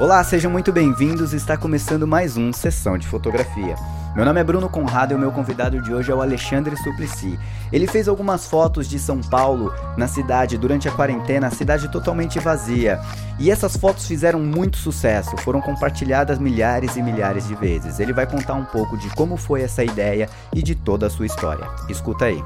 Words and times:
Olá, 0.00 0.22
sejam 0.22 0.48
muito 0.48 0.70
bem-vindos. 0.70 1.32
Está 1.32 1.56
começando 1.56 2.06
mais 2.06 2.36
um 2.36 2.52
Sessão 2.52 2.96
de 2.96 3.04
Fotografia. 3.04 3.74
Meu 4.14 4.24
nome 4.24 4.38
é 4.40 4.44
Bruno 4.44 4.68
Conrado 4.68 5.10
e 5.10 5.16
o 5.16 5.18
meu 5.18 5.32
convidado 5.32 5.82
de 5.82 5.92
hoje 5.92 6.12
é 6.12 6.14
o 6.14 6.22
Alexandre 6.22 6.76
Suplicy. 6.76 7.36
Ele 7.72 7.84
fez 7.88 8.06
algumas 8.06 8.46
fotos 8.46 8.88
de 8.88 8.96
São 8.96 9.20
Paulo, 9.20 9.74
na 9.96 10.06
cidade, 10.06 10.56
durante 10.56 10.88
a 10.88 10.92
quarentena, 10.92 11.48
a 11.48 11.50
cidade 11.50 11.90
totalmente 11.90 12.38
vazia. 12.38 13.00
E 13.40 13.50
essas 13.50 13.76
fotos 13.76 14.06
fizeram 14.06 14.38
muito 14.38 14.76
sucesso, 14.76 15.36
foram 15.38 15.60
compartilhadas 15.60 16.38
milhares 16.38 16.94
e 16.94 17.02
milhares 17.02 17.48
de 17.48 17.56
vezes. 17.56 17.98
Ele 17.98 18.12
vai 18.12 18.24
contar 18.24 18.54
um 18.54 18.64
pouco 18.64 18.96
de 18.96 19.08
como 19.16 19.36
foi 19.36 19.62
essa 19.62 19.82
ideia 19.82 20.28
e 20.54 20.62
de 20.62 20.76
toda 20.76 21.08
a 21.08 21.10
sua 21.10 21.26
história. 21.26 21.66
Escuta 21.88 22.26
aí. 22.26 22.40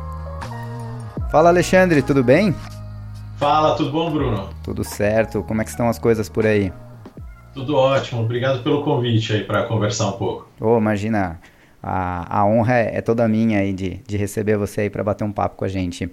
Fala 1.30 1.50
Alexandre, 1.50 2.00
tudo 2.00 2.24
bem? 2.24 2.56
Fala, 3.36 3.76
tudo 3.76 3.92
bom, 3.92 4.10
Bruno? 4.10 4.48
Tudo 4.62 4.82
certo. 4.82 5.42
Como 5.42 5.60
é 5.60 5.64
que 5.64 5.70
estão 5.70 5.90
as 5.90 5.98
coisas 5.98 6.30
por 6.30 6.46
aí? 6.46 6.72
Tudo 7.54 7.76
ótimo, 7.76 8.22
obrigado 8.22 8.62
pelo 8.62 8.82
convite 8.82 9.32
aí 9.32 9.44
para 9.44 9.64
conversar 9.64 10.08
um 10.08 10.12
pouco. 10.12 10.48
Oh, 10.60 10.78
imagina, 10.78 11.38
a, 11.82 12.40
a 12.40 12.46
honra 12.46 12.78
é, 12.78 12.98
é 12.98 13.00
toda 13.00 13.28
minha 13.28 13.58
aí 13.58 13.72
de, 13.72 14.00
de 14.06 14.16
receber 14.16 14.56
você 14.56 14.82
aí 14.82 14.90
para 14.90 15.04
bater 15.04 15.24
um 15.24 15.32
papo 15.32 15.56
com 15.56 15.64
a 15.64 15.68
gente. 15.68 16.10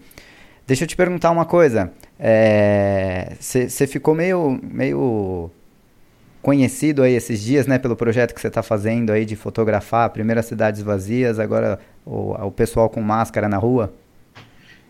Deixa 0.67 0.83
eu 0.83 0.87
te 0.87 0.95
perguntar 0.95 1.31
uma 1.31 1.45
coisa, 1.45 1.91
você 3.39 3.83
é, 3.83 3.87
ficou 3.87 4.13
meio, 4.13 4.59
meio 4.61 5.49
conhecido 6.41 7.01
aí 7.01 7.13
esses 7.13 7.41
dias, 7.41 7.65
né, 7.65 7.79
pelo 7.79 7.95
projeto 7.95 8.35
que 8.35 8.41
você 8.41 8.49
está 8.49 8.61
fazendo 8.61 9.11
aí 9.11 9.25
de 9.25 9.35
fotografar 9.35 10.09
primeiro 10.11 10.39
as 10.39 10.45
cidades 10.45 10.81
vazias, 10.81 11.39
agora 11.39 11.79
o, 12.05 12.33
o 12.33 12.51
pessoal 12.51 12.87
com 12.89 13.01
máscara 13.01 13.49
na 13.49 13.57
rua? 13.57 13.91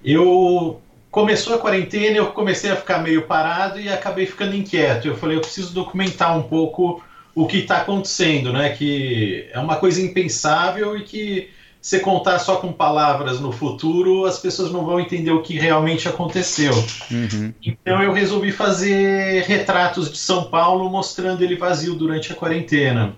Eu 0.03 0.81
começou 1.11 1.55
a 1.55 1.59
quarentena, 1.59 2.17
eu 2.17 2.27
comecei 2.27 2.71
a 2.71 2.75
ficar 2.75 2.99
meio 2.99 3.23
parado 3.23 3.79
e 3.79 3.89
acabei 3.89 4.25
ficando 4.25 4.55
inquieto. 4.55 5.07
Eu 5.07 5.15
falei, 5.15 5.37
eu 5.37 5.41
preciso 5.41 5.73
documentar 5.73 6.37
um 6.37 6.43
pouco 6.43 7.03
o 7.33 7.47
que 7.47 7.59
está 7.59 7.77
acontecendo, 7.77 8.51
né? 8.51 8.69
Que 8.69 9.47
é 9.51 9.59
uma 9.59 9.77
coisa 9.77 10.01
impensável 10.01 10.97
e 10.97 11.03
que 11.03 11.49
se 11.81 11.99
contar 12.01 12.39
só 12.39 12.57
com 12.57 12.73
palavras 12.73 13.39
no 13.39 13.51
futuro, 13.51 14.25
as 14.25 14.37
pessoas 14.37 14.71
não 14.71 14.85
vão 14.85 14.99
entender 14.99 15.31
o 15.31 15.41
que 15.41 15.57
realmente 15.57 16.09
aconteceu. 16.09 16.73
Uhum. 17.09 17.53
Então 17.63 18.03
eu 18.03 18.11
resolvi 18.11 18.51
fazer 18.51 19.43
retratos 19.43 20.11
de 20.11 20.17
São 20.17 20.45
Paulo 20.45 20.89
mostrando 20.89 21.41
ele 21.41 21.55
vazio 21.55 21.95
durante 21.95 22.33
a 22.33 22.35
quarentena. 22.35 23.15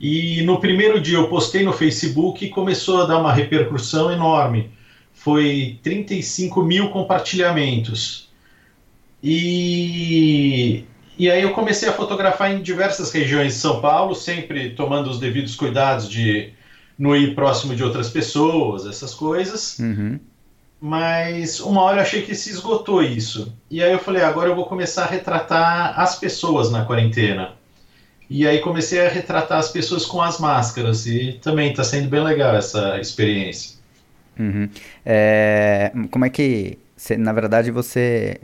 E 0.00 0.42
no 0.42 0.58
primeiro 0.58 1.00
dia 1.00 1.16
eu 1.16 1.28
postei 1.28 1.62
no 1.62 1.72
Facebook 1.72 2.44
e 2.44 2.48
começou 2.48 3.00
a 3.00 3.06
dar 3.06 3.18
uma 3.18 3.32
repercussão 3.32 4.10
enorme 4.10 4.68
foi 5.22 5.78
35 5.84 6.62
mil 6.64 6.90
compartilhamentos. 6.90 8.28
E, 9.22 10.84
e 11.16 11.30
aí 11.30 11.42
eu 11.42 11.52
comecei 11.52 11.88
a 11.88 11.92
fotografar 11.92 12.52
em 12.52 12.60
diversas 12.60 13.12
regiões 13.12 13.54
de 13.54 13.60
São 13.60 13.80
Paulo, 13.80 14.16
sempre 14.16 14.70
tomando 14.70 15.08
os 15.08 15.20
devidos 15.20 15.54
cuidados 15.54 16.10
de 16.10 16.52
não 16.98 17.14
ir 17.14 17.36
próximo 17.36 17.76
de 17.76 17.84
outras 17.84 18.10
pessoas, 18.10 18.84
essas 18.84 19.14
coisas. 19.14 19.78
Uhum. 19.78 20.18
Mas 20.80 21.60
uma 21.60 21.82
hora 21.82 21.98
eu 21.98 22.02
achei 22.02 22.22
que 22.22 22.34
se 22.34 22.50
esgotou 22.50 23.00
isso. 23.00 23.56
E 23.70 23.80
aí 23.80 23.92
eu 23.92 24.00
falei, 24.00 24.22
agora 24.22 24.48
eu 24.48 24.56
vou 24.56 24.66
começar 24.66 25.04
a 25.04 25.08
retratar 25.08 26.00
as 26.00 26.18
pessoas 26.18 26.68
na 26.72 26.84
quarentena. 26.84 27.52
E 28.28 28.44
aí 28.44 28.58
comecei 28.58 29.06
a 29.06 29.08
retratar 29.08 29.58
as 29.58 29.68
pessoas 29.68 30.04
com 30.04 30.20
as 30.20 30.40
máscaras. 30.40 31.06
E 31.06 31.38
também 31.40 31.70
está 31.70 31.84
sendo 31.84 32.08
bem 32.08 32.24
legal 32.24 32.56
essa 32.56 32.98
experiência. 32.98 33.81
Uhum. 34.38 34.68
É, 35.04 35.92
como 36.10 36.24
é 36.24 36.30
que, 36.30 36.78
você, 36.96 37.16
na 37.16 37.32
verdade, 37.32 37.70
você 37.70 38.40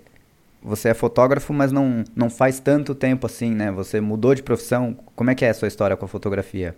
você 0.62 0.88
é 0.88 0.94
fotógrafo, 0.94 1.52
mas 1.52 1.70
não, 1.70 2.04
não 2.14 2.28
faz 2.28 2.58
tanto 2.60 2.94
tempo 2.94 3.26
assim, 3.26 3.50
né? 3.54 3.70
Você 3.70 4.00
mudou 4.00 4.34
de 4.34 4.42
profissão. 4.42 4.96
Como 5.14 5.30
é 5.30 5.34
que 5.34 5.44
é 5.44 5.50
a 5.50 5.54
sua 5.54 5.68
história 5.68 5.96
com 5.96 6.04
a 6.04 6.08
fotografia? 6.08 6.76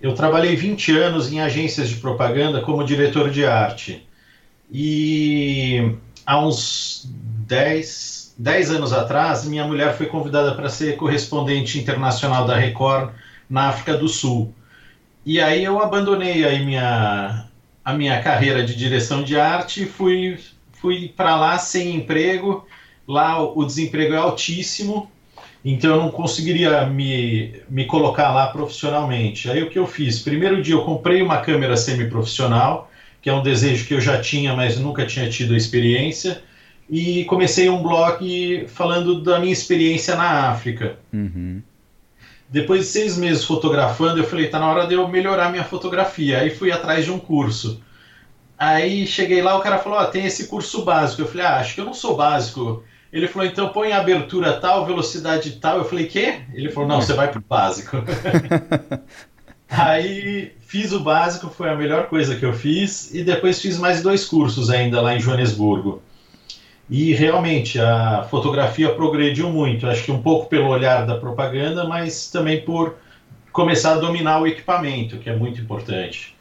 Eu 0.00 0.14
trabalhei 0.14 0.56
20 0.56 0.96
anos 0.96 1.32
em 1.32 1.40
agências 1.40 1.88
de 1.88 1.96
propaganda 1.96 2.60
como 2.60 2.84
diretor 2.84 3.30
de 3.30 3.44
arte. 3.44 4.06
E 4.70 5.94
há 6.24 6.38
uns 6.38 7.08
10, 7.46 8.34
10 8.38 8.70
anos 8.70 8.92
atrás, 8.92 9.44
minha 9.44 9.66
mulher 9.66 9.96
foi 9.96 10.06
convidada 10.06 10.54
para 10.54 10.68
ser 10.68 10.96
correspondente 10.96 11.78
internacional 11.78 12.46
da 12.46 12.56
Record 12.56 13.10
na 13.48 13.68
África 13.68 13.96
do 13.96 14.08
Sul. 14.08 14.54
E 15.24 15.40
aí 15.40 15.64
eu 15.64 15.82
abandonei 15.82 16.44
aí 16.44 16.64
minha, 16.64 17.46
a 17.90 17.94
minha 17.94 18.22
carreira 18.22 18.64
de 18.64 18.74
direção 18.74 19.22
de 19.22 19.38
arte, 19.38 19.84
fui, 19.84 20.38
fui 20.72 21.08
para 21.08 21.36
lá 21.36 21.58
sem 21.58 21.96
emprego. 21.96 22.66
Lá 23.06 23.42
o 23.42 23.64
desemprego 23.64 24.14
é 24.14 24.16
altíssimo, 24.16 25.10
então 25.64 25.90
eu 25.90 26.02
não 26.02 26.10
conseguiria 26.10 26.86
me, 26.86 27.60
me 27.68 27.84
colocar 27.84 28.32
lá 28.32 28.46
profissionalmente. 28.46 29.50
Aí 29.50 29.62
o 29.62 29.68
que 29.68 29.78
eu 29.78 29.86
fiz? 29.86 30.20
Primeiro 30.20 30.62
dia 30.62 30.74
eu 30.74 30.84
comprei 30.84 31.20
uma 31.20 31.38
câmera 31.38 31.76
semi-profissional, 31.76 32.88
que 33.20 33.28
é 33.28 33.34
um 33.34 33.42
desejo 33.42 33.86
que 33.86 33.94
eu 33.94 34.00
já 34.00 34.20
tinha, 34.20 34.54
mas 34.54 34.78
nunca 34.78 35.04
tinha 35.04 35.28
tido 35.28 35.54
a 35.54 35.56
experiência, 35.56 36.42
e 36.88 37.24
comecei 37.24 37.68
um 37.68 37.82
blog 37.82 38.66
falando 38.68 39.20
da 39.22 39.40
minha 39.40 39.52
experiência 39.52 40.14
na 40.14 40.50
África. 40.50 40.98
Uhum. 41.12 41.62
Depois 42.50 42.80
de 42.80 42.86
seis 42.86 43.16
meses 43.16 43.44
fotografando, 43.44 44.18
eu 44.18 44.24
falei, 44.24 44.48
tá 44.48 44.58
na 44.58 44.68
hora 44.68 44.86
de 44.86 44.94
eu 44.94 45.06
melhorar 45.06 45.50
minha 45.50 45.62
fotografia. 45.62 46.40
Aí 46.40 46.50
fui 46.50 46.72
atrás 46.72 47.04
de 47.04 47.12
um 47.12 47.18
curso. 47.18 47.80
Aí 48.58 49.06
cheguei 49.06 49.40
lá, 49.40 49.56
o 49.56 49.62
cara 49.62 49.78
falou, 49.78 49.98
ó, 49.98 50.04
tem 50.04 50.26
esse 50.26 50.48
curso 50.48 50.84
básico. 50.84 51.22
Eu 51.22 51.28
falei, 51.28 51.46
ah, 51.46 51.56
acho 51.58 51.74
que 51.74 51.80
eu 51.80 51.84
não 51.84 51.94
sou 51.94 52.16
básico. 52.16 52.82
Ele 53.12 53.28
falou, 53.28 53.46
então 53.46 53.68
põe 53.68 53.92
abertura 53.92 54.52
tal, 54.54 54.84
velocidade 54.84 55.52
tal. 55.52 55.78
Eu 55.78 55.84
falei, 55.84 56.06
quê? 56.06 56.40
Ele 56.52 56.70
falou, 56.70 56.88
não, 56.88 57.00
você 57.00 57.12
vai 57.12 57.30
pro 57.30 57.40
básico. 57.40 57.96
Aí 59.70 60.52
fiz 60.66 60.92
o 60.92 61.00
básico, 61.00 61.48
foi 61.48 61.70
a 61.70 61.76
melhor 61.76 62.08
coisa 62.08 62.34
que 62.34 62.44
eu 62.44 62.52
fiz, 62.52 63.14
e 63.14 63.22
depois 63.22 63.60
fiz 63.60 63.78
mais 63.78 64.02
dois 64.02 64.24
cursos 64.24 64.68
ainda 64.68 65.00
lá 65.00 65.14
em 65.14 65.20
Joanesburgo. 65.20 66.02
E 66.90 67.14
realmente 67.14 67.78
a 67.78 68.26
fotografia 68.28 68.92
progrediu 68.92 69.48
muito, 69.48 69.86
acho 69.86 70.02
que 70.02 70.10
um 70.10 70.20
pouco 70.20 70.48
pelo 70.48 70.68
olhar 70.68 71.06
da 71.06 71.16
propaganda, 71.16 71.84
mas 71.84 72.28
também 72.28 72.62
por 72.62 72.96
começar 73.52 73.92
a 73.92 73.98
dominar 73.98 74.40
o 74.40 74.46
equipamento, 74.46 75.18
que 75.18 75.30
é 75.30 75.36
muito 75.36 75.60
importante. 75.60 76.34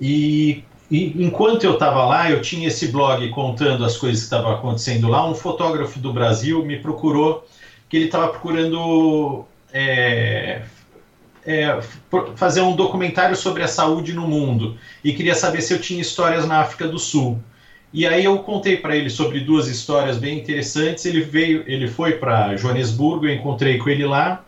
E, 0.00 0.62
e 0.88 1.24
enquanto 1.24 1.64
eu 1.64 1.74
estava 1.74 2.04
lá, 2.04 2.30
eu 2.30 2.40
tinha 2.40 2.68
esse 2.68 2.88
blog 2.88 3.28
contando 3.30 3.84
as 3.84 3.96
coisas 3.96 4.20
que 4.20 4.24
estavam 4.26 4.52
acontecendo 4.52 5.08
lá. 5.08 5.28
Um 5.28 5.34
fotógrafo 5.34 5.98
do 5.98 6.12
Brasil 6.12 6.64
me 6.64 6.78
procurou, 6.78 7.44
que 7.88 7.96
ele 7.96 8.06
estava 8.06 8.28
procurando 8.28 9.44
é, 9.72 10.62
é, 11.44 11.80
fazer 12.36 12.60
um 12.60 12.76
documentário 12.76 13.34
sobre 13.34 13.64
a 13.64 13.68
saúde 13.68 14.12
no 14.12 14.28
mundo 14.28 14.76
e 15.02 15.12
queria 15.12 15.34
saber 15.34 15.60
se 15.60 15.72
eu 15.72 15.80
tinha 15.80 16.00
histórias 16.00 16.46
na 16.46 16.60
África 16.60 16.86
do 16.86 16.98
Sul. 16.98 17.40
E 17.92 18.06
aí 18.06 18.24
eu 18.24 18.38
contei 18.38 18.76
para 18.76 18.96
ele 18.96 19.10
sobre 19.10 19.40
duas 19.40 19.68
histórias 19.68 20.16
bem 20.16 20.38
interessantes. 20.38 21.04
Ele 21.04 21.20
veio, 21.20 21.64
ele 21.66 21.88
foi 21.88 22.14
para 22.14 22.56
Joanesburgo, 22.56 23.26
eu 23.26 23.32
encontrei 23.32 23.78
com 23.78 23.88
ele 23.88 24.04
lá. 24.04 24.40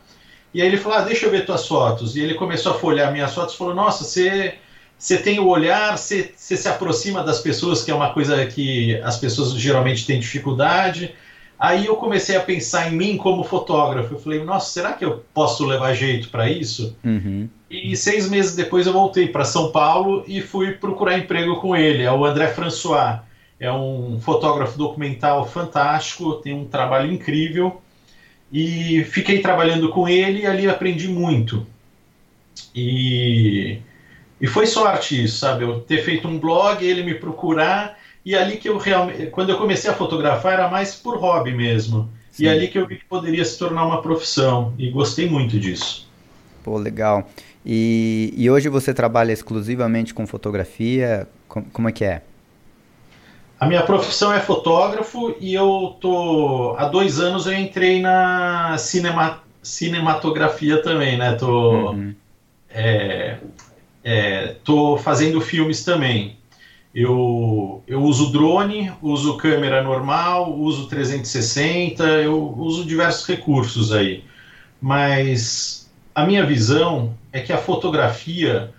E 0.54 0.62
aí 0.62 0.68
ele 0.68 0.76
falou: 0.76 0.98
ah, 0.98 1.02
"Deixa 1.02 1.26
eu 1.26 1.30
ver 1.30 1.44
tuas 1.44 1.66
fotos". 1.66 2.14
E 2.14 2.20
ele 2.20 2.34
começou 2.34 2.72
a 2.72 2.74
folhear 2.74 3.10
minhas 3.10 3.34
fotos, 3.34 3.54
e 3.54 3.58
falou: 3.58 3.74
"Nossa, 3.74 4.04
você 4.04 4.54
você 4.96 5.18
tem 5.18 5.40
o 5.40 5.48
olhar, 5.48 5.98
você, 5.98 6.30
você 6.32 6.56
se 6.56 6.68
aproxima 6.68 7.20
das 7.24 7.40
pessoas, 7.40 7.82
que 7.82 7.90
é 7.90 7.94
uma 7.94 8.10
coisa 8.10 8.46
que 8.46 8.94
as 9.02 9.16
pessoas 9.16 9.52
geralmente 9.54 10.06
têm 10.06 10.18
dificuldade". 10.20 11.12
Aí 11.58 11.86
eu 11.86 11.94
comecei 11.96 12.34
a 12.36 12.40
pensar 12.40 12.88
em 12.88 12.94
mim 12.94 13.16
como 13.16 13.42
fotógrafo. 13.42 14.14
Eu 14.14 14.18
falei: 14.18 14.38
"Nossa, 14.44 14.70
será 14.70 14.92
que 14.92 15.04
eu 15.04 15.20
posso 15.34 15.64
levar 15.64 15.92
jeito 15.92 16.28
para 16.28 16.48
isso?". 16.48 16.94
Uhum. 17.02 17.48
E 17.68 17.96
seis 17.96 18.28
meses 18.28 18.54
depois 18.54 18.86
eu 18.86 18.92
voltei 18.92 19.26
para 19.26 19.44
São 19.44 19.68
Paulo 19.68 20.22
e 20.28 20.40
fui 20.40 20.70
procurar 20.70 21.16
emprego 21.16 21.56
com 21.56 21.74
ele, 21.74 22.02
é 22.04 22.12
o 22.12 22.24
André 22.24 22.46
François 22.46 23.16
é 23.62 23.70
um 23.72 24.20
fotógrafo 24.20 24.76
documental 24.76 25.46
fantástico, 25.46 26.34
tem 26.34 26.52
um 26.52 26.64
trabalho 26.64 27.12
incrível 27.12 27.80
e 28.52 29.04
fiquei 29.04 29.40
trabalhando 29.40 29.88
com 29.88 30.08
ele 30.08 30.40
e 30.40 30.46
ali 30.46 30.68
aprendi 30.68 31.06
muito. 31.06 31.64
E, 32.74 33.78
e 34.40 34.46
foi 34.48 34.66
sorte 34.66 35.22
isso, 35.22 35.38
sabe? 35.38 35.62
Eu 35.62 35.78
ter 35.78 36.02
feito 36.02 36.26
um 36.26 36.40
blog, 36.40 36.84
ele 36.84 37.04
me 37.04 37.14
procurar 37.14 37.96
e 38.26 38.34
ali 38.34 38.56
que 38.56 38.68
eu 38.68 38.78
realmente, 38.78 39.26
quando 39.26 39.50
eu 39.50 39.58
comecei 39.58 39.88
a 39.88 39.94
fotografar 39.94 40.54
era 40.54 40.68
mais 40.68 40.96
por 40.96 41.16
hobby 41.16 41.52
mesmo. 41.52 42.10
Sim. 42.32 42.44
E 42.44 42.48
ali 42.48 42.66
que 42.66 42.78
eu 42.78 42.86
vi 42.88 42.96
que 42.96 43.04
poderia 43.04 43.44
se 43.44 43.56
tornar 43.56 43.86
uma 43.86 44.02
profissão 44.02 44.74
e 44.76 44.90
gostei 44.90 45.30
muito 45.30 45.56
disso. 45.60 46.10
Pô, 46.64 46.76
legal. 46.78 47.30
E, 47.64 48.34
e 48.36 48.50
hoje 48.50 48.68
você 48.68 48.92
trabalha 48.92 49.30
exclusivamente 49.30 50.12
com 50.12 50.26
fotografia? 50.26 51.28
Como, 51.46 51.66
como 51.66 51.88
é 51.88 51.92
que 51.92 52.04
é? 52.04 52.22
A 53.62 53.66
minha 53.66 53.84
profissão 53.84 54.32
é 54.32 54.40
fotógrafo 54.40 55.36
e 55.38 55.54
eu 55.54 55.96
tô 56.00 56.74
há 56.76 56.84
dois 56.86 57.20
anos 57.20 57.46
eu 57.46 57.56
entrei 57.56 58.00
na 58.00 58.76
cinema, 58.76 59.40
cinematografia 59.62 60.82
também, 60.82 61.16
né? 61.16 61.34
Tô, 61.34 61.92
uhum. 61.92 62.12
é, 62.68 63.36
é, 64.02 64.56
tô 64.64 64.96
fazendo 64.96 65.40
filmes 65.40 65.84
também. 65.84 66.36
Eu, 66.92 67.84
eu 67.86 68.02
uso 68.02 68.32
drone, 68.32 68.90
uso 69.00 69.36
câmera 69.36 69.80
normal, 69.80 70.58
uso 70.58 70.88
360, 70.88 72.02
eu 72.02 72.36
uso 72.58 72.84
diversos 72.84 73.24
recursos 73.28 73.92
aí. 73.92 74.24
Mas 74.80 75.88
a 76.12 76.26
minha 76.26 76.44
visão 76.44 77.14
é 77.32 77.38
que 77.38 77.52
a 77.52 77.58
fotografia 77.58 78.74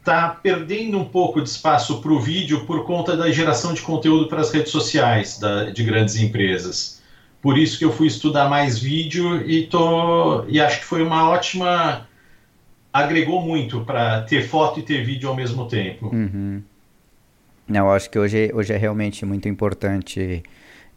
está 0.00 0.28
perdendo 0.28 0.98
um 0.98 1.04
pouco 1.04 1.40
de 1.40 1.48
espaço 1.48 2.00
para 2.00 2.10
o 2.10 2.18
vídeo 2.18 2.64
por 2.66 2.84
conta 2.84 3.16
da 3.16 3.30
geração 3.30 3.72
de 3.72 3.82
conteúdo 3.82 4.28
para 4.28 4.40
as 4.40 4.50
redes 4.50 4.72
sociais 4.72 5.38
da, 5.38 5.64
de 5.70 5.84
grandes 5.84 6.16
empresas. 6.16 7.00
Por 7.40 7.56
isso 7.56 7.78
que 7.78 7.84
eu 7.84 7.92
fui 7.92 8.06
estudar 8.06 8.48
mais 8.48 8.78
vídeo 8.78 9.48
e, 9.48 9.66
tô, 9.66 10.44
e 10.46 10.60
acho 10.60 10.80
que 10.80 10.84
foi 10.84 11.02
uma 11.02 11.30
ótima. 11.30 12.06
agregou 12.92 13.40
muito 13.40 13.82
para 13.82 14.22
ter 14.22 14.46
foto 14.46 14.80
e 14.80 14.82
ter 14.82 15.04
vídeo 15.04 15.28
ao 15.28 15.36
mesmo 15.36 15.66
tempo. 15.66 16.06
Uhum. 16.14 16.62
Não, 17.68 17.90
acho 17.90 18.10
que 18.10 18.18
hoje, 18.18 18.50
hoje 18.52 18.72
é 18.72 18.76
realmente 18.76 19.24
muito 19.24 19.48
importante 19.48 20.42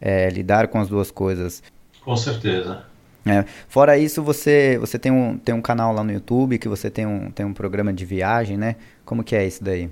é, 0.00 0.28
lidar 0.28 0.68
com 0.68 0.80
as 0.80 0.88
duas 0.88 1.10
coisas. 1.10 1.62
Com 2.02 2.16
certeza. 2.16 2.84
É. 3.26 3.44
Fora 3.68 3.96
isso, 3.96 4.22
você, 4.22 4.76
você 4.78 4.98
tem, 4.98 5.10
um, 5.10 5.38
tem 5.38 5.54
um 5.54 5.62
canal 5.62 5.94
lá 5.94 6.04
no 6.04 6.12
YouTube, 6.12 6.58
que 6.58 6.68
você 6.68 6.90
tem 6.90 7.06
um, 7.06 7.30
tem 7.30 7.44
um 7.44 7.54
programa 7.54 7.92
de 7.92 8.04
viagem, 8.04 8.56
né? 8.56 8.76
Como 9.04 9.24
que 9.24 9.34
é 9.34 9.46
isso 9.46 9.64
daí? 9.64 9.88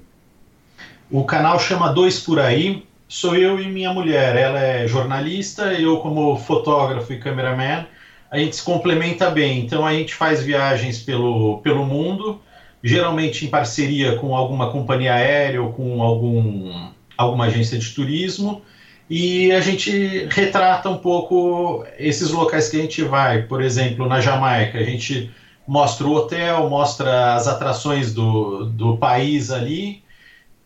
O 1.10 1.24
canal 1.24 1.58
chama 1.58 1.92
Dois 1.92 2.20
Por 2.20 2.38
Aí, 2.38 2.86
sou 3.08 3.34
eu 3.34 3.60
e 3.60 3.68
minha 3.68 3.92
mulher. 3.92 4.36
Ela 4.36 4.60
é 4.60 4.86
jornalista, 4.86 5.72
eu 5.72 5.98
como 5.98 6.36
fotógrafo 6.36 7.12
e 7.12 7.18
cameraman. 7.18 7.86
A 8.30 8.38
gente 8.38 8.56
se 8.56 8.62
complementa 8.62 9.30
bem, 9.30 9.60
então 9.60 9.86
a 9.86 9.92
gente 9.92 10.14
faz 10.14 10.42
viagens 10.42 11.02
pelo, 11.02 11.58
pelo 11.58 11.84
mundo, 11.84 12.40
geralmente 12.82 13.44
em 13.44 13.48
parceria 13.48 14.16
com 14.16 14.34
alguma 14.34 14.70
companhia 14.70 15.14
aérea 15.14 15.62
ou 15.62 15.72
com 15.72 16.02
algum, 16.02 16.90
alguma 17.16 17.44
agência 17.44 17.78
de 17.78 17.90
turismo 17.94 18.62
e 19.08 19.52
a 19.52 19.60
gente 19.60 20.26
retrata 20.30 20.88
um 20.88 20.98
pouco 20.98 21.84
esses 21.98 22.30
locais 22.30 22.68
que 22.68 22.76
a 22.76 22.80
gente 22.80 23.02
vai. 23.02 23.42
Por 23.42 23.62
exemplo, 23.62 24.06
na 24.06 24.20
Jamaica, 24.20 24.78
a 24.78 24.84
gente 24.84 25.30
mostra 25.66 26.06
o 26.06 26.14
hotel, 26.14 26.68
mostra 26.68 27.34
as 27.34 27.46
atrações 27.46 28.12
do, 28.12 28.66
do 28.66 28.96
país 28.96 29.50
ali, 29.50 30.02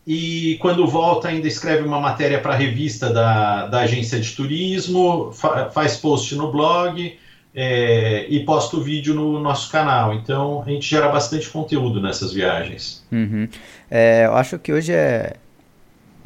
e 0.05 0.57
quando 0.61 0.87
volta 0.87 1.27
ainda 1.27 1.47
escreve 1.47 1.83
uma 1.83 1.99
matéria 1.99 2.39
para 2.39 2.53
a 2.53 2.57
revista 2.57 3.09
da, 3.11 3.67
da 3.67 3.79
agência 3.81 4.17
de 4.17 4.31
turismo, 4.31 5.33
fa 5.33 5.69
faz 5.69 5.97
post 5.97 6.33
no 6.33 6.49
blog 6.49 7.19
é, 7.53 8.25
e 8.29 8.39
posta 8.45 8.77
o 8.77 8.81
vídeo 8.81 9.13
no 9.13 9.37
nosso 9.37 9.69
canal. 9.69 10.13
Então 10.13 10.63
a 10.65 10.69
gente 10.69 10.87
gera 10.87 11.09
bastante 11.09 11.49
conteúdo 11.49 11.99
nessas 12.01 12.31
viagens. 12.31 13.05
Uhum. 13.11 13.49
É, 13.91 14.27
eu 14.27 14.35
acho 14.35 14.57
que 14.57 14.71
hoje 14.71 14.93
é, 14.93 15.33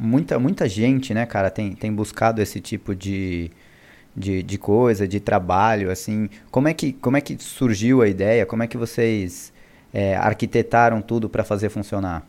muita, 0.02 0.38
muita 0.38 0.68
gente, 0.68 1.14
né, 1.14 1.24
cara, 1.24 1.50
tem, 1.50 1.74
tem 1.74 1.92
buscado 1.92 2.42
esse 2.42 2.60
tipo 2.60 2.94
de, 2.94 3.50
de, 4.16 4.42
de 4.42 4.58
coisa, 4.58 5.06
de 5.06 5.20
trabalho, 5.20 5.90
assim. 5.90 6.28
Como 6.50 6.68
é 6.68 6.74
que, 6.74 6.92
como 6.92 7.16
é 7.16 7.20
que 7.20 7.36
surgiu 7.40 8.02
a 8.02 8.08
ideia? 8.08 8.44
Como 8.44 8.62
é 8.62 8.66
que 8.66 8.76
vocês 8.76 9.52
é, 9.94 10.16
arquitetaram 10.16 11.00
tudo 11.00 11.28
para 11.28 11.44
fazer 11.44 11.68
funcionar? 11.68 12.26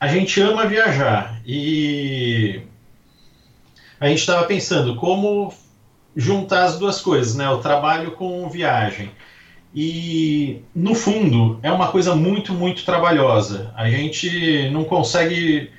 A 0.00 0.08
gente 0.08 0.40
ama 0.40 0.66
viajar 0.66 1.40
e 1.46 2.62
a 4.00 4.08
gente 4.08 4.20
estava 4.20 4.44
pensando 4.46 4.96
como 4.96 5.52
juntar 6.16 6.64
as 6.64 6.78
duas 6.78 7.00
coisas, 7.00 7.34
né? 7.34 7.48
O 7.50 7.58
trabalho 7.58 8.12
com 8.12 8.48
viagem. 8.48 9.10
E 9.74 10.62
no 10.74 10.94
fundo 10.94 11.58
é 11.62 11.70
uma 11.70 11.88
coisa 11.88 12.14
muito, 12.14 12.52
muito 12.52 12.84
trabalhosa. 12.84 13.72
A 13.74 13.90
gente 13.90 14.70
não 14.70 14.84
consegue 14.84 15.70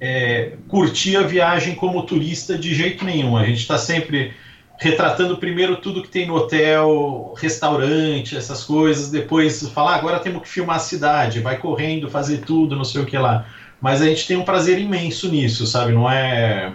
é, 0.00 0.52
curtir 0.68 1.16
a 1.16 1.22
viagem 1.22 1.74
como 1.74 2.02
turista 2.02 2.58
de 2.58 2.74
jeito 2.74 3.04
nenhum. 3.04 3.36
A 3.36 3.44
gente 3.44 3.60
está 3.60 3.78
sempre 3.78 4.32
retratando 4.78 5.36
primeiro 5.36 5.76
tudo 5.76 6.02
que 6.02 6.08
tem 6.08 6.26
no 6.26 6.34
hotel, 6.34 7.32
restaurante, 7.36 8.36
essas 8.36 8.64
coisas, 8.64 9.10
depois 9.10 9.68
falar, 9.68 9.92
ah, 9.92 9.96
agora 9.96 10.18
temos 10.18 10.42
que 10.42 10.48
filmar 10.48 10.76
a 10.76 10.80
cidade, 10.80 11.40
vai 11.40 11.58
correndo, 11.58 12.10
fazer 12.10 12.38
tudo, 12.38 12.76
não 12.76 12.84
sei 12.84 13.02
o 13.02 13.06
que 13.06 13.16
lá. 13.16 13.46
Mas 13.80 14.02
a 14.02 14.06
gente 14.06 14.26
tem 14.26 14.36
um 14.36 14.44
prazer 14.44 14.78
imenso 14.78 15.30
nisso, 15.30 15.66
sabe? 15.66 15.92
Não 15.92 16.10
é 16.10 16.72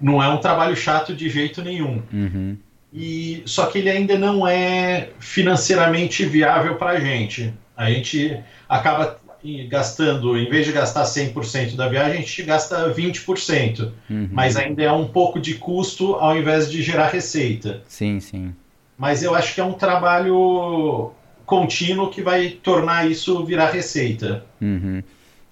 não 0.00 0.22
é 0.22 0.28
um 0.28 0.38
trabalho 0.38 0.74
chato 0.74 1.14
de 1.14 1.28
jeito 1.28 1.62
nenhum. 1.62 2.02
Uhum. 2.12 2.56
E 2.92 3.42
só 3.44 3.66
que 3.66 3.78
ele 3.78 3.90
ainda 3.90 4.18
não 4.18 4.48
é 4.48 5.10
financeiramente 5.20 6.24
viável 6.24 6.76
para 6.76 6.92
a 6.92 7.00
gente. 7.00 7.52
A 7.76 7.90
gente 7.90 8.38
acaba 8.68 9.19
gastando, 9.68 10.36
em 10.36 10.48
vez 10.48 10.66
de 10.66 10.72
gastar 10.72 11.04
100% 11.04 11.76
da 11.76 11.88
viagem, 11.88 12.12
a 12.12 12.20
gente 12.20 12.42
gasta 12.42 12.92
20%. 12.92 13.92
Uhum. 14.08 14.28
Mas 14.30 14.56
ainda 14.56 14.82
é 14.82 14.92
um 14.92 15.06
pouco 15.06 15.40
de 15.40 15.54
custo 15.54 16.14
ao 16.14 16.36
invés 16.36 16.70
de 16.70 16.82
gerar 16.82 17.08
receita. 17.08 17.82
Sim, 17.88 18.20
sim. 18.20 18.54
Mas 18.98 19.22
eu 19.22 19.34
acho 19.34 19.54
que 19.54 19.60
é 19.60 19.64
um 19.64 19.72
trabalho 19.72 21.12
contínuo 21.46 22.10
que 22.10 22.22
vai 22.22 22.50
tornar 22.50 23.10
isso 23.10 23.44
virar 23.44 23.70
receita. 23.70 24.44
Uhum. 24.60 25.02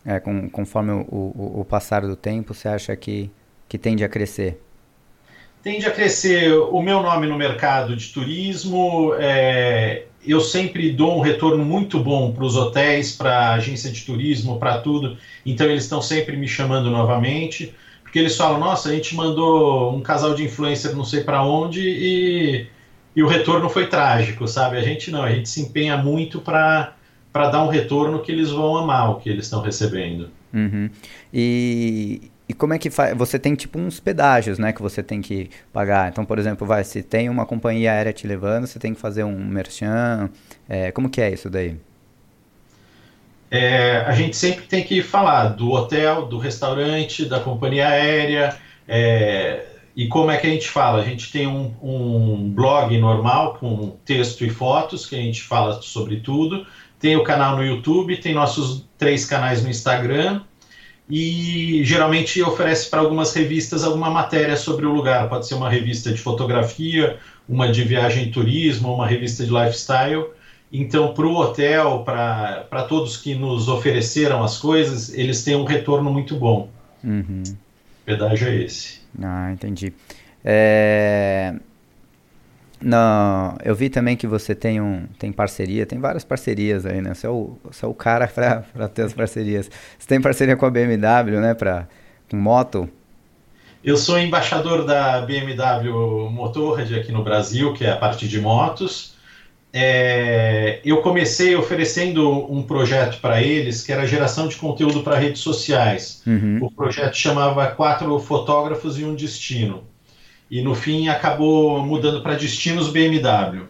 É, 0.05 0.20
com, 0.20 0.49
conforme 0.49 0.93
o, 0.93 1.05
o, 1.08 1.61
o, 1.61 1.64
passar 1.64 2.02
do 2.02 2.14
tempo, 2.14 2.55
você 2.55 2.69
acha 2.69 2.94
que, 2.94 3.31
que 3.69 3.76
tende 3.76 4.05
a 4.05 4.08
crescer? 4.08 4.61
Tende 5.62 5.87
a 5.87 5.90
crescer 5.90 6.52
o 6.52 6.81
meu 6.81 7.02
nome 7.02 7.26
no 7.26 7.37
mercado 7.37 7.96
de 7.96 8.12
turismo, 8.12 9.12
é, 9.19 10.05
eu 10.26 10.41
sempre 10.41 10.91
dou 10.93 11.19
um 11.19 11.20
retorno 11.20 11.65
muito 11.65 11.99
bom 11.99 12.32
para 12.32 12.44
os 12.44 12.56
hotéis, 12.56 13.12
para 13.12 13.31
a 13.31 13.55
agência 13.55 13.91
de 13.91 14.05
turismo, 14.05 14.59
para 14.59 14.79
tudo. 14.79 15.17
Então 15.44 15.67
eles 15.67 15.85
estão 15.85 16.03
sempre 16.03 16.37
me 16.37 16.49
chamando 16.49 16.91
novamente, 16.91 17.75
porque 18.03 18.19
eles 18.19 18.37
falam: 18.37 18.59
nossa, 18.59 18.88
a 18.88 18.93
gente 18.93 19.15
mandou 19.15 19.94
um 19.94 20.00
casal 20.00 20.35
de 20.35 20.44
influencer 20.44 20.94
não 20.94 21.05
sei 21.05 21.23
para 21.23 21.43
onde 21.43 21.81
e, 21.81 22.67
e 23.15 23.23
o 23.23 23.26
retorno 23.26 23.69
foi 23.69 23.87
trágico, 23.87 24.47
sabe? 24.49 24.76
A 24.76 24.82
gente 24.82 25.11
não, 25.11 25.23
a 25.23 25.31
gente 25.31 25.49
se 25.49 25.61
empenha 25.62 25.97
muito 25.97 26.41
para 26.41 26.94
dar 27.35 27.64
um 27.64 27.69
retorno 27.69 28.21
que 28.21 28.32
eles 28.32 28.50
vão 28.50 28.76
amar 28.76 29.11
o 29.11 29.17
que 29.17 29.29
eles 29.29 29.44
estão 29.44 29.62
recebendo. 29.62 30.31
Uhum. 30.53 30.91
E, 31.32 32.31
e 32.49 32.55
como 32.55 32.73
é 32.73 32.79
que 32.79 32.89
faz? 32.89 33.17
Você 33.17 33.39
tem 33.39 33.55
tipo 33.55 33.79
uns 33.79 34.00
pedágios, 34.00 34.59
né, 34.59 34.73
que 34.73 34.81
você 34.81 35.03
tem 35.03 35.21
que 35.21 35.50
pagar. 35.71 36.09
Então, 36.09 36.25
por 36.25 36.39
exemplo, 36.39 36.67
vai, 36.67 36.83
se 36.83 37.03
tem 37.03 37.29
uma 37.29 37.45
companhia 37.45 37.93
aérea 37.93 38.12
te 38.12 38.27
levando, 38.27 38.67
você 38.67 38.79
tem 38.79 38.95
que 38.95 39.00
fazer 39.00 39.23
um 39.23 39.39
merchan. 39.39 40.31
É, 40.67 40.91
como 40.91 41.11
que 41.11 41.21
é 41.21 41.31
isso 41.31 41.50
daí? 41.50 41.77
É, 43.50 43.99
a 44.07 44.12
gente 44.12 44.37
sempre 44.37 44.64
tem 44.64 44.83
que 44.83 45.02
falar 45.02 45.49
do 45.49 45.71
hotel, 45.71 46.26
do 46.26 46.38
restaurante, 46.38 47.26
da 47.26 47.38
companhia 47.38 47.88
aérea. 47.88 48.57
É, 48.87 49.67
e 49.95 50.09
como 50.09 50.31
é 50.31 50.38
que 50.38 50.47
a 50.47 50.50
gente 50.50 50.69
fala? 50.71 51.02
A 51.02 51.05
gente 51.05 51.31
tem 51.31 51.47
um, 51.47 51.75
um 51.83 52.50
blog 52.50 52.97
normal 52.99 53.55
com 53.55 53.97
texto 54.07 54.43
e 54.43 54.49
fotos 54.49 55.05
que 55.05 55.14
a 55.14 55.21
gente 55.21 55.43
fala 55.43 55.83
sobre 55.83 56.21
tudo. 56.21 56.67
Tem 56.99 57.14
o 57.14 57.23
canal 57.23 57.57
no 57.57 57.64
YouTube, 57.64 58.17
tem 58.17 58.33
nossos 58.33 58.87
três 58.97 59.26
canais 59.26 59.62
no 59.62 59.69
Instagram 59.69 60.40
e 61.11 61.83
geralmente 61.85 62.43
oferece 62.43 62.91
para 62.91 63.00
algumas 63.00 63.33
revistas 63.33 63.83
alguma 63.83 64.11
matéria 64.11 64.57
sobre 64.57 64.85
o 64.85 64.93
lugar. 64.93 65.29
Pode 65.29 65.47
ser 65.47 65.55
uma 65.55 65.71
revista 65.71 66.12
de 66.12 66.21
fotografia, 66.21 67.19
uma 67.49 67.71
de 67.71 67.83
viagem 67.83 68.25
e 68.25 68.31
turismo, 68.31 68.93
uma 68.93 69.07
revista 69.07 69.45
de 69.45 69.50
lifestyle. 69.50 70.27
Então, 70.71 71.15
para 71.15 71.27
o 71.27 71.35
hotel, 71.35 72.03
para 72.05 72.83
todos 72.88 73.17
que 73.17 73.35
nos 73.35 73.69
ofereceram 73.69 74.45
as 74.45 74.59
coisas, 74.59 75.12
eles 75.15 75.43
têm 75.43 75.57
um 75.57 75.65
retorno 75.65 76.12
muito 76.12 76.37
bom. 76.37 76.69
Uhum. 77.03 77.43
O 77.47 78.05
pedágio 78.05 78.49
é 78.49 78.57
esse. 78.57 79.00
Ah, 79.23 79.50
entendi. 79.50 79.95
É... 80.45 81.55
Não, 82.80 83.56
eu 83.64 83.75
vi 83.75 83.90
também 83.90 84.16
que 84.16 84.26
você 84.26 84.54
tem 84.54 84.80
um 84.80 85.06
tem 85.18 85.32
parceria, 85.32 85.85
tem 85.85 85.99
várias 85.99 86.25
parcerias 86.25 86.87
aí, 86.87 87.00
né? 87.00 87.12
Você 87.12 87.26
é 87.26 87.30
o, 87.30 87.58
você 87.64 87.85
é 87.85 87.88
o 87.88 87.94
cara 87.94 88.28
para 88.28 88.88
ter 88.88 89.02
as 89.02 89.12
parcerias. 89.12 89.70
Você 89.99 90.06
tem 90.06 90.20
parceria 90.20 90.56
com 90.56 90.64
a 90.64 90.70
BMW, 90.70 91.40
né? 91.40 91.54
Para 91.54 91.88
com 92.30 92.37
moto. 92.37 92.88
Eu 93.82 93.97
sou 93.97 94.18
embaixador 94.18 94.85
da 94.85 95.20
BMW 95.23 96.30
Motorrad 96.30 96.92
aqui 96.92 97.11
no 97.11 97.25
Brasil, 97.25 97.73
que 97.75 97.85
é 97.85 97.90
a 97.90 97.97
parte 97.97 98.28
de 98.28 98.40
motos. 98.40 99.16
É, 99.73 100.80
eu 100.85 101.02
comecei 101.02 101.54
oferecendo 101.54 102.30
um 102.52 102.62
projeto 102.62 103.20
para 103.20 103.42
eles 103.42 103.82
que 103.82 103.92
era 103.92 104.06
geração 104.06 104.49
de 104.49 104.56
conteúdo 104.56 105.02
para 105.02 105.18
redes 105.18 105.40
sociais. 105.42 106.23
Uhum. 106.26 106.58
O 106.62 106.70
projeto 106.70 107.14
chamava 107.14 107.66
Quatro 107.68 108.18
Fotógrafos 108.18 108.99
e 108.99 109.04
um 109.04 109.14
Destino 109.14 109.85
e 110.50 110.62
no 110.62 110.75
fim 110.75 111.09
acabou 111.09 111.83
mudando 111.85 112.23
para 112.23 112.35
Destinos 112.35 112.90
BMW. 112.90 113.67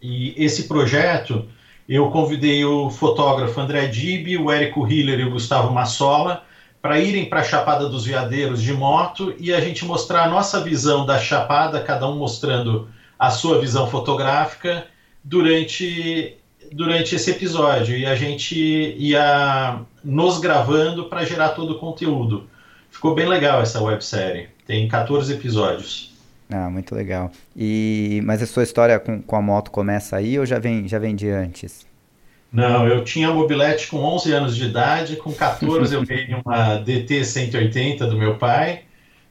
E 0.00 0.34
esse 0.36 0.68
projeto 0.68 1.46
eu 1.88 2.10
convidei 2.10 2.64
o 2.64 2.90
fotógrafo 2.90 3.60
André 3.60 3.86
Dib, 3.86 4.36
o 4.38 4.50
Érico 4.50 4.86
Hiller 4.86 5.20
e 5.20 5.24
o 5.24 5.30
Gustavo 5.30 5.72
Massola 5.72 6.44
para 6.80 6.98
irem 6.98 7.26
para 7.26 7.40
a 7.40 7.44
Chapada 7.44 7.88
dos 7.88 8.04
Veadeiros 8.04 8.60
de 8.60 8.72
moto 8.72 9.32
e 9.38 9.54
a 9.54 9.60
gente 9.60 9.84
mostrar 9.84 10.24
a 10.24 10.28
nossa 10.28 10.60
visão 10.60 11.06
da 11.06 11.16
Chapada, 11.18 11.80
cada 11.80 12.08
um 12.08 12.16
mostrando 12.16 12.88
a 13.16 13.30
sua 13.30 13.60
visão 13.60 13.86
fotográfica 13.86 14.86
durante 15.22 16.36
durante 16.72 17.14
esse 17.14 17.30
episódio 17.30 17.96
e 17.96 18.06
a 18.06 18.14
gente 18.14 18.56
ia 18.56 19.80
nos 20.02 20.38
gravando 20.38 21.04
para 21.04 21.24
gerar 21.24 21.50
todo 21.50 21.74
o 21.74 21.78
conteúdo. 21.78 22.48
Ficou 22.90 23.14
bem 23.14 23.26
legal 23.26 23.60
essa 23.60 23.80
websérie. 23.80 24.48
Tem 24.66 24.86
14 24.88 25.32
episódios. 25.32 26.12
Ah, 26.50 26.68
muito 26.68 26.94
legal. 26.94 27.30
E 27.56 28.20
mas 28.24 28.42
a 28.42 28.46
sua 28.46 28.62
história 28.62 28.98
com, 28.98 29.20
com 29.22 29.36
a 29.36 29.42
moto 29.42 29.70
começa 29.70 30.16
aí 30.16 30.38
ou 30.38 30.44
já 30.44 30.58
vem 30.58 30.86
já 30.86 30.98
vem 30.98 31.14
de 31.14 31.28
antes? 31.28 31.86
Não, 32.52 32.86
eu 32.86 33.02
tinha 33.02 33.28
a 33.28 33.32
mobilete 33.32 33.88
com 33.88 33.96
11 33.96 34.32
anos 34.32 34.56
de 34.56 34.66
idade, 34.66 35.16
com 35.16 35.32
14 35.32 35.94
eu 35.94 36.04
ganhei 36.04 36.36
uma 36.44 36.76
DT 36.84 37.24
180 37.24 38.06
do 38.06 38.18
meu 38.18 38.36
pai 38.36 38.82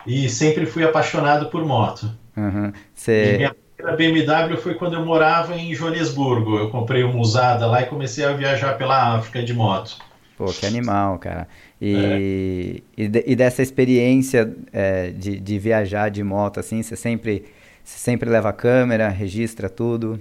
e 0.08 0.28
sempre 0.28 0.66
fui 0.66 0.84
apaixonado 0.84 1.48
por 1.48 1.64
moto. 1.64 2.12
Uhum. 2.36 2.74
Cê... 2.96 3.36
minha 3.38 3.56
primeira 3.78 3.96
BMW 3.96 4.58
foi 4.58 4.74
quando 4.74 4.96
eu 4.96 5.06
morava 5.06 5.56
em 5.56 5.76
Joanesburgo. 5.76 6.58
Eu 6.58 6.70
comprei 6.70 7.04
uma 7.04 7.20
usada 7.20 7.68
lá 7.68 7.84
e 7.84 7.86
comecei 7.86 8.26
a 8.26 8.34
viajar 8.34 8.78
pela 8.78 9.16
África 9.16 9.44
de 9.44 9.54
moto. 9.54 9.98
Pô, 10.36 10.46
que 10.46 10.66
animal, 10.66 11.20
cara. 11.20 11.48
E, 11.82 12.84
é. 12.96 13.04
e, 13.04 13.08
de, 13.08 13.24
e, 13.26 13.36
dessa 13.36 13.64
experiência 13.64 14.56
é, 14.72 15.10
de, 15.10 15.40
de 15.40 15.58
viajar 15.58 16.10
de 16.10 16.24
moto, 16.24 16.60
assim, 16.60 16.84
você 16.84 16.96
sempre, 16.96 17.44
você 17.84 17.98
sempre 17.98 18.30
leva 18.30 18.50
a 18.50 18.54
câmera, 18.54 19.10
registra 19.10 19.68
tudo? 19.68 20.20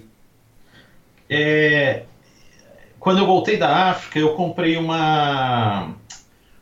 É, 1.29 2.05
quando 2.99 3.19
eu 3.19 3.27
voltei 3.27 3.59
da 3.59 3.91
África, 3.91 4.19
eu 4.19 4.31
comprei 4.31 4.79
uma, 4.79 5.95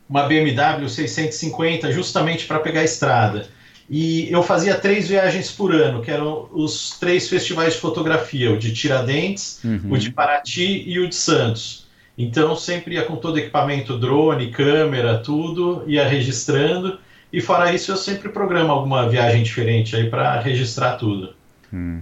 uma 0.09 0.23
BMW 0.23 0.89
650 0.89 1.91
justamente 1.93 2.45
para 2.45 2.59
pegar 2.59 2.81
a 2.81 2.85
estrada. 2.85 3.47
E 3.89 4.31
eu 4.31 4.43
fazia 4.43 4.75
três 4.75 5.07
viagens 5.07 5.49
por 5.51 5.73
ano, 5.73 6.03
que 6.03 6.11
eram 6.11 6.47
os 6.53 6.99
três 6.99 7.27
festivais 7.27 7.73
de 7.73 7.79
fotografia: 7.79 8.51
o 8.51 8.57
de 8.57 8.71
Tiradentes, 8.71 9.63
uhum. 9.63 9.93
o 9.93 9.97
de 9.97 10.11
Paraty 10.11 10.83
e 10.85 10.99
o 10.99 11.09
de 11.09 11.15
Santos. 11.15 11.88
Então 12.19 12.53
sempre 12.53 12.95
ia 12.95 13.05
com 13.05 13.15
todo 13.15 13.35
o 13.35 13.39
equipamento, 13.39 13.97
drone, 13.97 14.51
câmera, 14.51 15.19
tudo, 15.19 15.85
ia 15.87 16.05
registrando. 16.05 16.99
E 17.31 17.39
fora 17.39 17.73
isso, 17.73 17.93
eu 17.93 17.95
sempre 17.95 18.27
programo 18.27 18.73
alguma 18.73 19.07
viagem 19.07 19.41
diferente 19.41 19.95
aí 19.95 20.09
para 20.09 20.37
registrar 20.41 20.97
tudo. 20.97 21.33
Hum. 21.73 22.01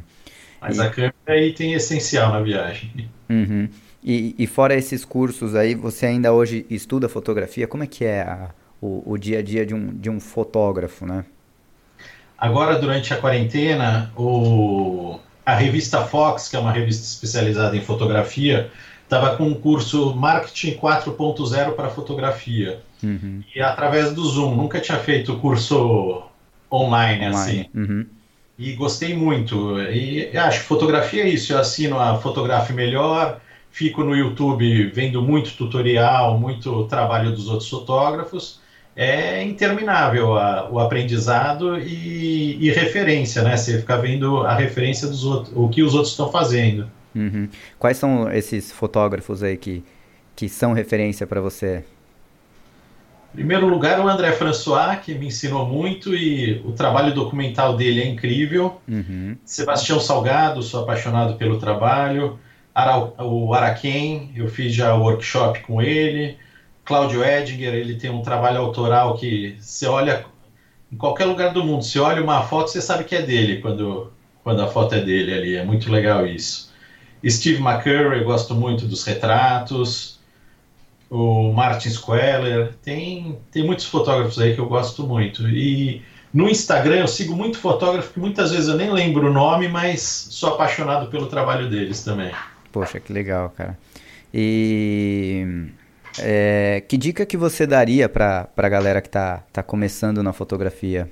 Mas 0.59 0.77
e... 0.77 0.81
a 0.81 0.89
câmera 0.89 1.13
é 1.27 1.45
item 1.45 1.73
essencial 1.73 2.31
na 2.31 2.41
viagem. 2.41 3.11
Uhum. 3.29 3.69
E, 4.03 4.33
e, 4.39 4.47
fora 4.47 4.73
esses 4.73 5.05
cursos 5.05 5.53
aí, 5.53 5.75
você 5.75 6.07
ainda 6.07 6.33
hoje 6.33 6.65
estuda 6.67 7.07
fotografia? 7.07 7.67
Como 7.67 7.83
é 7.83 7.87
que 7.87 8.03
é 8.03 8.21
a, 8.21 8.49
o, 8.81 9.03
o, 9.05 9.17
dia 9.17 9.39
a 9.39 9.41
dia 9.43 9.65
de 9.65 9.75
um, 9.75 9.87
de 9.93 10.09
um 10.09 10.19
fotógrafo, 10.19 11.05
né? 11.05 11.25
Agora, 12.37 12.79
durante 12.79 13.13
a 13.13 13.17
quarentena, 13.17 14.11
o, 14.15 15.19
a 15.45 15.53
revista 15.53 16.03
Fox, 16.05 16.47
que 16.47 16.55
é 16.55 16.59
uma 16.59 16.71
revista 16.71 17.03
especializada 17.03 17.75
em 17.75 17.81
fotografia, 17.81 18.71
estava 19.07 19.37
com 19.37 19.45
um 19.45 19.53
curso 19.53 20.13
Marketing 20.13 20.77
4.0 20.77 21.71
para 21.71 21.89
fotografia. 21.89 22.81
Uhum. 23.01 23.41
E 23.55 23.61
através 23.61 24.13
do 24.13 24.23
Zoom, 24.25 24.55
nunca 24.55 24.81
tinha 24.81 24.99
feito 24.99 25.37
curso 25.37 26.23
online, 26.71 27.27
online. 27.27 27.31
assim. 27.31 27.65
Uhum. 27.73 28.05
E 28.59 28.73
gostei 28.73 29.15
muito. 29.15 29.79
E 29.79 30.35
acho 30.35 30.59
que 30.59 30.65
fotografia 30.65 31.23
é 31.23 31.29
isso. 31.29 31.53
Eu 31.53 31.59
assino 31.59 31.99
a 31.99 32.17
Fotografe 32.17 32.73
Melhor, 32.73 33.39
fico 33.71 34.03
no 34.03 34.15
YouTube 34.15 34.91
vendo 34.93 35.21
muito 35.21 35.53
tutorial, 35.53 36.37
muito 36.37 36.85
trabalho 36.85 37.31
dos 37.31 37.47
outros 37.47 37.69
fotógrafos. 37.69 38.59
É 38.95 39.43
interminável 39.43 40.35
a, 40.35 40.69
o 40.71 40.79
aprendizado 40.79 41.79
e, 41.79 42.57
e, 42.59 42.71
referência, 42.71 43.43
né? 43.43 43.55
Você 43.55 43.77
fica 43.77 43.95
vendo 43.95 44.41
a 44.41 44.55
referência 44.55 45.07
dos 45.07 45.23
outros, 45.23 45.55
o 45.55 45.69
que 45.69 45.83
os 45.83 45.93
outros 45.93 46.11
estão 46.11 46.31
fazendo. 46.31 46.89
Uhum. 47.19 47.49
Quais 47.79 47.97
são 47.97 48.31
esses 48.31 48.71
fotógrafos 48.71 49.43
aí 49.43 49.57
que, 49.57 49.83
que 50.35 50.47
são 50.47 50.73
referência 50.73 51.25
para 51.25 51.41
você? 51.41 51.83
Em 53.33 53.37
primeiro 53.37 53.67
lugar, 53.67 53.99
o 53.99 54.07
André 54.07 54.31
François, 54.31 54.99
que 54.99 55.13
me 55.13 55.27
ensinou 55.27 55.65
muito 55.65 56.15
e 56.15 56.61
o 56.65 56.71
trabalho 56.71 57.13
documental 57.13 57.75
dele 57.75 58.01
é 58.01 58.07
incrível. 58.07 58.79
Uhum. 58.87 59.35
Sebastião 59.43 59.99
Salgado, 59.99 60.63
sou 60.63 60.83
apaixonado 60.83 61.35
pelo 61.35 61.59
trabalho 61.59 62.39
o 63.19 63.53
Araquém, 63.53 64.31
eu 64.35 64.47
fiz 64.47 64.73
já 64.73 64.93
o 64.93 65.01
workshop 65.01 65.61
com 65.61 65.81
ele. 65.81 66.37
Cláudio 66.85 67.23
Edinger, 67.23 67.73
ele 67.73 67.95
tem 67.95 68.09
um 68.09 68.21
trabalho 68.21 68.59
autoral 68.59 69.17
que 69.17 69.57
você 69.59 69.87
olha 69.87 70.25
em 70.91 70.95
qualquer 70.95 71.25
lugar 71.25 71.51
do 71.51 71.63
mundo, 71.63 71.83
você 71.83 71.99
olha 71.99 72.21
uma 72.21 72.43
foto, 72.43 72.69
você 72.69 72.81
sabe 72.81 73.03
que 73.03 73.15
é 73.15 73.21
dele 73.21 73.61
quando, 73.61 74.13
quando 74.43 74.61
a 74.61 74.67
foto 74.67 74.95
é 74.95 75.01
dele 75.01 75.33
ali. 75.33 75.55
É 75.55 75.65
muito 75.65 75.91
legal 75.91 76.25
isso. 76.25 76.66
Steve 77.25 77.61
McCurry, 77.61 78.19
eu 78.19 78.25
gosto 78.25 78.53
muito 78.53 78.85
dos 78.85 79.03
retratos. 79.03 80.19
O 81.09 81.53
Martin 81.53 81.89
Squeller, 81.89 82.73
tem, 82.83 83.37
tem 83.51 83.65
muitos 83.65 83.85
fotógrafos 83.85 84.39
aí 84.39 84.53
que 84.53 84.59
eu 84.59 84.67
gosto 84.67 85.03
muito. 85.03 85.47
E 85.47 86.01
no 86.33 86.49
Instagram 86.49 86.97
eu 86.97 87.07
sigo 87.07 87.35
muito 87.35 87.57
fotógrafo 87.57 88.13
que 88.13 88.19
muitas 88.19 88.51
vezes 88.51 88.67
eu 88.67 88.75
nem 88.75 88.91
lembro 88.91 89.27
o 89.27 89.33
nome, 89.33 89.67
mas 89.67 90.01
sou 90.01 90.53
apaixonado 90.53 91.09
pelo 91.09 91.27
trabalho 91.27 91.69
deles 91.69 92.03
também. 92.03 92.31
Poxa, 92.71 92.99
que 92.99 93.13
legal, 93.13 93.49
cara. 93.55 93.77
E 94.33 95.69
é, 96.19 96.83
que 96.87 96.97
dica 96.97 97.25
que 97.25 97.37
você 97.37 97.65
daria 97.65 98.09
para 98.09 98.49
a 98.55 98.69
galera 98.69 99.01
que 99.01 99.07
está 99.07 99.43
tá 99.51 99.63
começando 99.63 100.21
na 100.21 100.33
fotografia? 100.33 101.09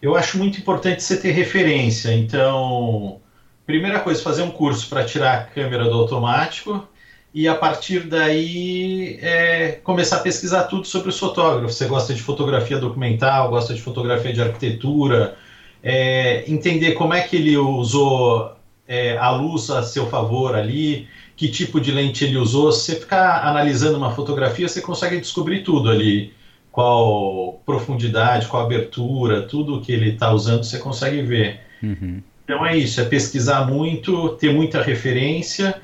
Eu 0.00 0.16
acho 0.16 0.38
muito 0.38 0.58
importante 0.58 1.02
você 1.02 1.16
ter 1.16 1.32
referência. 1.32 2.12
Então, 2.12 3.20
primeira 3.66 4.00
coisa, 4.00 4.22
fazer 4.22 4.42
um 4.42 4.50
curso 4.50 4.88
para 4.88 5.04
tirar 5.04 5.34
a 5.34 5.42
câmera 5.44 5.84
do 5.84 5.94
automático 5.94 6.86
e 7.34 7.48
a 7.48 7.54
partir 7.54 8.00
daí 8.00 9.18
é, 9.20 9.72
começar 9.82 10.18
a 10.18 10.20
pesquisar 10.20 10.64
tudo 10.64 10.86
sobre 10.86 11.08
os 11.08 11.18
fotógrafos. 11.18 11.76
Você 11.76 11.86
gosta 11.86 12.14
de 12.14 12.22
fotografia 12.22 12.78
documental, 12.78 13.50
gosta 13.50 13.74
de 13.74 13.82
fotografia 13.82 14.32
de 14.32 14.40
arquitetura, 14.40 15.36
é, 15.82 16.48
entender 16.50 16.92
como 16.92 17.12
é 17.12 17.22
que 17.22 17.36
ele 17.36 17.56
usou 17.56 18.54
é, 18.86 19.16
a 19.16 19.30
luz 19.30 19.68
a 19.70 19.82
seu 19.82 20.06
favor 20.06 20.54
ali, 20.54 21.08
que 21.36 21.48
tipo 21.48 21.80
de 21.80 21.90
lente 21.90 22.24
ele 22.24 22.36
usou. 22.36 22.70
Se 22.70 22.92
você 22.92 23.00
ficar 23.00 23.44
analisando 23.44 23.98
uma 23.98 24.12
fotografia, 24.12 24.68
você 24.68 24.80
consegue 24.80 25.18
descobrir 25.18 25.64
tudo 25.64 25.90
ali. 25.90 26.32
Qual 26.70 27.60
profundidade, 27.66 28.46
qual 28.46 28.64
abertura, 28.64 29.42
tudo 29.42 29.80
que 29.80 29.92
ele 29.92 30.10
está 30.10 30.32
usando, 30.32 30.64
você 30.64 30.78
consegue 30.78 31.22
ver. 31.22 31.60
Uhum. 31.82 32.22
Então 32.44 32.64
é 32.64 32.76
isso, 32.76 33.00
é 33.00 33.04
pesquisar 33.04 33.66
muito, 33.66 34.30
ter 34.36 34.52
muita 34.52 34.82
referência 34.82 35.80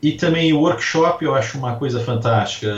e 0.00 0.12
também 0.12 0.52
o 0.52 0.60
workshop 0.60 1.24
eu 1.24 1.34
acho 1.34 1.58
uma 1.58 1.76
coisa 1.76 1.98
fantástica. 1.98 2.68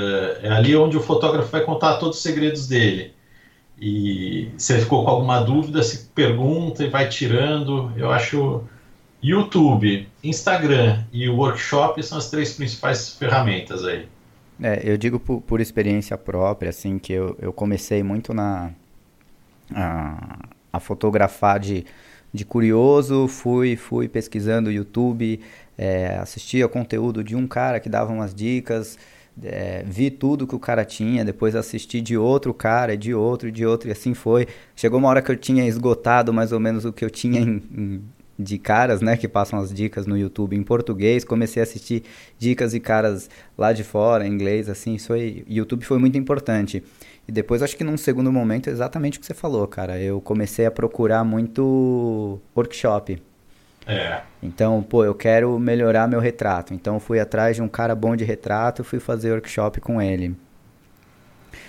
É 0.43 0.49
ali 0.49 0.77
onde 0.77 0.97
o 0.97 1.03
fotógrafo 1.03 1.51
vai 1.51 1.63
contar 1.63 1.97
todos 1.97 2.19
os 2.19 2.23
segredos 2.23 2.69
dele. 2.69 3.13
E 3.81 4.49
se 4.57 4.79
ficou 4.79 5.05
com 5.05 5.11
alguma 5.11 5.41
dúvida, 5.41 5.83
se 5.83 6.07
pergunta 6.15 6.85
e 6.85 6.89
vai 6.89 7.09
tirando. 7.09 7.93
Eu 7.97 8.11
acho 8.11 8.63
YouTube, 9.23 10.09
Instagram 10.23 11.05
e 11.13 11.29
o 11.29 11.37
workshop 11.37 12.01
são 12.03 12.17
as 12.17 12.31
três 12.31 12.55
principais 12.55 13.17
ferramentas 13.17 13.85
aí. 13.85 14.09
É, 14.63 14.81
eu 14.85 14.97
digo 14.97 15.19
por, 15.19 15.41
por, 15.43 15.61
experiência 15.61 16.17
própria, 16.17 16.71
assim, 16.71 16.97
que 16.97 17.13
eu, 17.13 17.37
eu 17.41 17.53
comecei 17.53 18.05
muito 18.05 18.33
na 18.33 18.71
a, 19.75 20.39
a 20.73 20.79
fotografar 20.79 21.59
de, 21.59 21.85
de 22.33 22.45
curioso, 22.45 23.29
fui 23.29 23.77
fui 23.77 24.09
pesquisando 24.09 24.71
YouTube, 24.71 25.41
é, 25.77 26.17
assistia 26.19 26.69
conteúdo 26.69 27.23
de 27.25 27.35
um 27.37 27.47
cara 27.47 27.81
que 27.81 27.89
dava 27.89 28.13
umas 28.13 28.35
dicas, 28.35 28.99
é, 29.43 29.83
vi 29.87 30.11
tudo 30.11 30.47
que 30.47 30.55
o 30.55 30.59
cara 30.59 30.85
tinha, 30.85 31.25
depois 31.25 31.55
assisti 31.55 32.01
de 32.01 32.17
outro 32.17 32.55
cara, 32.55 32.97
de 32.97 33.15
outro, 33.15 33.51
de 33.53 33.67
outro, 33.67 33.89
e 33.89 33.93
assim 33.93 34.15
foi. 34.15 34.47
Chegou 34.75 34.99
uma 34.99 35.09
hora 35.09 35.23
que 35.23 35.31
eu 35.31 35.37
tinha 35.37 35.67
esgotado 35.67 36.33
mais 36.33 36.53
ou 36.53 36.61
menos 36.61 36.85
o 36.85 36.93
que 36.93 37.05
eu 37.05 37.11
tinha 37.11 37.41
em, 37.41 37.63
em 37.77 38.03
de 38.39 38.59
caras, 38.59 39.01
né, 39.01 39.17
que 39.17 39.27
passam 39.27 39.59
as 39.59 39.73
dicas 39.73 40.07
no 40.07 40.17
YouTube 40.17 40.55
em 40.55 40.63
português, 40.63 41.25
comecei 41.25 41.61
a 41.61 41.65
assistir 41.65 42.03
dicas 42.39 42.73
de 42.73 42.81
caras 42.81 43.31
lá 43.57 43.73
de 43.73 43.83
fora, 43.83 44.27
em 44.27 44.33
inglês, 44.33 44.69
assim, 44.69 44.95
isso 44.95 45.13
aí, 45.13 45.45
YouTube 45.49 45.85
foi 45.85 45.99
muito 45.99 46.19
importante. 46.19 46.83
E 47.29 47.33
depois, 47.33 47.63
acho 47.63 47.77
que 47.77 47.83
num 47.83 47.97
segundo 47.97 48.33
momento, 48.33 48.71
exatamente 48.71 49.19
o 49.19 49.21
que 49.21 49.27
você 49.27 49.35
falou, 49.35 49.67
cara, 49.67 49.99
eu 50.01 50.21
comecei 50.21 50.65
a 50.65 50.71
procurar 50.71 51.25
muito 51.25 52.41
workshop. 52.55 53.21
É. 53.87 54.21
Então, 54.43 54.83
pô, 54.83 55.05
eu 55.05 55.15
quero 55.15 55.59
melhorar 55.59 56.09
meu 56.09 56.21
retrato. 56.21 56.73
Então, 56.73 57.01
fui 57.01 57.19
atrás 57.19 57.57
de 57.57 57.63
um 57.63 57.69
cara 57.69 57.95
bom 57.95 58.15
de 58.15 58.25
retrato, 58.25 58.85
fui 58.85 59.01
fazer 59.01 59.33
workshop 59.33 59.81
com 59.81 60.01
ele. 60.01 60.37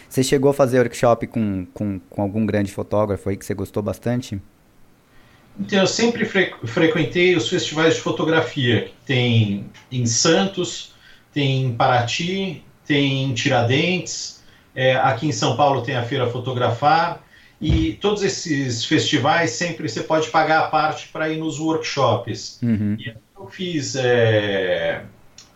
Você 0.10 0.24
chegou 0.24 0.52
a 0.52 0.54
fazer 0.54 0.80
workshop 0.80 1.28
com, 1.28 1.66
com, 1.74 2.00
com 2.10 2.22
algum 2.22 2.46
grande 2.46 2.72
fotógrafo 2.72 3.30
aí 3.30 3.38
que 3.38 3.46
você 3.46 3.54
gostou 3.54 3.84
bastante? 3.84 4.40
Então, 5.60 5.80
eu 5.80 5.88
sempre 5.88 6.24
fre 6.26 6.54
frequentei 6.66 7.36
os 7.36 7.50
festivais 7.50 7.96
de 7.96 8.02
fotografia, 8.02 8.86
que 8.86 8.94
tem 9.06 9.66
em 9.92 10.06
Santos, 10.06 10.94
tem 11.34 11.66
em 11.66 11.74
Paraty, 11.74 12.64
tem 12.86 13.24
em 13.24 13.34
Tiradentes, 13.34 14.37
é, 14.78 14.96
aqui 14.96 15.28
em 15.28 15.32
São 15.32 15.58
Paulo 15.58 15.82
tem 15.82 15.96
a 15.96 16.04
Feira 16.04 16.28
Fotografar, 16.28 17.24
e 17.60 17.94
todos 17.94 18.22
esses 18.22 18.86
festivais 18.86 19.50
sempre 19.50 19.90
você 19.90 20.02
pode 20.02 20.30
pagar 20.30 20.60
a 20.60 20.68
parte 20.68 21.08
para 21.08 21.28
ir 21.28 21.38
nos 21.38 21.60
workshops. 21.60 22.60
Uhum. 22.62 22.96
E 23.00 23.12
eu 23.36 23.48
fiz 23.48 23.96
é, 23.96 25.02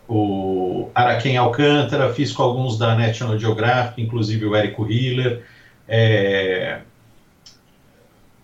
o 0.08 0.88
Araquém 0.92 1.36
Alcântara, 1.36 2.12
fiz 2.12 2.32
com 2.32 2.42
alguns 2.42 2.76
da 2.76 2.96
National 2.96 3.38
Geographic, 3.38 4.02
inclusive 4.02 4.44
o 4.44 4.56
Érico 4.56 4.90
Hiller. 4.90 5.44
É... 5.86 6.80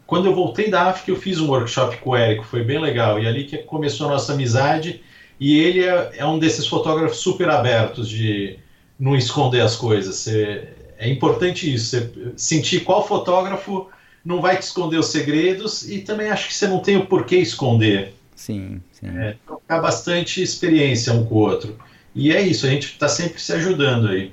Quando 0.06 0.26
eu 0.26 0.34
voltei 0.34 0.70
da 0.70 0.84
África, 0.84 1.10
eu 1.10 1.16
fiz 1.16 1.40
um 1.40 1.48
workshop 1.48 1.96
com 1.96 2.10
o 2.10 2.16
Érico, 2.16 2.44
foi 2.44 2.62
bem 2.62 2.78
legal. 2.78 3.20
E 3.20 3.26
ali 3.26 3.42
que 3.44 3.58
começou 3.58 4.06
a 4.06 4.12
nossa 4.12 4.32
amizade. 4.32 5.02
E 5.40 5.58
ele 5.58 5.84
é, 5.84 6.12
é 6.18 6.24
um 6.24 6.38
desses 6.38 6.66
fotógrafos 6.66 7.18
super 7.18 7.50
abertos 7.50 8.08
de 8.08 8.58
não 8.98 9.16
esconder 9.16 9.60
as 9.60 9.76
coisas. 9.76 10.16
Você, 10.16 10.68
é 10.98 11.08
importante 11.08 11.72
isso, 11.72 11.96
você 11.96 12.32
sentir 12.36 12.80
qual 12.80 13.06
fotógrafo 13.06 13.88
não 14.24 14.40
vai 14.40 14.56
te 14.56 14.62
esconder 14.62 14.98
os 14.98 15.06
segredos 15.06 15.88
e 15.88 16.00
também 16.00 16.28
acho 16.28 16.48
que 16.48 16.54
você 16.54 16.66
não 16.66 16.80
tem 16.80 16.96
o 16.96 17.06
porquê 17.06 17.36
esconder. 17.36 18.14
Sim, 18.34 18.80
sim. 18.92 19.06
É, 19.06 19.36
trocar 19.46 19.80
bastante 19.80 20.42
experiência 20.42 21.12
um 21.12 21.24
com 21.24 21.36
o 21.36 21.38
outro. 21.38 21.76
E 22.14 22.32
é 22.32 22.40
isso, 22.40 22.66
a 22.66 22.70
gente 22.70 22.86
está 22.86 23.08
sempre 23.08 23.40
se 23.40 23.52
ajudando 23.52 24.08
aí. 24.08 24.32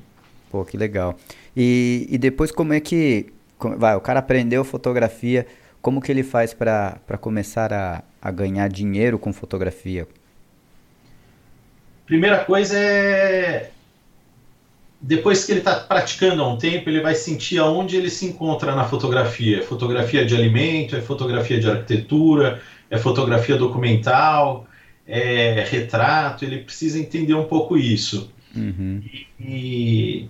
Pô, 0.49 0.65
que 0.65 0.77
legal. 0.77 1.17
E, 1.55 2.07
e 2.09 2.17
depois 2.17 2.51
como 2.51 2.73
é 2.73 2.79
que. 2.79 3.27
Vai, 3.77 3.95
o 3.95 4.01
cara 4.01 4.19
aprendeu 4.19 4.63
fotografia, 4.63 5.47
como 5.81 6.01
que 6.01 6.11
ele 6.11 6.23
faz 6.23 6.53
para 6.53 6.99
começar 7.19 7.71
a, 7.71 8.03
a 8.21 8.31
ganhar 8.31 8.67
dinheiro 8.67 9.17
com 9.17 9.31
fotografia? 9.31 10.07
Primeira 12.05 12.43
coisa 12.43 12.77
é 12.77 13.71
depois 15.01 15.45
que 15.45 15.51
ele 15.51 15.59
está 15.59 15.75
praticando 15.75 16.41
há 16.41 16.47
um 16.47 16.57
tempo, 16.57 16.89
ele 16.89 17.01
vai 17.01 17.15
sentir 17.15 17.59
aonde 17.59 17.95
ele 17.97 18.09
se 18.09 18.25
encontra 18.25 18.75
na 18.75 18.85
fotografia. 18.85 19.63
Fotografia 19.63 20.25
de 20.25 20.35
alimento, 20.35 20.95
é 20.95 21.01
fotografia 21.01 21.59
de 21.59 21.69
arquitetura, 21.69 22.61
é 22.89 22.97
fotografia 22.97 23.57
documental, 23.57 24.65
é 25.05 25.65
retrato. 25.69 26.45
Ele 26.45 26.59
precisa 26.59 26.99
entender 26.99 27.33
um 27.33 27.45
pouco 27.45 27.77
isso. 27.77 28.31
Uhum. 28.55 29.03
E, 29.39 30.29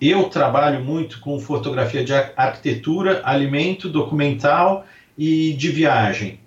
e 0.00 0.10
eu 0.10 0.24
trabalho 0.24 0.84
muito 0.84 1.20
com 1.20 1.38
fotografia 1.38 2.04
de 2.04 2.12
arquitetura, 2.12 3.22
alimento, 3.24 3.88
documental 3.88 4.84
e 5.16 5.52
de 5.54 5.68
viagem. 5.68 6.40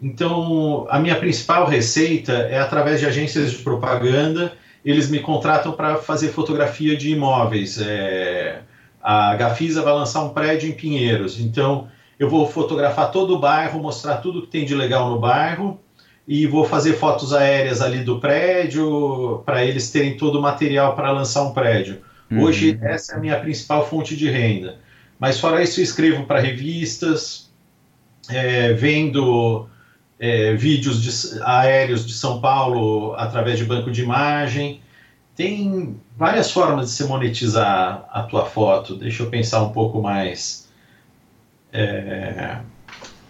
Então, 0.00 0.86
a 0.90 0.98
minha 0.98 1.16
principal 1.16 1.66
receita 1.66 2.32
é 2.32 2.58
através 2.58 3.00
de 3.00 3.06
agências 3.06 3.50
de 3.50 3.58
propaganda 3.58 4.52
eles 4.86 5.10
me 5.10 5.18
contratam 5.18 5.72
para 5.72 5.96
fazer 5.96 6.28
fotografia 6.28 6.96
de 6.96 7.10
imóveis. 7.10 7.80
É, 7.80 8.60
a 9.02 9.34
Gafisa 9.34 9.82
vai 9.82 9.92
lançar 9.92 10.22
um 10.22 10.28
prédio 10.28 10.68
em 10.68 10.72
Pinheiros, 10.72 11.40
então 11.40 11.88
eu 12.20 12.30
vou 12.30 12.48
fotografar 12.48 13.10
todo 13.10 13.34
o 13.34 13.38
bairro, 13.40 13.82
mostrar 13.82 14.18
tudo 14.18 14.42
que 14.42 14.48
tem 14.48 14.64
de 14.64 14.76
legal 14.76 15.10
no 15.10 15.18
bairro 15.18 15.80
e 16.26 16.46
vou 16.46 16.64
fazer 16.64 16.92
fotos 16.94 17.32
aéreas 17.32 17.82
ali 17.82 18.04
do 18.04 18.20
prédio 18.20 19.42
para 19.44 19.64
eles 19.64 19.90
terem 19.90 20.16
todo 20.16 20.38
o 20.38 20.42
material 20.42 20.94
para 20.94 21.10
lançar 21.10 21.42
um 21.42 21.52
prédio. 21.52 21.98
Uhum. 22.30 22.42
Hoje 22.42 22.78
essa 22.80 23.14
é 23.14 23.16
a 23.16 23.20
minha 23.20 23.38
principal 23.40 23.88
fonte 23.88 24.16
de 24.16 24.30
renda. 24.30 24.78
Mas 25.18 25.40
fora 25.40 25.62
isso 25.62 25.80
eu 25.80 25.84
escrevo 25.84 26.24
para 26.26 26.38
revistas, 26.38 27.50
é, 28.28 28.72
vendo 28.72 29.68
é, 30.18 30.54
vídeos 30.54 31.02
de, 31.02 31.42
aéreos 31.42 32.06
de 32.06 32.12
São 32.12 32.40
Paulo 32.40 33.14
através 33.16 33.58
de 33.58 33.64
banco 33.64 33.90
de 33.90 34.02
imagem. 34.02 34.80
Tem 35.34 35.96
várias 36.16 36.50
formas 36.50 36.86
de 36.86 36.92
se 36.92 37.04
monetizar 37.04 38.08
a 38.10 38.22
tua 38.22 38.46
foto. 38.46 38.96
Deixa 38.96 39.22
eu 39.22 39.28
pensar 39.28 39.62
um 39.62 39.70
pouco 39.70 40.00
mais. 40.00 40.68
É... 41.72 42.58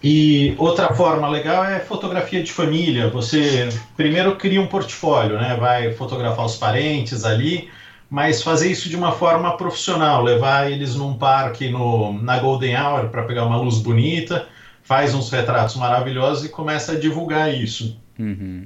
E 0.01 0.55
outra 0.57 0.93
forma 0.93 1.27
legal 1.27 1.65
é 1.65 1.79
fotografia 1.79 2.41
de 2.41 2.51
família. 2.51 3.09
Você 3.09 3.67
primeiro 3.97 4.35
cria 4.37 4.61
um 4.61 4.67
portfólio, 4.67 5.37
né? 5.37 5.57
Vai 5.59 5.91
fotografar 5.93 6.45
os 6.45 6.55
parentes 6.55 7.25
ali, 7.25 7.69
mas 8.09 8.41
fazer 8.41 8.71
isso 8.71 8.87
de 8.87 8.95
uma 8.95 9.11
forma 9.11 9.57
profissional, 9.57 10.23
levar 10.23 10.71
eles 10.71 10.95
num 10.95 11.15
parque 11.15 11.69
no, 11.69 12.13
na 12.21 12.39
Golden 12.39 12.77
Hour 12.77 13.09
para 13.09 13.23
pegar 13.23 13.43
uma 13.43 13.57
luz 13.57 13.79
bonita 13.79 14.47
faz 14.87 15.13
uns 15.13 15.29
retratos 15.29 15.75
maravilhosos 15.75 16.45
e 16.45 16.49
começa 16.49 16.93
a 16.93 16.99
divulgar 16.99 17.53
isso. 17.53 17.99
Uhum. 18.17 18.65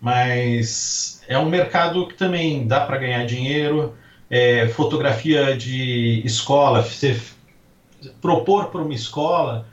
Mas 0.00 1.22
é 1.26 1.36
um 1.36 1.48
mercado 1.48 2.06
que 2.06 2.14
também 2.14 2.68
dá 2.68 2.80
para 2.86 2.98
ganhar 2.98 3.26
dinheiro. 3.26 3.92
É, 4.30 4.68
fotografia 4.68 5.56
de 5.56 6.22
escola, 6.24 6.82
você 6.82 7.20
propor 8.20 8.66
para 8.66 8.80
uma 8.80 8.94
escola 8.94 9.66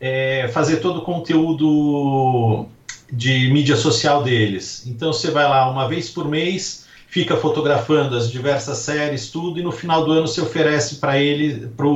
é, 0.00 0.48
fazer 0.48 0.78
todo 0.78 1.00
o 1.00 1.02
conteúdo 1.02 2.66
de 3.12 3.50
mídia 3.52 3.76
social 3.76 4.22
deles. 4.22 4.86
Então 4.86 5.12
você 5.12 5.30
vai 5.30 5.46
lá 5.46 5.70
uma 5.70 5.86
vez 5.86 6.08
por 6.08 6.26
mês, 6.26 6.86
fica 7.06 7.36
fotografando 7.36 8.16
as 8.16 8.30
diversas 8.30 8.78
séries, 8.78 9.30
tudo, 9.30 9.60
e 9.60 9.62
no 9.62 9.72
final 9.72 10.06
do 10.06 10.12
ano 10.12 10.26
você 10.26 10.40
oferece 10.40 10.96
para 10.96 11.18
ele, 11.18 11.68
para 11.68 11.86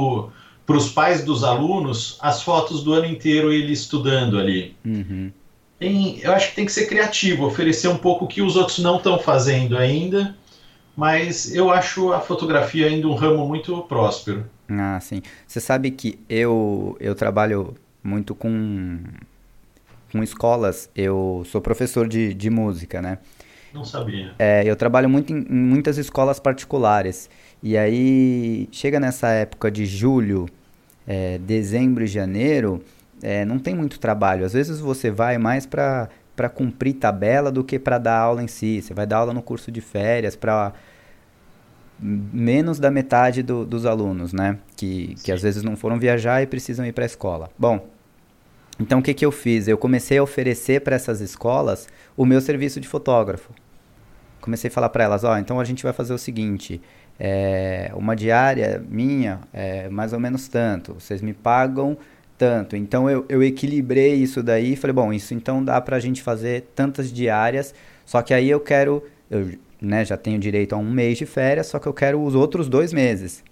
para 0.66 0.77
os 0.77 0.90
pais 0.90 1.25
dos 1.25 1.44
alunos 1.44 2.16
as 2.20 2.42
fotos 2.42 2.83
do 2.83 2.92
ano 2.92 3.07
inteiro 3.07 3.53
ele 3.53 3.72
estudando 3.72 4.38
ali. 4.38 4.77
Uhum. 4.85 5.31
Tem, 5.79 6.20
eu 6.20 6.33
acho 6.33 6.51
que 6.51 6.57
tem 6.57 6.64
que 6.64 6.72
ser 6.72 6.87
criativo, 6.87 7.44
oferecer 7.44 7.88
um 7.88 7.96
pouco 7.96 8.27
que 8.27 8.40
os 8.40 8.55
outros 8.55 8.79
não 8.79 8.98
estão 8.98 9.18
fazendo 9.18 9.77
ainda, 9.77 10.37
mas 10.96 11.53
eu 11.55 11.70
acho 11.70 12.12
a 12.12 12.20
fotografia 12.20 12.87
ainda 12.87 13.09
um 13.09 13.14
ramo 13.14 13.46
muito 13.46 13.77
próspero. 13.83 14.46
Ah, 14.68 15.01
sim. 15.01 15.20
Você 15.46 15.61
sabe 15.61 15.90
que 15.90 16.20
eu, 16.29 16.96
eu 17.01 17.14
trabalho 17.14 17.75
muito 18.03 18.35
com, 18.35 19.01
com 20.12 20.22
escolas, 20.22 20.88
eu 20.94 21.44
sou 21.51 21.61
professor 21.61 22.07
de, 22.07 22.33
de 22.33 22.48
música, 22.48 23.03
né? 23.03 23.18
Não 23.72 23.85
sabia. 23.85 24.35
É, 24.38 24.62
eu 24.64 24.77
trabalho 24.77 25.09
muito 25.09 25.33
em, 25.33 25.46
em 25.48 25.55
muitas 25.55 25.98
escolas 25.98 26.38
particulares. 26.38 27.29
E 27.62 27.77
aí, 27.77 28.68
chega 28.72 28.98
nessa 28.98 29.29
época 29.29 29.70
de 29.70 29.87
julho, 29.87 30.48
é, 31.07 31.38
dezembro 31.38 32.03
e 32.05 32.07
janeiro, 32.07 32.83
é, 33.22 33.44
não 33.44 33.59
tem 33.59 33.75
muito 33.75 34.01
trabalho. 34.01 34.44
Às 34.44 34.53
vezes 34.53 34.81
você 34.81 35.11
vai 35.11 35.38
mais 35.38 35.64
para 35.66 36.09
para 36.35 36.48
cumprir 36.48 36.94
tabela 36.94 37.53
do 37.53 37.62
que 37.62 37.79
para 37.79 37.98
dar 37.98 38.18
aula 38.18 38.42
em 38.42 38.48
si. 38.48 38.81
Você 38.81 38.94
vai 38.94 39.07
dar 39.07 39.18
aula 39.18 39.35
no 39.35 39.42
curso 39.42 39.70
de 39.70 39.81
férias 39.81 40.35
para 40.35 40.72
menos 42.01 42.79
da 42.79 42.90
metade 42.90 43.42
do, 43.42 43.64
dos 43.64 43.87
alunos, 43.87 44.33
né? 44.33 44.59
Que, 44.77 45.14
que 45.22 45.31
às 45.31 45.42
vezes 45.42 45.62
não 45.62 45.77
foram 45.77 45.98
viajar 45.98 46.42
e 46.42 46.46
precisam 46.46 46.85
ir 46.85 46.92
para 46.92 47.05
a 47.05 47.07
escola. 47.07 47.51
Bom, 47.59 47.87
então 48.81 48.98
o 48.98 49.03
que, 49.03 49.14
que 49.14 49.25
eu 49.25 49.31
fiz? 49.31 49.68
Eu 49.68 49.79
comecei 49.79 50.18
a 50.18 50.22
oferecer 50.22 50.81
para 50.81 50.96
essas 50.96 51.20
escolas 51.20 51.87
o 52.16 52.25
meu 52.25 52.40
serviço 52.40 52.81
de 52.81 52.88
fotógrafo. 52.88 53.53
Comecei 54.40 54.68
a 54.68 54.72
falar 54.72 54.88
para 54.88 55.05
elas, 55.05 55.22
ó, 55.22 55.35
oh, 55.35 55.38
então 55.38 55.61
a 55.61 55.64
gente 55.64 55.85
vai 55.85 55.92
fazer 55.92 56.12
o 56.12 56.18
seguinte, 56.18 56.81
é, 57.24 57.92
uma 57.94 58.16
diária 58.16 58.82
minha 58.90 59.38
é 59.54 59.88
mais 59.88 60.12
ou 60.12 60.18
menos 60.18 60.48
tanto, 60.48 60.94
vocês 60.94 61.22
me 61.22 61.32
pagam 61.32 61.96
tanto. 62.37 62.74
Então 62.74 63.08
eu, 63.08 63.24
eu 63.28 63.40
equilibrei 63.44 64.14
isso 64.14 64.42
daí 64.42 64.72
e 64.72 64.76
falei, 64.76 64.92
bom, 64.92 65.12
isso 65.12 65.32
então 65.32 65.64
dá 65.64 65.80
pra 65.80 66.00
gente 66.00 66.20
fazer 66.20 66.64
tantas 66.74 67.12
diárias, 67.12 67.72
só 68.04 68.22
que 68.22 68.35
aí 68.35 68.50
eu 68.50 68.58
quero, 68.58 69.04
eu 69.30 69.52
né, 69.80 70.04
já 70.04 70.16
tenho 70.16 70.37
direito 70.37 70.74
a 70.74 70.78
um 70.78 70.90
mês 70.90 71.16
de 71.16 71.24
férias, 71.24 71.68
só 71.68 71.78
que 71.78 71.87
eu 71.87 71.94
quero 71.94 72.20
os 72.20 72.35
outros 72.35 72.68
dois 72.68 72.92
meses. 72.92 73.44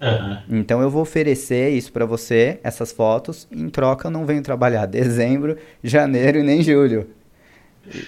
Uhum. 0.00 0.60
Então 0.60 0.80
eu 0.80 0.88
vou 0.88 1.02
oferecer 1.02 1.70
isso 1.70 1.92
para 1.92 2.06
você, 2.06 2.60
essas 2.62 2.92
fotos, 2.92 3.48
em 3.50 3.68
troca 3.68 4.06
eu 4.06 4.12
não 4.12 4.24
venho 4.24 4.40
trabalhar 4.40 4.86
dezembro, 4.86 5.56
janeiro 5.82 6.38
e 6.38 6.44
nem 6.44 6.62
julho. 6.62 7.08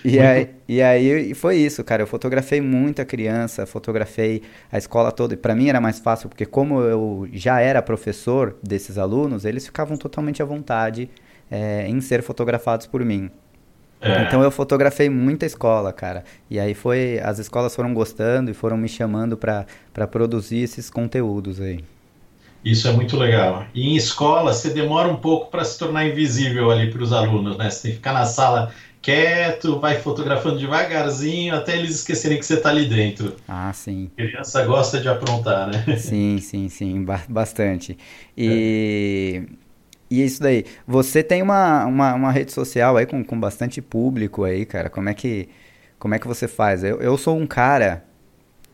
E 0.04 0.18
aí, 0.18 0.50
e 0.68 0.82
aí 0.82 1.34
foi 1.34 1.56
isso, 1.56 1.82
cara. 1.84 2.02
Eu 2.02 2.06
fotografei 2.06 2.60
muita 2.60 3.04
criança, 3.04 3.66
fotografei 3.66 4.42
a 4.70 4.78
escola 4.78 5.12
toda. 5.12 5.34
E 5.34 5.36
para 5.36 5.54
mim 5.54 5.68
era 5.68 5.80
mais 5.80 5.98
fácil, 5.98 6.28
porque 6.28 6.46
como 6.46 6.80
eu 6.82 7.28
já 7.32 7.60
era 7.60 7.80
professor 7.82 8.56
desses 8.62 8.98
alunos, 8.98 9.44
eles 9.44 9.66
ficavam 9.66 9.96
totalmente 9.96 10.42
à 10.42 10.44
vontade 10.44 11.10
é, 11.50 11.86
em 11.88 12.00
ser 12.00 12.22
fotografados 12.22 12.86
por 12.86 13.04
mim. 13.04 13.30
É. 14.00 14.22
Então 14.22 14.42
eu 14.42 14.50
fotografei 14.50 15.08
muita 15.08 15.44
escola, 15.44 15.92
cara. 15.92 16.24
E 16.48 16.58
aí 16.58 16.74
foi. 16.74 17.18
As 17.22 17.38
escolas 17.38 17.74
foram 17.74 17.92
gostando 17.92 18.50
e 18.50 18.54
foram 18.54 18.76
me 18.76 18.88
chamando 18.88 19.36
para 19.36 20.06
produzir 20.06 20.58
esses 20.58 20.88
conteúdos 20.88 21.60
aí. 21.60 21.84
Isso 22.64 22.88
é 22.88 22.92
muito 22.92 23.16
legal. 23.16 23.66
E 23.72 23.88
em 23.88 23.96
escola, 23.96 24.52
você 24.52 24.70
demora 24.70 25.08
um 25.08 25.16
pouco 25.16 25.50
para 25.50 25.64
se 25.64 25.78
tornar 25.78 26.06
invisível 26.06 26.70
ali 26.70 26.90
para 26.90 27.02
os 27.02 27.12
alunos, 27.12 27.56
né? 27.56 27.70
Você 27.70 27.82
tem 27.82 27.90
que 27.92 27.96
ficar 27.98 28.12
na 28.12 28.26
sala 28.26 28.72
quieto, 29.08 29.80
vai 29.80 29.98
fotografando 29.98 30.58
devagarzinho 30.58 31.54
até 31.54 31.78
eles 31.78 31.96
esquecerem 31.96 32.38
que 32.38 32.44
você 32.44 32.54
está 32.54 32.68
ali 32.68 32.86
dentro. 32.86 33.36
Ah, 33.48 33.72
sim. 33.72 34.10
A 34.18 34.22
criança 34.22 34.64
gosta 34.66 35.00
de 35.00 35.08
aprontar, 35.08 35.66
né? 35.68 35.84
Sim, 35.96 36.38
sim, 36.40 36.68
sim, 36.68 37.04
bastante. 37.28 37.96
E. 38.36 39.44
É. 39.50 39.68
E 40.10 40.24
isso 40.24 40.42
daí. 40.42 40.64
Você 40.86 41.22
tem 41.22 41.42
uma, 41.42 41.84
uma, 41.84 42.14
uma, 42.14 42.32
rede 42.32 42.50
social 42.50 42.96
aí 42.96 43.04
com, 43.04 43.22
com 43.22 43.38
bastante 43.38 43.82
público 43.82 44.44
aí, 44.44 44.64
cara. 44.64 44.88
Como 44.88 45.06
é 45.06 45.12
que, 45.12 45.50
como 45.98 46.14
é 46.14 46.18
que 46.18 46.26
você 46.26 46.48
faz? 46.48 46.82
Eu, 46.82 46.98
eu 47.00 47.18
sou 47.18 47.36
um 47.36 47.46
cara 47.46 48.04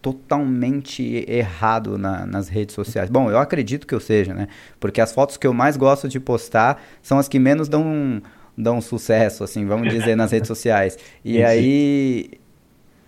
totalmente 0.01 1.25
errado 1.27 1.99
na, 1.99 2.25
nas 2.25 2.49
redes 2.49 2.75
sociais. 2.75 3.11
Bom, 3.11 3.31
eu 3.31 3.39
acredito 3.39 3.85
que 3.85 3.95
eu 3.95 3.99
seja, 3.99 4.33
né? 4.33 4.47
Porque 4.79 5.01
as 5.01 5.13
fotos 5.13 5.37
que 5.37 5.47
eu 5.47 5.53
mais 5.53 5.77
gosto 5.77 6.09
de 6.09 6.21
postar 6.21 6.81
são 7.03 7.19
as 7.19 7.27
que 7.27 7.39
menos 7.41 7.69
dão 7.69 8.23
dão 8.57 8.81
sucesso, 8.81 9.45
assim, 9.45 9.67
vamos 9.67 9.89
dizer, 9.89 10.17
nas 10.17 10.33
redes 10.33 10.49
sociais. 10.49 10.97
E 11.25 11.43
aí 11.43 12.31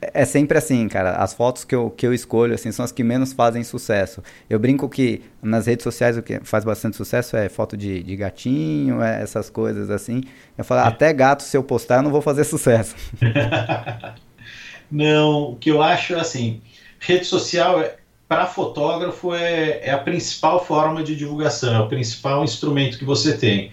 é 0.00 0.24
sempre 0.24 0.58
assim, 0.58 0.88
cara. 0.88 1.16
As 1.16 1.32
fotos 1.32 1.64
que 1.64 1.74
eu, 1.74 1.90
que 1.90 2.06
eu 2.06 2.12
escolho, 2.12 2.54
assim, 2.54 2.70
são 2.70 2.84
as 2.84 2.92
que 2.92 3.02
menos 3.02 3.32
fazem 3.32 3.64
sucesso. 3.64 4.22
Eu 4.48 4.58
brinco 4.58 4.88
que 4.88 5.22
nas 5.42 5.66
redes 5.66 5.84
sociais 5.84 6.16
o 6.16 6.22
que 6.22 6.40
faz 6.40 6.64
bastante 6.64 6.96
sucesso 6.96 7.36
é 7.36 7.48
foto 7.48 7.76
de, 7.76 8.02
de 8.02 8.16
gatinho, 8.16 9.02
é 9.02 9.22
essas 9.22 9.48
coisas 9.48 9.90
assim. 9.90 10.22
Eu 10.56 10.64
falo, 10.64 10.82
é. 10.82 10.84
até 10.84 11.12
gato, 11.12 11.42
se 11.42 11.56
eu 11.56 11.62
postar, 11.62 11.96
eu 11.96 12.02
não 12.02 12.10
vou 12.10 12.20
fazer 12.20 12.44
sucesso. 12.44 12.94
não, 14.90 15.52
o 15.52 15.56
que 15.56 15.70
eu 15.70 15.82
acho, 15.82 16.14
assim, 16.16 16.60
rede 16.98 17.24
social, 17.24 17.80
é, 17.80 17.96
para 18.28 18.46
fotógrafo, 18.46 19.34
é, 19.34 19.80
é 19.82 19.90
a 19.90 19.98
principal 19.98 20.64
forma 20.64 21.02
de 21.02 21.16
divulgação, 21.16 21.74
é 21.74 21.80
o 21.80 21.88
principal 21.88 22.44
instrumento 22.44 22.98
que 22.98 23.04
você 23.04 23.36
tem. 23.36 23.70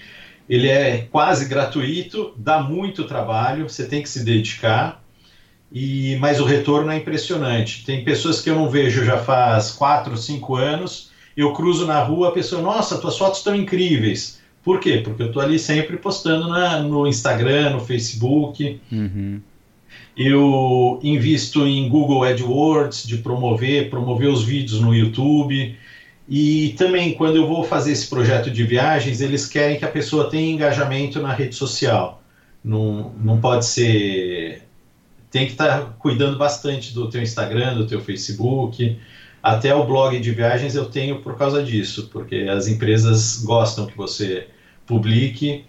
Ele 0.50 0.68
é 0.68 1.08
quase 1.12 1.48
gratuito, 1.48 2.34
dá 2.38 2.62
muito 2.62 3.06
trabalho, 3.06 3.70
você 3.70 3.86
tem 3.86 4.02
que 4.02 4.10
se 4.10 4.24
dedicar 4.24 5.04
e 5.74 6.16
mas 6.18 6.40
o 6.40 6.46
retorno 6.46 6.92
é 6.92 6.98
impressionante. 6.98 7.84
Tem 7.84 8.04
pessoas 8.04 8.40
que 8.40 8.50
eu 8.50 8.56
não 8.56 8.70
vejo 8.70 9.04
já 9.04 9.18
faz 9.18 9.72
quatro, 9.72 10.16
cinco 10.16 10.56
anos. 10.56 11.10
Eu 11.36 11.52
cruzo 11.52 11.88
na 11.88 12.00
rua, 12.04 12.30
a 12.30 12.32
pessoa, 12.32 12.62
nossa, 12.62 13.00
tuas 13.00 13.18
fotos 13.18 13.40
estão 13.40 13.56
incríveis. 13.56 14.40
Por 14.64 14.80
quê? 14.80 15.02
Porque 15.04 15.24
eu 15.24 15.28
estou 15.28 15.42
ali 15.42 15.58
sempre 15.58 15.98
postando 15.98 16.48
na, 16.48 16.80
no 16.80 17.08
Instagram, 17.08 17.72
no 17.72 17.80
Facebook. 17.80 18.80
Uhum. 18.92 19.42
Eu 20.16 21.00
invisto 21.02 21.66
em 21.66 21.90
Google 21.90 22.24
AdWords 22.24 23.04
de 23.08 23.18
promover, 23.18 23.90
promover 23.90 24.30
os 24.30 24.44
vídeos 24.44 24.80
no 24.80 24.94
YouTube. 24.94 25.76
E 26.28 26.74
também, 26.78 27.14
quando 27.16 27.36
eu 27.36 27.48
vou 27.48 27.64
fazer 27.64 27.92
esse 27.92 28.08
projeto 28.10 28.50
de 28.50 28.64
viagens, 28.64 29.22
eles 29.22 29.46
querem 29.46 29.78
que 29.78 29.86
a 29.86 29.90
pessoa 29.90 30.30
tenha 30.30 30.52
engajamento 30.52 31.22
na 31.22 31.34
rede 31.34 31.56
social. 31.56 32.24
Não, 32.64 33.14
não 33.22 33.42
pode 33.42 33.66
ser 33.66 34.64
tem 35.34 35.48
que 35.48 35.54
estar 35.54 35.80
tá 35.80 35.94
cuidando 35.98 36.38
bastante 36.38 36.94
do 36.94 37.10
teu 37.10 37.20
Instagram, 37.20 37.76
do 37.76 37.88
teu 37.88 38.00
Facebook. 38.00 39.00
Até 39.42 39.74
o 39.74 39.84
blog 39.84 40.20
de 40.20 40.32
viagens 40.32 40.76
eu 40.76 40.86
tenho 40.86 41.24
por 41.24 41.36
causa 41.36 41.64
disso, 41.64 42.08
porque 42.14 42.36
as 42.48 42.68
empresas 42.68 43.44
gostam 43.44 43.88
que 43.88 43.98
você 43.98 44.48
publique. 44.86 45.66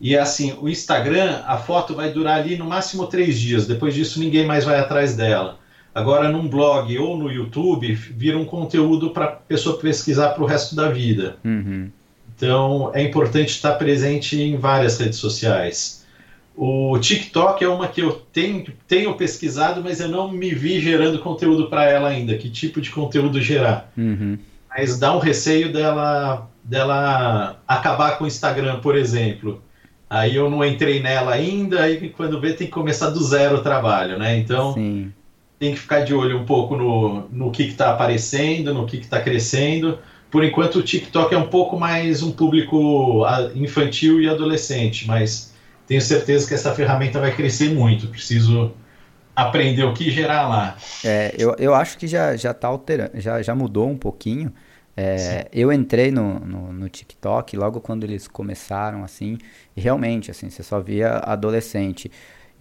E 0.00 0.16
assim, 0.16 0.56
o 0.60 0.68
Instagram, 0.68 1.42
a 1.46 1.58
foto 1.58 1.96
vai 1.96 2.12
durar 2.12 2.38
ali 2.38 2.56
no 2.56 2.64
máximo 2.64 3.08
três 3.08 3.40
dias. 3.40 3.66
Depois 3.66 3.92
disso, 3.92 4.20
ninguém 4.20 4.46
mais 4.46 4.64
vai 4.64 4.78
atrás 4.78 5.16
dela. 5.16 5.58
Agora, 5.94 6.30
num 6.30 6.48
blog 6.48 6.96
ou 6.98 7.16
no 7.18 7.30
YouTube, 7.30 7.92
vira 7.92 8.38
um 8.38 8.44
conteúdo 8.44 9.10
para 9.10 9.24
a 9.26 9.28
pessoa 9.28 9.78
pesquisar 9.78 10.30
para 10.30 10.42
o 10.42 10.46
resto 10.46 10.74
da 10.74 10.88
vida. 10.88 11.36
Uhum. 11.44 11.90
Então, 12.34 12.90
é 12.94 13.02
importante 13.02 13.50
estar 13.50 13.72
presente 13.74 14.40
em 14.40 14.56
várias 14.56 14.98
redes 14.98 15.18
sociais. 15.18 16.02
O 16.56 16.98
TikTok 16.98 17.62
é 17.62 17.68
uma 17.68 17.88
que 17.88 18.00
eu 18.00 18.12
tenho, 18.32 18.64
tenho 18.86 19.14
pesquisado, 19.14 19.82
mas 19.82 20.00
eu 20.00 20.08
não 20.08 20.30
me 20.30 20.54
vi 20.54 20.80
gerando 20.80 21.18
conteúdo 21.18 21.68
para 21.68 21.84
ela 21.84 22.08
ainda. 22.08 22.36
Que 22.36 22.50
tipo 22.50 22.80
de 22.80 22.90
conteúdo 22.90 23.40
gerar? 23.40 23.90
Uhum. 23.96 24.38
Mas 24.68 24.98
dá 24.98 25.14
um 25.14 25.18
receio 25.18 25.72
dela, 25.72 26.50
dela 26.64 27.58
acabar 27.68 28.16
com 28.16 28.24
o 28.24 28.26
Instagram, 28.26 28.80
por 28.80 28.96
exemplo. 28.96 29.62
Aí 30.08 30.36
eu 30.36 30.50
não 30.50 30.64
entrei 30.64 31.00
nela 31.00 31.32
ainda, 31.32 31.82
aí 31.82 32.10
quando 32.10 32.40
vê 32.40 32.52
tem 32.52 32.66
que 32.66 32.72
começar 32.72 33.10
do 33.10 33.22
zero 33.22 33.56
o 33.56 33.62
trabalho, 33.62 34.18
né? 34.18 34.36
Então 34.36 34.74
Sim. 34.74 35.10
Tem 35.62 35.74
que 35.74 35.78
ficar 35.78 36.00
de 36.00 36.12
olho 36.12 36.40
um 36.40 36.44
pouco 36.44 36.76
no, 36.76 37.28
no 37.30 37.52
que 37.52 37.62
está 37.62 37.90
aparecendo, 37.90 38.74
no 38.74 38.84
que 38.84 38.96
está 38.96 39.20
crescendo. 39.20 39.96
Por 40.28 40.42
enquanto 40.42 40.80
o 40.80 40.82
TikTok 40.82 41.32
é 41.32 41.38
um 41.38 41.46
pouco 41.46 41.78
mais 41.78 42.20
um 42.20 42.32
público 42.32 43.24
infantil 43.54 44.20
e 44.20 44.28
adolescente, 44.28 45.06
mas 45.06 45.54
tenho 45.86 46.00
certeza 46.00 46.48
que 46.48 46.54
essa 46.54 46.74
ferramenta 46.74 47.20
vai 47.20 47.30
crescer 47.30 47.72
muito. 47.72 48.08
Preciso 48.08 48.72
aprender 49.36 49.84
o 49.84 49.94
que 49.94 50.10
gerar 50.10 50.48
lá. 50.48 50.76
É, 51.04 51.32
eu, 51.38 51.54
eu 51.56 51.76
acho 51.76 51.96
que 51.96 52.08
já 52.08 52.34
já 52.34 52.50
está 52.50 52.66
alterando, 52.66 53.20
já, 53.20 53.40
já 53.40 53.54
mudou 53.54 53.88
um 53.88 53.96
pouquinho. 53.96 54.52
É, 54.96 55.46
eu 55.52 55.72
entrei 55.72 56.10
no, 56.10 56.40
no, 56.40 56.72
no, 56.72 56.88
TikTok 56.88 57.56
logo 57.56 57.80
quando 57.80 58.04
eles 58.04 58.28
começaram, 58.28 59.02
assim, 59.04 59.38
e 59.74 59.80
realmente, 59.80 60.30
assim, 60.30 60.50
você 60.50 60.62
só 60.62 60.80
via 60.80 61.18
adolescente. 61.18 62.10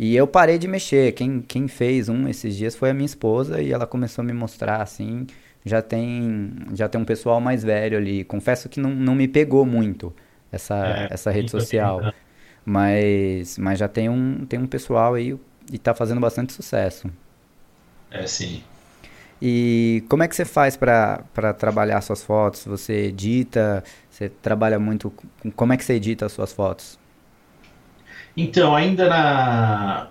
E 0.02 0.16
eu 0.16 0.26
parei 0.26 0.58
de 0.58 0.68
mexer. 0.68 1.12
Quem, 1.12 1.42
quem 1.42 1.68
fez 1.68 2.10
um 2.10 2.28
esses 2.28 2.58
dias 2.58 2.76
foi 2.76 2.90
a 2.90 2.94
minha 2.94 3.06
esposa 3.06 3.62
e 3.62 3.72
ela 3.72 3.86
começou 3.86 4.24
a 4.24 4.26
me 4.26 4.34
mostrar, 4.34 4.82
assim, 4.82 5.28
já 5.64 5.80
tem, 5.80 6.54
já 6.74 6.90
tem 6.90 7.00
um 7.00 7.06
pessoal 7.06 7.40
mais 7.40 7.64
velho 7.64 7.96
ali. 8.00 8.24
Confesso 8.24 8.68
que 8.68 8.80
não, 8.80 8.90
não 8.90 9.14
me 9.14 9.28
pegou 9.28 9.64
muito 9.64 10.12
essa, 10.52 11.08
é, 11.08 11.14
essa 11.14 11.30
rede 11.30 11.52
social. 11.52 12.02
Né? 12.02 12.14
Mas, 12.66 13.60
mas 13.60 13.78
já 13.78 13.88
tem 13.88 14.10
um, 14.10 14.44
tem 14.44 14.58
um 14.60 14.66
pessoal 14.66 15.14
aí 15.14 15.38
e 15.72 15.78
tá 15.78 15.94
fazendo 15.94 16.20
bastante 16.20 16.52
sucesso. 16.52 17.08
É, 18.10 18.26
sim. 18.26 18.64
E 19.40 20.04
como 20.10 20.24
é 20.24 20.28
que 20.28 20.36
você 20.36 20.46
faz 20.46 20.76
para 20.76 21.54
trabalhar 21.60 22.02
suas 22.02 22.24
fotos? 22.24 22.66
Você 22.66 23.06
edita? 23.06 23.84
Você 24.10 24.30
trabalha 24.30 24.80
muito. 24.80 25.14
Como 25.56 25.74
é 25.74 25.78
que 25.78 25.86
você 25.86 25.94
edita 25.94 26.26
as 26.26 26.32
suas 26.32 26.52
fotos? 26.52 27.00
Então, 28.36 28.76
ainda 28.76 29.08
na, 29.08 30.08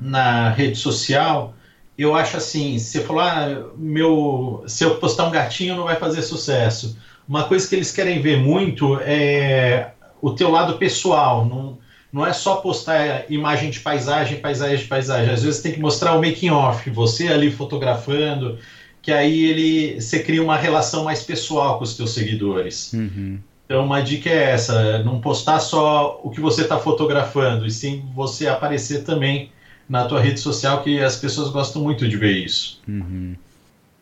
na 0.00 0.50
rede 0.50 0.76
social, 0.76 1.54
eu 1.96 2.14
acho 2.14 2.36
assim: 2.36 2.78
você 2.78 3.00
falou, 3.00 3.22
ah, 3.22 3.66
meu, 3.76 4.64
se 4.66 4.84
eu 4.84 4.96
postar 4.96 5.26
um 5.26 5.30
gatinho 5.30 5.76
não 5.76 5.84
vai 5.84 5.96
fazer 5.96 6.22
sucesso. 6.22 6.96
Uma 7.28 7.44
coisa 7.44 7.68
que 7.68 7.74
eles 7.74 7.92
querem 7.92 8.22
ver 8.22 8.38
muito 8.38 8.98
é 9.02 9.92
o 10.22 10.30
teu 10.30 10.50
lado 10.50 10.78
pessoal. 10.78 11.44
Não, 11.44 11.78
não 12.12 12.26
é 12.26 12.32
só 12.32 12.56
postar 12.56 13.30
imagem 13.30 13.70
de 13.70 13.80
paisagem, 13.80 14.40
paisagem, 14.40 14.86
paisagem. 14.86 15.34
Às 15.34 15.42
vezes 15.42 15.60
tem 15.60 15.72
que 15.72 15.80
mostrar 15.80 16.14
o 16.14 16.22
making 16.22 16.50
off, 16.50 16.88
você 16.88 17.28
ali 17.28 17.50
fotografando, 17.50 18.58
que 19.02 19.12
aí 19.12 19.44
ele 19.44 20.00
você 20.00 20.20
cria 20.20 20.42
uma 20.42 20.56
relação 20.56 21.04
mais 21.04 21.22
pessoal 21.22 21.76
com 21.76 21.84
os 21.84 21.96
teus 21.96 22.14
seguidores. 22.14 22.92
Uhum. 22.94 23.38
Então 23.68 23.84
uma 23.84 24.00
dica 24.00 24.30
é 24.30 24.52
essa, 24.52 25.02
não 25.02 25.20
postar 25.20 25.60
só 25.60 26.18
o 26.24 26.30
que 26.30 26.40
você 26.40 26.62
está 26.62 26.78
fotografando, 26.78 27.66
e 27.66 27.70
sim 27.70 28.02
você 28.14 28.48
aparecer 28.48 29.04
também 29.04 29.52
na 29.86 30.06
tua 30.06 30.22
rede 30.22 30.40
social, 30.40 30.82
que 30.82 30.98
as 31.00 31.16
pessoas 31.16 31.50
gostam 31.50 31.82
muito 31.82 32.08
de 32.08 32.16
ver 32.16 32.32
isso. 32.32 32.80
Uhum. 32.88 33.36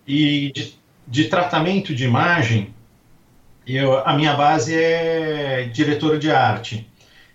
E 0.06 0.52
de, 0.54 0.74
de, 1.08 1.24
tratamento 1.24 1.92
de 1.96 2.04
imagem, 2.04 2.72
eu, 3.66 3.98
a 4.06 4.14
minha 4.14 4.34
base 4.34 4.72
é 4.72 5.68
diretora 5.72 6.16
de 6.16 6.30
arte. 6.30 6.88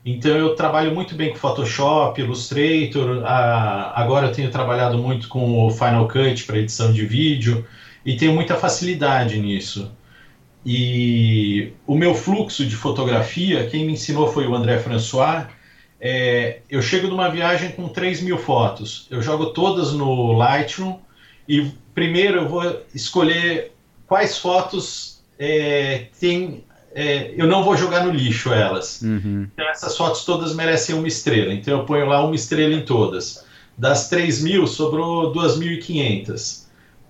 Então 0.05 0.31
eu 0.31 0.55
trabalho 0.55 0.95
muito 0.95 1.15
bem 1.15 1.31
com 1.31 1.35
Photoshop, 1.35 2.21
Illustrator. 2.21 3.25
A, 3.25 3.91
agora 4.01 4.27
eu 4.27 4.31
tenho 4.31 4.49
trabalhado 4.49 4.97
muito 4.97 5.27
com 5.27 5.65
o 5.65 5.69
Final 5.69 6.07
Cut 6.07 6.45
para 6.45 6.59
edição 6.59 6.93
de 6.93 7.05
vídeo 7.05 7.67
e 8.05 8.15
tenho 8.15 8.33
muita 8.33 8.55
facilidade 8.55 9.37
nisso. 9.37 9.91
E 10.65 11.73
o 11.87 11.95
meu 11.95 12.13
fluxo 12.13 12.65
de 12.65 12.75
fotografia, 12.75 13.67
quem 13.67 13.85
me 13.85 13.93
ensinou 13.93 14.31
foi 14.31 14.47
o 14.47 14.55
André 14.55 14.77
François. 14.77 15.47
É, 15.99 16.59
eu 16.69 16.81
chego 16.81 17.07
numa 17.07 17.29
viagem 17.29 17.71
com 17.71 17.87
3 17.87 18.21
mil 18.21 18.37
fotos, 18.37 19.07
eu 19.09 19.21
jogo 19.21 19.47
todas 19.47 19.93
no 19.93 20.33
Lightroom 20.33 20.97
e 21.47 21.71
primeiro 21.93 22.39
eu 22.39 22.49
vou 22.49 22.81
escolher 22.93 23.71
quais 24.07 24.37
fotos 24.37 25.21
é, 25.37 26.07
tem 26.19 26.63
é, 26.93 27.33
eu 27.37 27.47
não 27.47 27.63
vou 27.63 27.77
jogar 27.77 28.05
no 28.05 28.11
lixo 28.11 28.51
elas. 28.51 29.01
Uhum. 29.01 29.47
Então 29.53 29.69
essas 29.69 29.95
fotos 29.95 30.25
todas 30.25 30.53
merecem 30.53 30.95
uma 30.95 31.07
estrela. 31.07 31.53
Então 31.53 31.79
eu 31.79 31.85
ponho 31.85 32.05
lá 32.05 32.23
uma 32.23 32.35
estrela 32.35 32.73
em 32.73 32.83
todas. 32.83 33.45
Das 33.77 34.09
3 34.09 34.43
mil, 34.43 34.67
sobrou 34.67 35.33
2.500. 35.33 36.65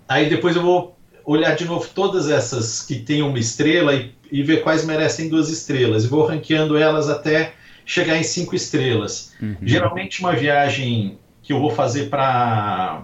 Aí 0.08 0.30
depois 0.30 0.56
eu 0.56 0.62
vou 0.62 0.98
olhar 1.26 1.56
de 1.56 1.66
novo 1.66 1.88
todas 1.94 2.30
essas 2.30 2.82
que 2.82 2.96
têm 2.96 3.22
uma 3.22 3.40
estrela 3.40 3.94
e, 3.94 4.12
e 4.32 4.44
ver 4.44 4.62
quais 4.64 4.86
merecem 4.86 5.30
duas 5.30 5.50
estrelas. 5.50 6.04
E 6.04 6.08
vou 6.08 6.26
ranqueando 6.26 6.78
elas 6.78 7.10
até 7.10 7.54
chegar 7.86 8.18
em 8.18 8.24
cinco 8.24 8.56
estrelas. 8.56 9.34
Uhum. 9.42 9.56
Geralmente 9.64 10.20
uma 10.22 10.34
viagem 10.34 11.18
que 11.42 11.54
eu 11.54 11.60
vou 11.60 11.72
fazer 11.72 12.10
para 12.10 13.04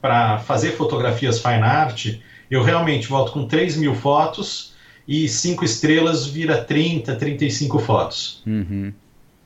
para 0.00 0.38
fazer 0.38 0.72
fotografias 0.72 1.40
fine 1.40 1.62
art, 1.62 2.18
eu 2.50 2.62
realmente 2.62 3.08
volto 3.08 3.32
com 3.32 3.46
3 3.46 3.76
mil 3.76 3.94
fotos 3.94 4.74
e 5.08 5.28
cinco 5.28 5.64
estrelas 5.64 6.26
vira 6.26 6.62
30, 6.62 7.16
35 7.16 7.78
fotos. 7.80 8.42
Uhum. 8.46 8.92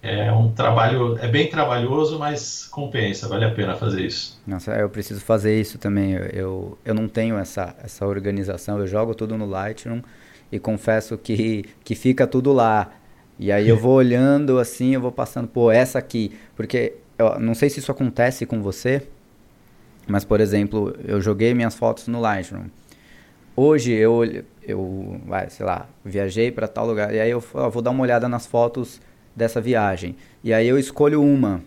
É 0.03 0.33
um 0.33 0.51
trabalho, 0.51 1.19
é 1.19 1.29
bem 1.29 1.49
trabalhoso, 1.49 2.19
mas 2.19 2.67
compensa, 2.67 3.29
vale 3.29 3.45
a 3.45 3.51
pena 3.51 3.77
fazer 3.77 4.07
isso. 4.07 4.41
Nossa, 4.47 4.73
eu 4.73 4.89
preciso 4.89 5.21
fazer 5.21 5.61
isso 5.61 5.79
também. 5.79 6.13
Eu, 6.33 6.79
eu, 6.85 6.95
não 6.95 7.07
tenho 7.07 7.37
essa, 7.37 7.77
essa 7.83 8.07
organização, 8.07 8.79
eu 8.79 8.87
jogo 8.87 9.15
tudo 9.15 9.37
no 9.37 9.45
Lightroom 9.45 10.01
e 10.51 10.59
confesso 10.59 11.19
que, 11.19 11.67
que 11.85 11.95
fica 11.95 12.27
tudo 12.27 12.51
lá. 12.51 12.91
E 13.39 13.53
aí 13.53 13.69
eu 13.69 13.77
vou 13.77 13.95
olhando 13.95 14.59
assim, 14.59 14.95
eu 14.95 15.01
vou 15.03 15.13
passando, 15.13 15.47
pô, 15.47 15.71
essa 15.71 15.99
aqui. 15.99 16.33
Porque 16.57 16.95
eu 17.19 17.39
não 17.39 17.55
sei 17.55 17.69
se 17.69 17.81
isso 17.81 17.93
acontece 17.93 18.47
com 18.47 18.63
você, 18.63 19.07
mas 20.07 20.25
por 20.25 20.41
exemplo, 20.41 20.97
eu 21.07 21.21
joguei 21.21 21.53
minhas 21.53 21.75
fotos 21.75 22.09
no 22.09 22.21
Lightroom. 22.21 22.65
Hoje 23.55 23.93
eu, 23.93 24.23
eu 24.63 25.21
vai, 25.27 25.51
sei 25.51 25.67
lá, 25.67 25.87
viajei 26.03 26.51
para 26.51 26.67
tal 26.67 26.87
lugar, 26.87 27.15
e 27.15 27.21
aí 27.21 27.31
eu 27.31 27.41
vou 27.41 27.83
dar 27.83 27.91
uma 27.91 28.03
olhada 28.03 28.27
nas 28.27 28.47
fotos 28.47 28.99
dessa 29.41 29.61
viagem. 29.61 30.15
E 30.45 30.53
aí 30.53 30.69
eu 30.69 30.79
escolho 30.79 31.23
uma. 31.23 31.63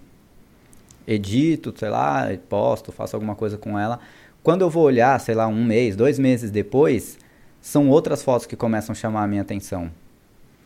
edito, 1.05 1.73
sei 1.77 1.89
lá, 1.89 2.29
posto, 2.47 2.91
faço 2.91 3.15
alguma 3.15 3.35
coisa 3.35 3.57
com 3.57 3.77
ela. 3.77 3.99
Quando 4.41 4.61
eu 4.61 4.69
vou 4.69 4.83
olhar, 4.83 5.19
sei 5.19 5.35
lá, 5.35 5.47
um 5.47 5.63
mês, 5.63 5.95
dois 5.95 6.17
meses 6.17 6.51
depois, 6.51 7.17
são 7.59 7.89
outras 7.89 8.23
fotos 8.23 8.45
que 8.45 8.55
começam 8.55 8.93
a 8.93 8.95
chamar 8.95 9.23
a 9.23 9.27
minha 9.27 9.41
atenção. 9.41 9.91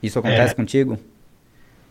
Isso 0.02 0.20
acontece 0.20 0.52
é. 0.52 0.56
contigo? 0.56 1.00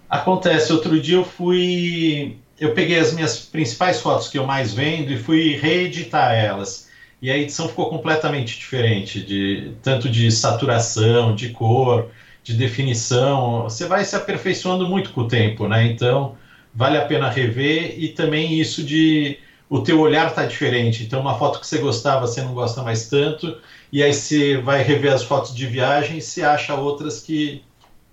Acontece. 0.09 0.73
Outro 0.73 1.01
dia 1.01 1.17
eu 1.17 1.25
fui. 1.25 2.37
Eu 2.59 2.73
peguei 2.75 2.99
as 2.99 3.13
minhas 3.13 3.39
principais 3.39 4.01
fotos 4.01 4.29
que 4.29 4.39
eu 4.39 4.47
mais 4.47 4.73
vendo 4.73 5.13
e 5.13 5.19
fui 5.19 5.57
reeditar 5.57 6.33
elas. 6.33 6.89
E 7.21 7.31
a 7.31 7.37
edição 7.37 7.69
ficou 7.69 7.89
completamente 7.89 8.59
diferente, 8.59 9.21
de 9.23 9.73
tanto 9.83 10.09
de 10.09 10.31
saturação, 10.31 11.35
de 11.35 11.51
cor, 11.51 12.11
de 12.47 12.55
definição. 12.55 13.65
Você 13.65 13.87
vai 13.87 14.05
se 14.05 14.15
aperfeiçoando 14.15 14.89
muito 14.89 15.11
com 15.13 15.23
o 15.23 15.29
tempo, 15.29 15.67
né? 15.67 15.85
Então 15.87 16.37
vale 16.73 16.97
a 16.97 17.05
pena 17.05 17.29
rever 17.29 17.99
e 17.99 18.11
também 18.11 18.61
isso 18.61 18.85
de 18.85 19.39
o 19.69 19.81
teu 19.81 19.99
olhar 20.01 20.33
tá 20.33 20.47
diferente. 20.47 21.03
Então 21.03 21.21
uma 21.21 21.37
foto 21.37 21.59
que 21.59 21.67
você 21.67 21.79
gostava, 21.79 22.27
você 22.27 22.43
não 22.43 22.55
gosta 22.55 22.83
mais 22.85 23.09
tanto, 23.09 23.59
e 23.91 24.01
aí 24.01 24.15
você 24.15 24.59
vai 24.59 24.81
rever 24.83 25.13
as 25.13 25.25
fotos 25.25 25.53
de 25.55 25.67
viagem 25.67 26.19
e 26.19 26.23
você 26.23 26.43
acha 26.43 26.75
outras 26.75 27.21
que 27.21 27.65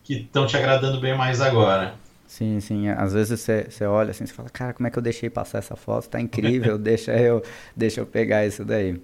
que 0.03 0.15
estão 0.15 0.45
te 0.45 0.57
agradando 0.57 0.99
bem 0.99 1.15
mais 1.15 1.39
agora. 1.39 1.93
Sim, 2.27 2.59
sim. 2.59 2.89
Às 2.89 3.13
vezes 3.13 3.39
você, 3.39 3.67
você 3.69 3.85
olha 3.85 4.11
assim 4.11 4.25
e 4.25 4.27
fala, 4.27 4.49
cara, 4.49 4.73
como 4.73 4.87
é 4.87 4.89
que 4.91 4.97
eu 4.97 5.03
deixei 5.03 5.29
passar 5.29 5.59
essa 5.59 5.75
foto? 5.77 6.09
Tá 6.09 6.19
incrível, 6.19 6.77
deixa 6.79 7.13
eu, 7.13 7.41
deixa 7.75 8.01
eu 8.01 8.05
pegar 8.05 8.45
isso 8.45 8.65
daí. 8.65 8.99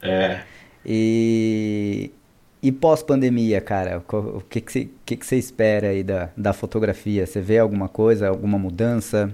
É. 0.00 0.42
E, 0.86 2.12
e 2.62 2.72
pós-pandemia, 2.72 3.60
cara, 3.60 4.02
o 4.08 4.40
que, 4.40 4.60
que, 4.60 4.72
você, 4.72 4.88
que, 5.04 5.16
que 5.16 5.34
espera 5.36 5.88
aí 5.88 6.02
da, 6.02 6.30
da 6.36 6.52
fotografia? 6.52 7.26
Você 7.26 7.40
vê 7.40 7.58
alguma 7.58 7.88
coisa, 7.88 8.28
alguma 8.28 8.58
mudança? 8.58 9.32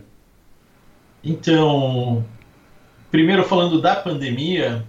Então, 1.23 2.25
primeiro 3.11 3.43
falando 3.45 3.81
da 3.81 3.97
pandemia, 3.97 4.85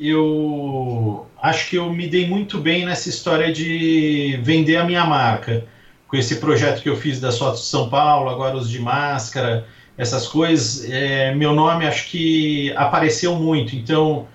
eu 0.00 1.26
acho 1.42 1.68
que 1.68 1.76
eu 1.76 1.92
me 1.92 2.06
dei 2.06 2.26
muito 2.26 2.58
bem 2.58 2.86
nessa 2.86 3.08
história 3.08 3.52
de 3.52 4.38
vender 4.42 4.76
a 4.76 4.84
minha 4.84 5.04
marca. 5.04 5.66
Com 6.08 6.16
esse 6.16 6.36
projeto 6.36 6.82
que 6.82 6.88
eu 6.88 6.96
fiz 6.96 7.20
das 7.20 7.38
fotos 7.38 7.60
de 7.60 7.66
São 7.66 7.88
Paulo, 7.90 8.30
agora 8.30 8.56
os 8.56 8.70
de 8.70 8.78
máscara, 8.78 9.66
essas 9.96 10.26
coisas, 10.26 10.88
é, 10.90 11.34
meu 11.34 11.52
nome 11.52 11.86
acho 11.86 12.08
que 12.08 12.72
apareceu 12.76 13.36
muito. 13.36 13.76
Então, 13.76 14.26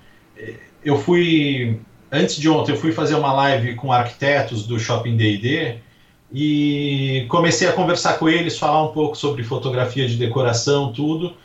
eu 0.83 0.97
fui, 0.97 1.79
antes 2.11 2.35
de 2.35 2.49
ontem, 2.49 2.71
eu 2.71 2.77
fui 2.77 2.91
fazer 2.91 3.15
uma 3.15 3.33
live 3.33 3.75
com 3.75 3.91
arquitetos 3.91 4.65
do 4.65 4.79
Shopping 4.79 5.15
D&D 5.15 5.77
e 6.31 7.25
comecei 7.27 7.67
a 7.67 7.73
conversar 7.73 8.19
com 8.19 8.29
eles, 8.29 8.57
falar 8.57 8.83
um 8.83 8.91
pouco 8.91 9.15
sobre 9.15 9.43
fotografia 9.43 10.07
de 10.07 10.15
decoração, 10.15 10.93
tudo. 10.93 11.35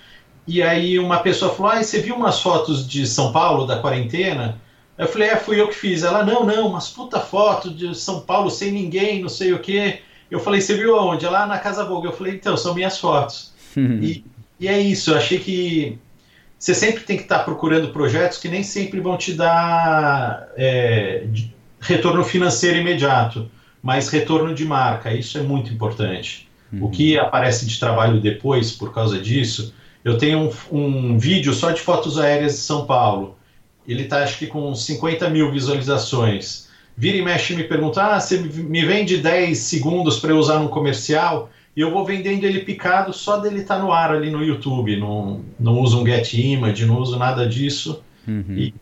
E 0.46 0.62
aí 0.62 0.98
uma 0.98 1.20
pessoa 1.20 1.54
falou: 1.54 1.72
ah, 1.72 1.82
você 1.82 2.00
viu 2.00 2.14
umas 2.14 2.40
fotos 2.40 2.86
de 2.86 3.06
São 3.06 3.32
Paulo 3.32 3.66
da 3.66 3.78
quarentena? 3.78 4.60
Eu 4.98 5.08
falei: 5.08 5.28
é, 5.28 5.36
fui 5.36 5.60
eu 5.60 5.68
que 5.68 5.74
fiz. 5.74 6.02
Ela: 6.02 6.24
não, 6.24 6.44
não, 6.44 6.68
umas 6.68 6.90
puta 6.90 7.18
foto 7.18 7.70
de 7.70 7.94
São 7.94 8.20
Paulo 8.20 8.50
sem 8.50 8.70
ninguém, 8.70 9.22
não 9.22 9.28
sei 9.28 9.52
o 9.52 9.58
quê. 9.58 10.00
Eu 10.30 10.38
falei: 10.38 10.60
você 10.60 10.76
viu 10.76 10.96
aonde? 10.96 11.26
Lá 11.26 11.46
na 11.46 11.58
Casa 11.58 11.84
Vogue. 11.84 12.06
Eu 12.06 12.12
falei: 12.12 12.34
então, 12.34 12.56
são 12.56 12.74
minhas 12.74 12.98
fotos. 12.98 13.54
e, 14.02 14.24
e 14.60 14.68
é 14.68 14.78
isso, 14.78 15.10
eu 15.10 15.16
achei 15.16 15.38
que 15.38 15.98
você 16.58 16.74
sempre 16.74 17.02
tem 17.02 17.16
que 17.16 17.24
estar 17.24 17.40
procurando 17.40 17.88
projetos 17.88 18.38
que 18.38 18.48
nem 18.48 18.62
sempre 18.62 19.00
vão 19.00 19.16
te 19.16 19.34
dar 19.34 20.48
é, 20.56 21.26
retorno 21.80 22.24
financeiro 22.24 22.78
imediato, 22.78 23.50
mas 23.82 24.08
retorno 24.08 24.54
de 24.54 24.64
marca. 24.64 25.12
Isso 25.12 25.36
é 25.36 25.42
muito 25.42 25.72
importante. 25.72 26.48
Uhum. 26.72 26.84
O 26.84 26.90
que 26.90 27.18
aparece 27.18 27.66
de 27.66 27.78
trabalho 27.78 28.20
depois 28.20 28.72
por 28.72 28.92
causa 28.92 29.20
disso 29.20 29.74
eu 30.04 30.18
tenho 30.18 30.50
um, 30.70 30.78
um 30.78 31.18
vídeo 31.18 31.54
só 31.54 31.70
de 31.70 31.80
fotos 31.80 32.18
aéreas 32.18 32.52
de 32.52 32.58
São 32.58 32.84
Paulo. 32.84 33.38
Ele 33.88 34.02
está, 34.02 34.22
acho 34.22 34.38
que, 34.38 34.46
com 34.46 34.74
50 34.74 35.30
mil 35.30 35.50
visualizações. 35.50 36.68
Vira 36.96 37.16
e 37.16 37.22
mexe 37.22 37.54
e 37.54 37.56
me 37.56 37.64
pergunta: 37.64 38.02
ah, 38.02 38.20
você 38.20 38.36
me 38.38 38.84
vende 38.84 39.16
10 39.16 39.56
segundos 39.56 40.18
para 40.18 40.30
eu 40.30 40.38
usar 40.38 40.58
num 40.58 40.68
comercial? 40.68 41.50
E 41.76 41.80
eu 41.80 41.90
vou 41.90 42.04
vendendo 42.04 42.44
ele 42.44 42.60
picado 42.60 43.12
só 43.12 43.38
dele 43.38 43.60
estar 43.60 43.76
tá 43.76 43.82
no 43.82 43.92
ar 43.92 44.12
ali 44.12 44.30
no 44.30 44.44
YouTube. 44.44 44.96
Não, 44.96 45.40
não 45.58 45.80
uso 45.80 46.00
um 46.00 46.06
get 46.06 46.32
image, 46.34 46.86
não 46.86 46.98
uso 46.98 47.18
nada 47.18 47.48
disso. 47.48 48.02
Uhum. 48.26 48.54
E, 48.56 48.74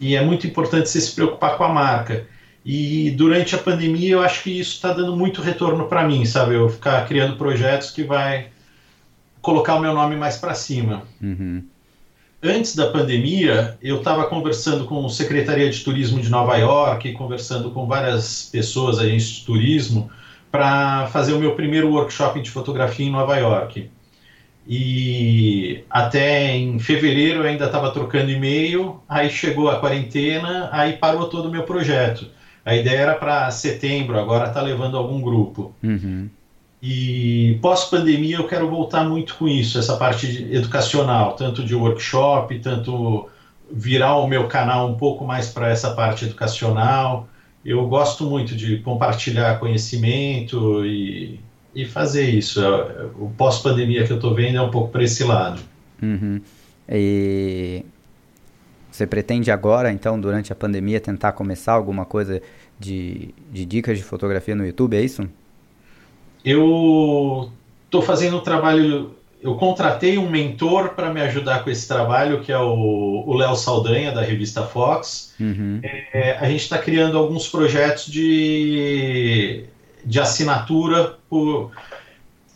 e 0.00 0.16
é 0.16 0.24
muito 0.24 0.46
importante 0.46 0.88
você 0.88 1.00
se 1.00 1.14
preocupar 1.14 1.56
com 1.56 1.64
a 1.64 1.68
marca. 1.68 2.26
E 2.64 3.10
durante 3.10 3.54
a 3.54 3.58
pandemia 3.58 4.12
eu 4.12 4.22
acho 4.22 4.42
que 4.42 4.58
isso 4.58 4.74
está 4.74 4.92
dando 4.92 5.16
muito 5.16 5.42
retorno 5.42 5.86
para 5.86 6.06
mim, 6.06 6.24
sabe? 6.24 6.54
Eu 6.54 6.68
ficar 6.68 7.06
criando 7.06 7.36
projetos 7.36 7.90
que 7.90 8.04
vai 8.04 8.48
colocar 9.40 9.74
o 9.74 9.80
meu 9.80 9.92
nome 9.92 10.16
mais 10.16 10.36
para 10.36 10.54
cima. 10.54 11.02
Uhum. 11.20 11.64
Antes 12.42 12.74
da 12.74 12.90
pandemia, 12.90 13.76
eu 13.80 13.98
estava 13.98 14.24
conversando 14.24 14.84
com 14.84 15.04
a 15.04 15.10
Secretaria 15.10 15.70
de 15.70 15.80
Turismo 15.80 16.20
de 16.20 16.28
Nova 16.28 16.56
York, 16.56 17.12
conversando 17.12 17.70
com 17.70 17.86
várias 17.86 18.48
pessoas, 18.50 18.98
agentes 18.98 19.28
de 19.28 19.44
turismo, 19.44 20.10
para 20.52 21.06
fazer 21.06 21.32
o 21.32 21.38
meu 21.38 21.54
primeiro 21.54 21.90
workshop 21.90 22.40
de 22.42 22.50
fotografia 22.50 23.06
em 23.06 23.10
Nova 23.10 23.36
York. 23.38 23.90
E 24.68 25.82
até 25.90 26.54
em 26.54 26.78
fevereiro 26.78 27.40
eu 27.40 27.48
ainda 27.48 27.64
estava 27.64 27.90
trocando 27.90 28.30
e-mail, 28.30 29.00
aí 29.08 29.28
chegou 29.30 29.70
a 29.70 29.80
quarentena, 29.80 30.68
aí 30.70 30.92
parou 30.92 31.26
todo 31.28 31.48
o 31.48 31.50
meu 31.50 31.64
projeto. 31.64 32.28
A 32.64 32.76
ideia 32.76 32.98
era 32.98 33.14
para 33.14 33.50
setembro, 33.50 34.20
agora 34.20 34.46
está 34.46 34.62
levando 34.62 34.96
algum 34.96 35.20
grupo. 35.20 35.74
Uhum. 35.82 36.28
E 36.80 37.58
pós-pandemia 37.62 38.36
eu 38.36 38.46
quero 38.46 38.68
voltar 38.68 39.04
muito 39.04 39.34
com 39.36 39.48
isso, 39.48 39.78
essa 39.78 39.96
parte 39.96 40.48
educacional, 40.50 41.32
tanto 41.32 41.64
de 41.64 41.74
workshop, 41.74 42.58
tanto 42.58 43.28
virar 43.70 44.16
o 44.16 44.26
meu 44.26 44.46
canal 44.48 44.88
um 44.88 44.94
pouco 44.94 45.24
mais 45.24 45.48
para 45.48 45.70
essa 45.70 45.92
parte 45.92 46.26
educacional. 46.26 47.26
Eu 47.64 47.86
gosto 47.86 48.24
muito 48.24 48.56
de 48.56 48.78
compartilhar 48.78 49.58
conhecimento 49.58 50.84
e, 50.84 51.38
e 51.74 51.84
fazer 51.84 52.28
isso. 52.28 52.60
O 53.18 53.30
pós-pandemia 53.30 54.04
que 54.04 54.12
eu 54.12 54.16
estou 54.16 54.34
vendo 54.34 54.56
é 54.56 54.62
um 54.62 54.70
pouco 54.70 54.90
para 54.90 55.04
esse 55.04 55.22
lado. 55.22 55.60
Uhum. 56.02 56.40
E 56.88 57.84
você 58.90 59.06
pretende 59.06 59.50
agora, 59.50 59.92
então, 59.92 60.20
durante 60.20 60.52
a 60.52 60.56
pandemia, 60.56 61.00
tentar 61.00 61.32
começar 61.32 61.72
alguma 61.72 62.04
coisa 62.04 62.42
de, 62.78 63.34
de 63.50 63.64
dicas 63.64 63.96
de 63.96 64.04
fotografia 64.04 64.54
no 64.54 64.66
YouTube, 64.66 64.96
é 64.96 65.00
isso? 65.00 65.26
eu 66.44 67.50
estou 67.84 68.02
fazendo 68.02 68.36
um 68.38 68.40
trabalho. 68.40 69.14
Eu 69.42 69.56
contratei 69.56 70.18
um 70.18 70.30
mentor 70.30 70.90
para 70.90 71.12
me 71.12 71.20
ajudar 71.20 71.64
com 71.64 71.70
esse 71.70 71.88
trabalho, 71.88 72.40
que 72.40 72.52
é 72.52 72.58
o 72.58 73.34
Léo 73.34 73.56
Saldanha, 73.56 74.12
da 74.12 74.22
revista 74.22 74.62
Fox. 74.62 75.34
Uhum. 75.40 75.80
É, 75.82 76.38
a 76.40 76.48
gente 76.48 76.60
está 76.60 76.78
criando 76.78 77.18
alguns 77.18 77.48
projetos 77.48 78.06
de, 78.06 79.64
de 80.04 80.20
assinatura. 80.20 81.16
Por, 81.28 81.72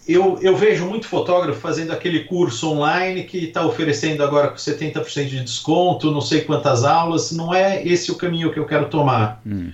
eu, 0.07 0.39
eu 0.41 0.57
vejo 0.57 0.87
muito 0.87 1.09
fotógrafo 1.09 1.59
fazendo 1.59 1.93
aquele 1.93 2.21
curso 2.21 2.71
online 2.71 3.25
que 3.25 3.39
está 3.39 3.67
oferecendo 3.67 4.23
agora 4.23 4.49
com 4.49 4.57
70% 4.57 5.27
de 5.27 5.43
desconto, 5.43 6.13
não 6.13 6.21
sei 6.21 6.43
quantas 6.43 6.85
aulas. 6.85 7.33
Não 7.33 7.53
é 7.53 7.85
esse 7.85 8.13
o 8.13 8.15
caminho 8.15 8.53
que 8.53 8.61
eu 8.61 8.67
quero 8.67 8.89
tomar. 8.89 9.43
Uhum. 9.45 9.73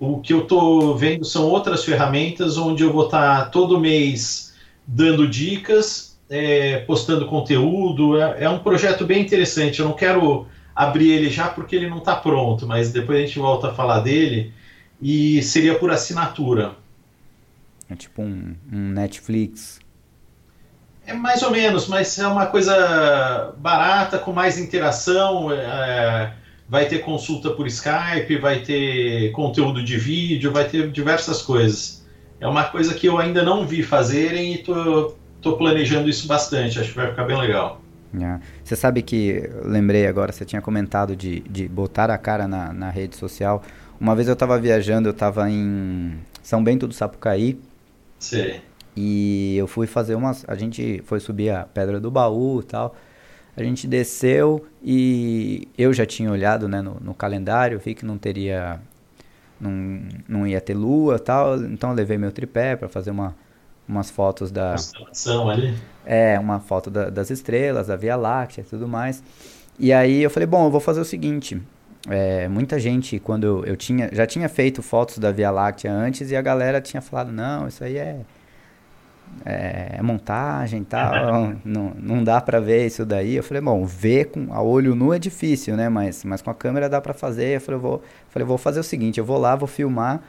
O 0.00 0.20
que 0.20 0.32
eu 0.32 0.42
estou 0.42 0.96
vendo 0.96 1.24
são 1.24 1.44
outras 1.44 1.84
ferramentas 1.84 2.56
onde 2.58 2.82
eu 2.82 2.92
vou 2.92 3.04
estar 3.04 3.44
tá 3.44 3.50
todo 3.50 3.78
mês 3.78 4.48
dando 4.84 5.28
dicas, 5.28 6.07
é, 6.30 6.78
postando 6.80 7.26
conteúdo. 7.26 8.20
É, 8.20 8.44
é, 8.44 8.48
um 8.48 8.58
projeto 8.58 9.04
bem 9.06 9.22
interessante. 9.22 9.80
Eu 9.80 9.86
não 9.86 9.94
quero 9.94 10.46
abrir 10.74 11.10
ele 11.10 11.30
já 11.30 11.48
porque 11.48 11.74
ele 11.74 11.88
não 11.88 11.98
está 11.98 12.14
pronto, 12.14 12.66
mas 12.66 12.92
depois 12.92 13.18
a 13.18 13.26
gente 13.26 13.38
volta 13.38 13.68
a 13.68 13.74
falar 13.74 14.00
dele. 14.00 14.52
E 15.00 15.42
seria 15.42 15.78
por 15.78 15.90
assinatura. 15.90 16.72
É 17.88 17.94
tipo 17.94 18.22
um, 18.22 18.54
um 18.72 18.90
Netflix. 18.90 19.80
É 21.06 21.14
mais 21.14 21.42
ou 21.42 21.50
menos, 21.50 21.88
mas 21.88 22.18
é 22.18 22.26
uma 22.26 22.46
coisa 22.46 23.54
barata, 23.56 24.18
com 24.18 24.32
mais 24.32 24.58
interação. 24.58 25.50
É, 25.50 26.34
vai 26.68 26.86
ter 26.86 26.98
consulta 26.98 27.50
por 27.50 27.66
Skype, 27.66 28.36
vai 28.36 28.60
ter 28.60 29.32
conteúdo 29.32 29.82
de 29.82 29.96
vídeo, 29.96 30.52
vai 30.52 30.68
ter 30.68 30.90
diversas 30.90 31.40
coisas. 31.40 32.06
É 32.38 32.46
uma 32.46 32.64
coisa 32.64 32.94
que 32.94 33.06
eu 33.06 33.18
ainda 33.18 33.42
não 33.42 33.66
vi 33.66 33.82
fazerem 33.82 34.54
e 34.54 34.58
tô, 34.58 35.14
tô 35.40 35.56
planejando 35.56 36.08
isso 36.08 36.26
bastante, 36.26 36.78
acho 36.78 36.90
que 36.90 36.96
vai 36.96 37.10
ficar 37.10 37.24
bem 37.24 37.38
legal. 37.38 37.80
É. 38.14 38.40
Você 38.64 38.74
sabe 38.74 39.02
que, 39.02 39.50
lembrei 39.64 40.06
agora, 40.06 40.32
você 40.32 40.44
tinha 40.44 40.62
comentado 40.62 41.14
de, 41.14 41.40
de 41.40 41.68
botar 41.68 42.10
a 42.10 42.16
cara 42.16 42.48
na, 42.48 42.72
na 42.72 42.90
rede 42.90 43.16
social. 43.16 43.62
Uma 44.00 44.14
vez 44.14 44.28
eu 44.28 44.34
estava 44.34 44.58
viajando, 44.58 45.08
eu 45.08 45.12
estava 45.12 45.50
em 45.50 46.18
São 46.42 46.62
Bento 46.62 46.86
do 46.86 46.94
Sapucaí. 46.94 47.60
Sim. 48.18 48.60
E 48.96 49.56
eu 49.56 49.66
fui 49.66 49.86
fazer 49.86 50.14
umas. 50.14 50.44
A 50.48 50.54
gente 50.54 51.02
foi 51.04 51.20
subir 51.20 51.50
a 51.50 51.64
Pedra 51.64 52.00
do 52.00 52.10
Baú 52.10 52.60
e 52.60 52.64
tal. 52.64 52.96
A 53.56 53.62
gente 53.62 53.86
desceu 53.86 54.66
e 54.82 55.68
eu 55.76 55.92
já 55.92 56.06
tinha 56.06 56.30
olhado 56.30 56.68
né, 56.68 56.80
no, 56.80 56.96
no 57.00 57.14
calendário, 57.14 57.78
vi 57.78 57.94
que 57.94 58.06
não 58.06 58.16
teria. 58.16 58.80
Não, 59.60 60.00
não 60.28 60.46
ia 60.46 60.60
ter 60.60 60.74
lua 60.74 61.18
tal, 61.18 61.56
então 61.56 61.90
eu 61.90 61.96
levei 61.96 62.16
meu 62.16 62.30
tripé 62.30 62.76
para 62.76 62.88
fazer 62.88 63.10
uma, 63.10 63.34
umas 63.88 64.10
fotos 64.10 64.50
da. 64.50 64.72
Constelação 64.72 65.48
ali? 65.48 65.74
É, 66.04 66.38
uma 66.38 66.60
foto 66.60 66.90
da, 66.90 67.08
das 67.08 67.30
estrelas, 67.30 67.86
da 67.86 67.96
Via 67.96 68.16
Láctea 68.16 68.60
e 68.60 68.64
tudo 68.64 68.86
mais. 68.86 69.22
E 69.78 69.92
aí 69.92 70.22
eu 70.22 70.30
falei, 70.30 70.46
bom, 70.46 70.66
eu 70.66 70.70
vou 70.70 70.80
fazer 70.80 71.00
o 71.00 71.04
seguinte. 71.04 71.60
É, 72.08 72.48
muita 72.48 72.78
gente, 72.78 73.18
quando 73.18 73.64
eu 73.66 73.76
tinha, 73.76 74.08
já 74.12 74.26
tinha 74.26 74.48
feito 74.48 74.82
fotos 74.82 75.18
da 75.18 75.30
Via 75.30 75.50
Láctea 75.50 75.92
antes 75.92 76.30
e 76.30 76.36
a 76.36 76.42
galera 76.42 76.80
tinha 76.80 77.00
falado, 77.00 77.30
não, 77.32 77.68
isso 77.68 77.84
aí 77.84 77.96
é, 77.96 78.20
é, 79.44 79.96
é 79.98 80.02
montagem 80.02 80.82
e 80.82 80.84
tal, 80.84 81.54
não, 81.64 81.92
não 81.98 82.24
dá 82.24 82.40
pra 82.40 82.60
ver 82.60 82.86
isso 82.86 83.04
daí. 83.04 83.34
Eu 83.34 83.42
falei, 83.42 83.60
bom, 83.60 83.84
ver 83.84 84.26
com 84.26 84.52
a 84.52 84.62
olho 84.62 84.94
nu 84.94 85.12
é 85.12 85.18
difícil, 85.18 85.76
né? 85.76 85.88
Mas, 85.88 86.24
mas 86.24 86.40
com 86.40 86.50
a 86.50 86.54
câmera 86.54 86.88
dá 86.88 87.00
pra 87.00 87.12
fazer. 87.12 87.56
Eu 87.56 87.60
falei, 87.60 87.80
vou, 87.80 88.02
falei, 88.30 88.46
vou 88.46 88.58
fazer 88.58 88.80
o 88.80 88.84
seguinte, 88.84 89.18
eu 89.18 89.24
vou 89.24 89.38
lá, 89.38 89.54
vou 89.54 89.68
filmar 89.68 90.22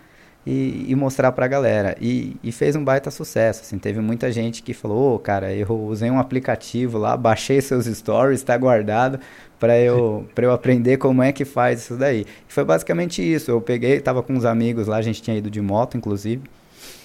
e, 0.49 0.85
e 0.87 0.95
mostrar 0.95 1.31
pra 1.31 1.47
galera. 1.47 1.95
E, 2.01 2.35
e, 2.43 2.51
fez 2.51 2.75
um 2.75 2.83
baita 2.83 3.11
sucesso, 3.11 3.61
assim, 3.61 3.77
teve 3.77 4.01
muita 4.01 4.31
gente 4.31 4.63
que 4.63 4.73
falou, 4.73 5.13
oh, 5.13 5.19
cara, 5.19 5.53
eu 5.53 5.71
usei 5.71 6.09
um 6.09 6.19
aplicativo 6.19 6.97
lá, 6.97 7.15
baixei 7.15 7.61
seus 7.61 7.85
stories, 7.85 8.41
tá 8.41 8.57
guardado 8.57 9.19
para 9.59 9.77
eu, 9.77 10.27
pra 10.33 10.45
eu 10.45 10.51
aprender 10.51 10.97
como 10.97 11.21
é 11.21 11.31
que 11.31 11.45
faz 11.45 11.81
isso 11.81 11.95
daí. 11.95 12.25
E 12.49 12.51
foi 12.51 12.65
basicamente 12.65 13.21
isso, 13.21 13.51
eu 13.51 13.61
peguei, 13.61 13.99
tava 13.99 14.23
com 14.23 14.33
uns 14.33 14.43
amigos 14.43 14.87
lá, 14.87 14.97
a 14.97 15.01
gente 15.03 15.21
tinha 15.21 15.37
ido 15.37 15.51
de 15.51 15.61
moto, 15.61 15.95
inclusive, 15.95 16.41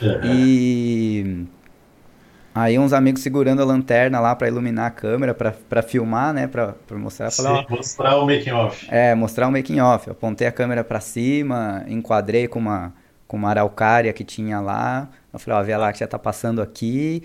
uhum. 0.01 0.21
e... 0.25 1.45
Aí 2.57 2.79
uns 2.79 2.93
amigos 2.93 3.21
segurando 3.21 3.61
a 3.61 3.65
lanterna 3.65 4.21
lá 4.21 4.33
para 4.37 4.47
iluminar 4.47 4.87
a 4.87 4.91
câmera, 4.91 5.35
para 5.35 5.83
filmar, 5.83 6.33
né, 6.33 6.47
para 6.47 6.77
mostrar. 6.93 7.29
Falar, 7.33 7.67
mostrar 7.69 8.17
o 8.17 8.27
making 8.27 8.53
off. 8.53 8.87
É, 8.89 9.13
mostrar 9.13 9.49
o 9.49 9.51
making 9.51 9.81
off. 9.81 10.07
Eu 10.07 10.13
apontei 10.13 10.47
a 10.47 10.53
câmera 10.53 10.85
para 10.85 11.01
cima, 11.01 11.85
enquadrei 11.89 12.47
com 12.47 12.61
uma 12.61 12.93
com 13.27 13.37
uma 13.37 13.51
araucária 13.51 14.13
que 14.13 14.25
tinha 14.25 14.61
lá. 14.61 15.09
Eu 15.33 15.39
falei, 15.39 15.59
ó, 15.59 15.61
a 15.61 15.65
Via 15.65 15.79
Láctea 15.79 16.07
tá 16.07 16.19
passando 16.19 16.61
aqui. 16.63 17.23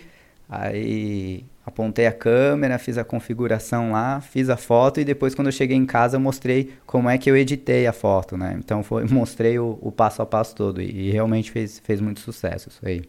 Aí 0.49 1.45
apontei 1.63 2.07
a 2.07 2.11
câmera, 2.11 2.77
fiz 2.79 2.97
a 2.97 3.03
configuração 3.03 3.91
lá, 3.91 4.19
fiz 4.19 4.49
a 4.49 4.57
foto 4.57 4.99
e 4.99 5.05
depois 5.05 5.33
quando 5.35 5.47
eu 5.47 5.51
cheguei 5.51 5.77
em 5.77 5.85
casa 5.85 6.17
eu 6.17 6.19
mostrei 6.19 6.73
como 6.85 7.07
é 7.09 7.17
que 7.17 7.29
eu 7.29 7.37
editei 7.37 7.85
a 7.87 7.93
foto, 7.93 8.35
né? 8.35 8.55
Então 8.57 8.83
foi, 8.83 9.05
mostrei 9.07 9.57
o, 9.59 9.77
o 9.81 9.91
passo 9.91 10.21
a 10.21 10.25
passo 10.25 10.55
todo 10.55 10.81
e, 10.81 10.89
e, 10.89 11.11
realmente 11.11 11.51
fez, 11.51 11.79
fez 11.79 12.01
muito 12.01 12.19
sucesso 12.19 12.69
isso 12.69 12.79
aí. 12.83 13.03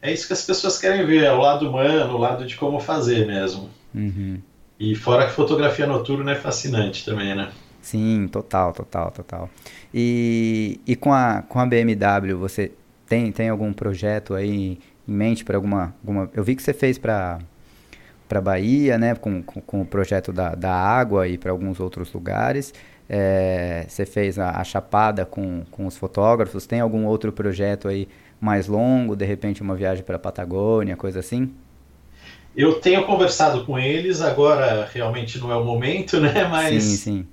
É 0.00 0.12
isso 0.12 0.26
que 0.26 0.32
as 0.32 0.44
pessoas 0.44 0.78
querem 0.78 1.04
ver, 1.04 1.24
é 1.24 1.32
o 1.32 1.38
lado 1.38 1.68
humano, 1.68 2.14
o 2.14 2.18
lado 2.18 2.46
de 2.46 2.56
como 2.56 2.78
fazer 2.78 3.26
mesmo. 3.26 3.68
Uhum. 3.92 4.40
E 4.78 4.94
fora 4.94 5.26
que 5.26 5.32
fotografia 5.32 5.86
noturna 5.86 6.32
é 6.32 6.36
fascinante 6.36 7.04
também, 7.04 7.34
né? 7.34 7.50
Sim, 7.86 8.26
total, 8.26 8.72
total, 8.72 9.12
total. 9.12 9.50
E, 9.94 10.80
e 10.84 10.96
com, 10.96 11.14
a, 11.14 11.42
com 11.48 11.60
a 11.60 11.64
BMW, 11.64 12.36
você 12.36 12.72
tem, 13.06 13.30
tem 13.30 13.48
algum 13.48 13.72
projeto 13.72 14.34
aí 14.34 14.80
em 15.06 15.14
mente 15.14 15.44
para 15.44 15.56
alguma, 15.56 15.94
alguma... 16.02 16.28
Eu 16.34 16.42
vi 16.42 16.56
que 16.56 16.62
você 16.64 16.74
fez 16.74 16.98
para 16.98 17.38
para 18.28 18.40
Bahia, 18.40 18.98
né, 18.98 19.14
com, 19.14 19.40
com, 19.40 19.60
com, 19.60 19.82
o 19.82 19.86
projeto 19.86 20.32
da, 20.32 20.56
da 20.56 20.72
água 20.72 21.28
e 21.28 21.38
para 21.38 21.52
alguns 21.52 21.78
outros 21.78 22.12
lugares. 22.12 22.74
É, 23.08 23.86
você 23.88 24.04
fez 24.04 24.36
a, 24.36 24.60
a, 24.60 24.64
Chapada 24.64 25.24
com, 25.24 25.62
com 25.70 25.86
os 25.86 25.96
fotógrafos. 25.96 26.66
Tem 26.66 26.80
algum 26.80 27.06
outro 27.06 27.30
projeto 27.30 27.86
aí 27.86 28.08
mais 28.40 28.66
longo, 28.66 29.14
de 29.14 29.24
repente 29.24 29.62
uma 29.62 29.76
viagem 29.76 30.02
para 30.02 30.16
a 30.16 30.18
Patagônia, 30.18 30.96
coisa 30.96 31.20
assim? 31.20 31.54
Eu 32.56 32.80
tenho 32.80 33.06
conversado 33.06 33.64
com 33.64 33.78
eles, 33.78 34.20
agora 34.20 34.90
realmente 34.92 35.38
não 35.38 35.52
é 35.52 35.56
o 35.56 35.64
momento, 35.64 36.18
né? 36.18 36.48
Mas 36.50 36.82
sim, 36.82 36.96
sim 36.96 37.26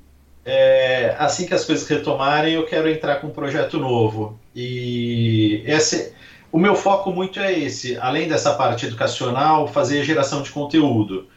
é, 0.45 1.15
assim 1.17 1.45
que 1.45 1.53
as 1.53 1.65
coisas 1.65 1.87
retomarem, 1.87 2.53
eu 2.53 2.65
quero 2.65 2.89
entrar 2.89 3.17
com 3.17 3.27
um 3.27 3.31
projeto 3.31 3.77
novo. 3.77 4.39
E 4.55 5.63
esse, 5.65 6.13
o 6.51 6.59
meu 6.59 6.75
foco 6.75 7.11
muito 7.11 7.39
é 7.39 7.51
esse, 7.57 7.97
além 7.97 8.27
dessa 8.27 8.53
parte 8.53 8.85
educacional, 8.85 9.67
fazer 9.67 10.03
geração 10.03 10.41
de 10.41 10.51
conteúdo. 10.51 11.27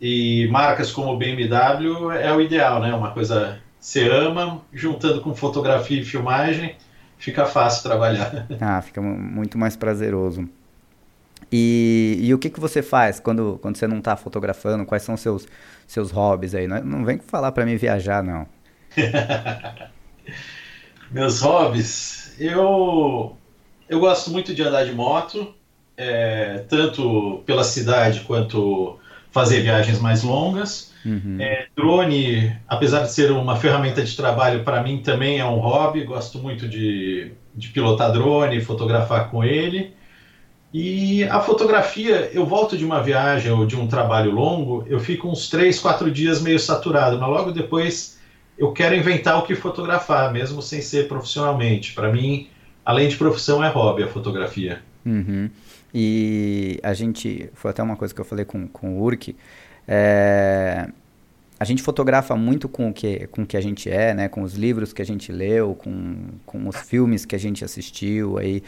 E 0.00 0.46
marcas 0.48 0.90
como 0.90 1.16
BMW 1.16 2.12
é 2.12 2.32
o 2.32 2.40
ideal, 2.40 2.80
né? 2.80 2.94
Uma 2.94 3.10
coisa 3.10 3.60
você 3.78 4.08
ama, 4.08 4.62
juntando 4.72 5.20
com 5.20 5.34
fotografia 5.34 6.00
e 6.00 6.04
filmagem, 6.04 6.76
fica 7.16 7.46
fácil 7.46 7.82
trabalhar. 7.82 8.46
Ah, 8.60 8.80
fica 8.82 9.00
muito 9.00 9.56
mais 9.56 9.76
prazeroso. 9.76 10.48
E, 11.50 12.18
e 12.20 12.34
o 12.34 12.38
que, 12.38 12.50
que 12.50 12.60
você 12.60 12.82
faz 12.82 13.18
quando, 13.20 13.58
quando 13.62 13.76
você 13.76 13.86
não 13.86 13.98
está 13.98 14.16
fotografando? 14.16 14.84
Quais 14.84 15.02
são 15.02 15.16
seus 15.16 15.46
seus 15.86 16.10
hobbies 16.10 16.54
aí? 16.54 16.66
Não, 16.66 16.76
é, 16.76 16.82
não 16.82 17.04
vem 17.04 17.18
falar 17.18 17.52
para 17.52 17.64
mim 17.64 17.76
viajar, 17.76 18.22
não. 18.22 18.46
Meus 21.10 21.40
hobbies, 21.40 22.34
eu 22.38 23.36
eu 23.88 23.98
gosto 23.98 24.30
muito 24.30 24.54
de 24.54 24.62
andar 24.62 24.84
de 24.84 24.92
moto, 24.92 25.54
é, 25.96 26.64
tanto 26.68 27.42
pela 27.46 27.64
cidade 27.64 28.20
quanto 28.20 28.98
fazer 29.30 29.62
viagens 29.62 29.98
mais 29.98 30.22
longas. 30.22 30.92
Uhum. 31.04 31.38
É, 31.40 31.68
drone, 31.74 32.54
apesar 32.68 33.04
de 33.04 33.12
ser 33.12 33.30
uma 33.30 33.56
ferramenta 33.56 34.02
de 34.02 34.14
trabalho, 34.14 34.64
para 34.64 34.82
mim 34.82 34.98
também 34.98 35.38
é 35.38 35.44
um 35.44 35.58
hobby. 35.58 36.04
Gosto 36.04 36.38
muito 36.38 36.68
de, 36.68 37.32
de 37.54 37.68
pilotar 37.68 38.12
drone, 38.12 38.60
fotografar 38.60 39.30
com 39.30 39.42
ele. 39.42 39.94
E 40.72 41.24
a 41.24 41.40
fotografia, 41.40 42.30
eu 42.32 42.44
volto 42.44 42.76
de 42.76 42.84
uma 42.84 43.02
viagem 43.02 43.50
ou 43.50 43.64
de 43.64 43.74
um 43.74 43.86
trabalho 43.86 44.30
longo, 44.30 44.84
eu 44.86 45.00
fico 45.00 45.28
uns 45.28 45.48
três, 45.48 45.80
quatro 45.80 46.10
dias 46.10 46.42
meio 46.42 46.58
saturado, 46.58 47.18
mas 47.18 47.28
logo 47.28 47.52
depois 47.52 48.18
eu 48.58 48.72
quero 48.72 48.94
inventar 48.94 49.38
o 49.38 49.42
que 49.42 49.54
fotografar, 49.54 50.30
mesmo 50.32 50.60
sem 50.60 50.82
ser 50.82 51.08
profissionalmente. 51.08 51.94
Para 51.94 52.12
mim, 52.12 52.48
além 52.84 53.08
de 53.08 53.16
profissão, 53.16 53.64
é 53.64 53.68
hobby 53.68 54.02
a 54.02 54.08
fotografia. 54.08 54.82
Uhum. 55.06 55.48
E 55.94 56.78
a 56.82 56.92
gente, 56.92 57.48
foi 57.54 57.70
até 57.70 57.82
uma 57.82 57.96
coisa 57.96 58.12
que 58.12 58.20
eu 58.20 58.24
falei 58.24 58.44
com, 58.44 58.68
com 58.68 58.98
o 58.98 59.02
Urk, 59.02 59.34
é, 59.86 60.86
a 61.58 61.64
gente 61.64 61.82
fotografa 61.82 62.36
muito 62.36 62.68
com 62.68 62.90
o 62.90 62.92
que, 62.92 63.26
com 63.28 63.42
o 63.42 63.46
que 63.46 63.56
a 63.56 63.60
gente 63.60 63.88
é, 63.90 64.12
né? 64.12 64.28
Com 64.28 64.42
os 64.42 64.54
livros 64.54 64.92
que 64.92 65.00
a 65.00 65.04
gente 65.04 65.32
leu, 65.32 65.74
com, 65.74 66.28
com 66.44 66.68
os 66.68 66.76
filmes 66.76 67.24
que 67.24 67.34
a 67.34 67.38
gente 67.38 67.64
assistiu 67.64 68.36
aí 68.36 68.62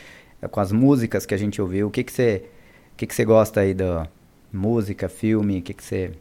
com 0.49 0.61
as 0.61 0.73
músicas 0.73 1.27
que 1.27 1.35
a 1.35 1.39
gente 1.39 1.61
ouviu. 1.61 1.89
O 1.89 1.91
que 1.91 2.05
que 2.05 2.13
você, 2.13 2.45
o 2.93 2.97
que 2.97 3.07
que 3.07 3.15
você 3.15 3.25
gosta 3.25 3.61
aí 3.61 3.75
da 3.75 4.07
música, 4.53 5.09
filme? 5.09 5.59
O 5.59 5.63
que 5.63 5.75
que 5.75 5.85
você 5.85 6.13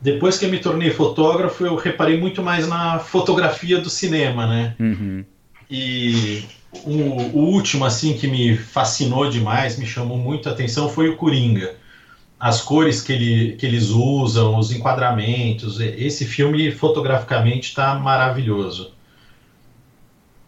depois 0.00 0.38
que 0.38 0.44
eu 0.44 0.50
me 0.50 0.58
tornei 0.58 0.90
fotógrafo, 0.90 1.64
eu 1.64 1.74
reparei 1.74 2.18
muito 2.20 2.42
mais 2.42 2.68
na 2.68 2.98
fotografia 2.98 3.80
do 3.80 3.88
cinema, 3.88 4.46
né? 4.46 4.76
Uhum. 4.78 5.24
E 5.70 6.44
o, 6.84 6.92
o, 6.92 7.38
último, 7.38 7.84
assim, 7.84 8.14
que 8.14 8.26
me 8.26 8.56
fascinou 8.56 9.28
demais, 9.28 9.78
me 9.78 9.86
chamou 9.86 10.18
muito 10.18 10.48
a 10.48 10.52
atenção, 10.52 10.88
foi 10.88 11.08
o 11.08 11.16
Coringa. 11.16 11.74
As 12.38 12.60
cores 12.60 13.00
que, 13.00 13.12
ele, 13.12 13.52
que 13.56 13.64
eles 13.64 13.88
usam, 13.88 14.58
os 14.58 14.70
enquadramentos. 14.70 15.80
Esse 15.80 16.26
filme, 16.26 16.70
fotograficamente, 16.70 17.70
está 17.70 17.94
maravilhoso. 17.94 18.92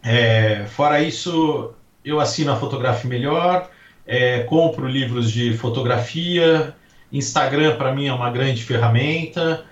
É, 0.03 0.65
fora 0.67 1.01
isso, 1.01 1.73
eu 2.09 2.19
assino 2.19 2.51
a 2.51 2.55
Fotografia 2.55 3.09
Melhor, 3.09 3.69
é, 4.05 4.39
compro 4.43 4.87
livros 4.87 5.31
de 5.31 5.53
fotografia, 5.53 6.75
Instagram 7.11 7.75
para 7.75 7.93
mim 7.93 8.07
é 8.07 8.13
uma 8.13 8.29
grande 8.31 8.63
ferramenta. 8.63 9.63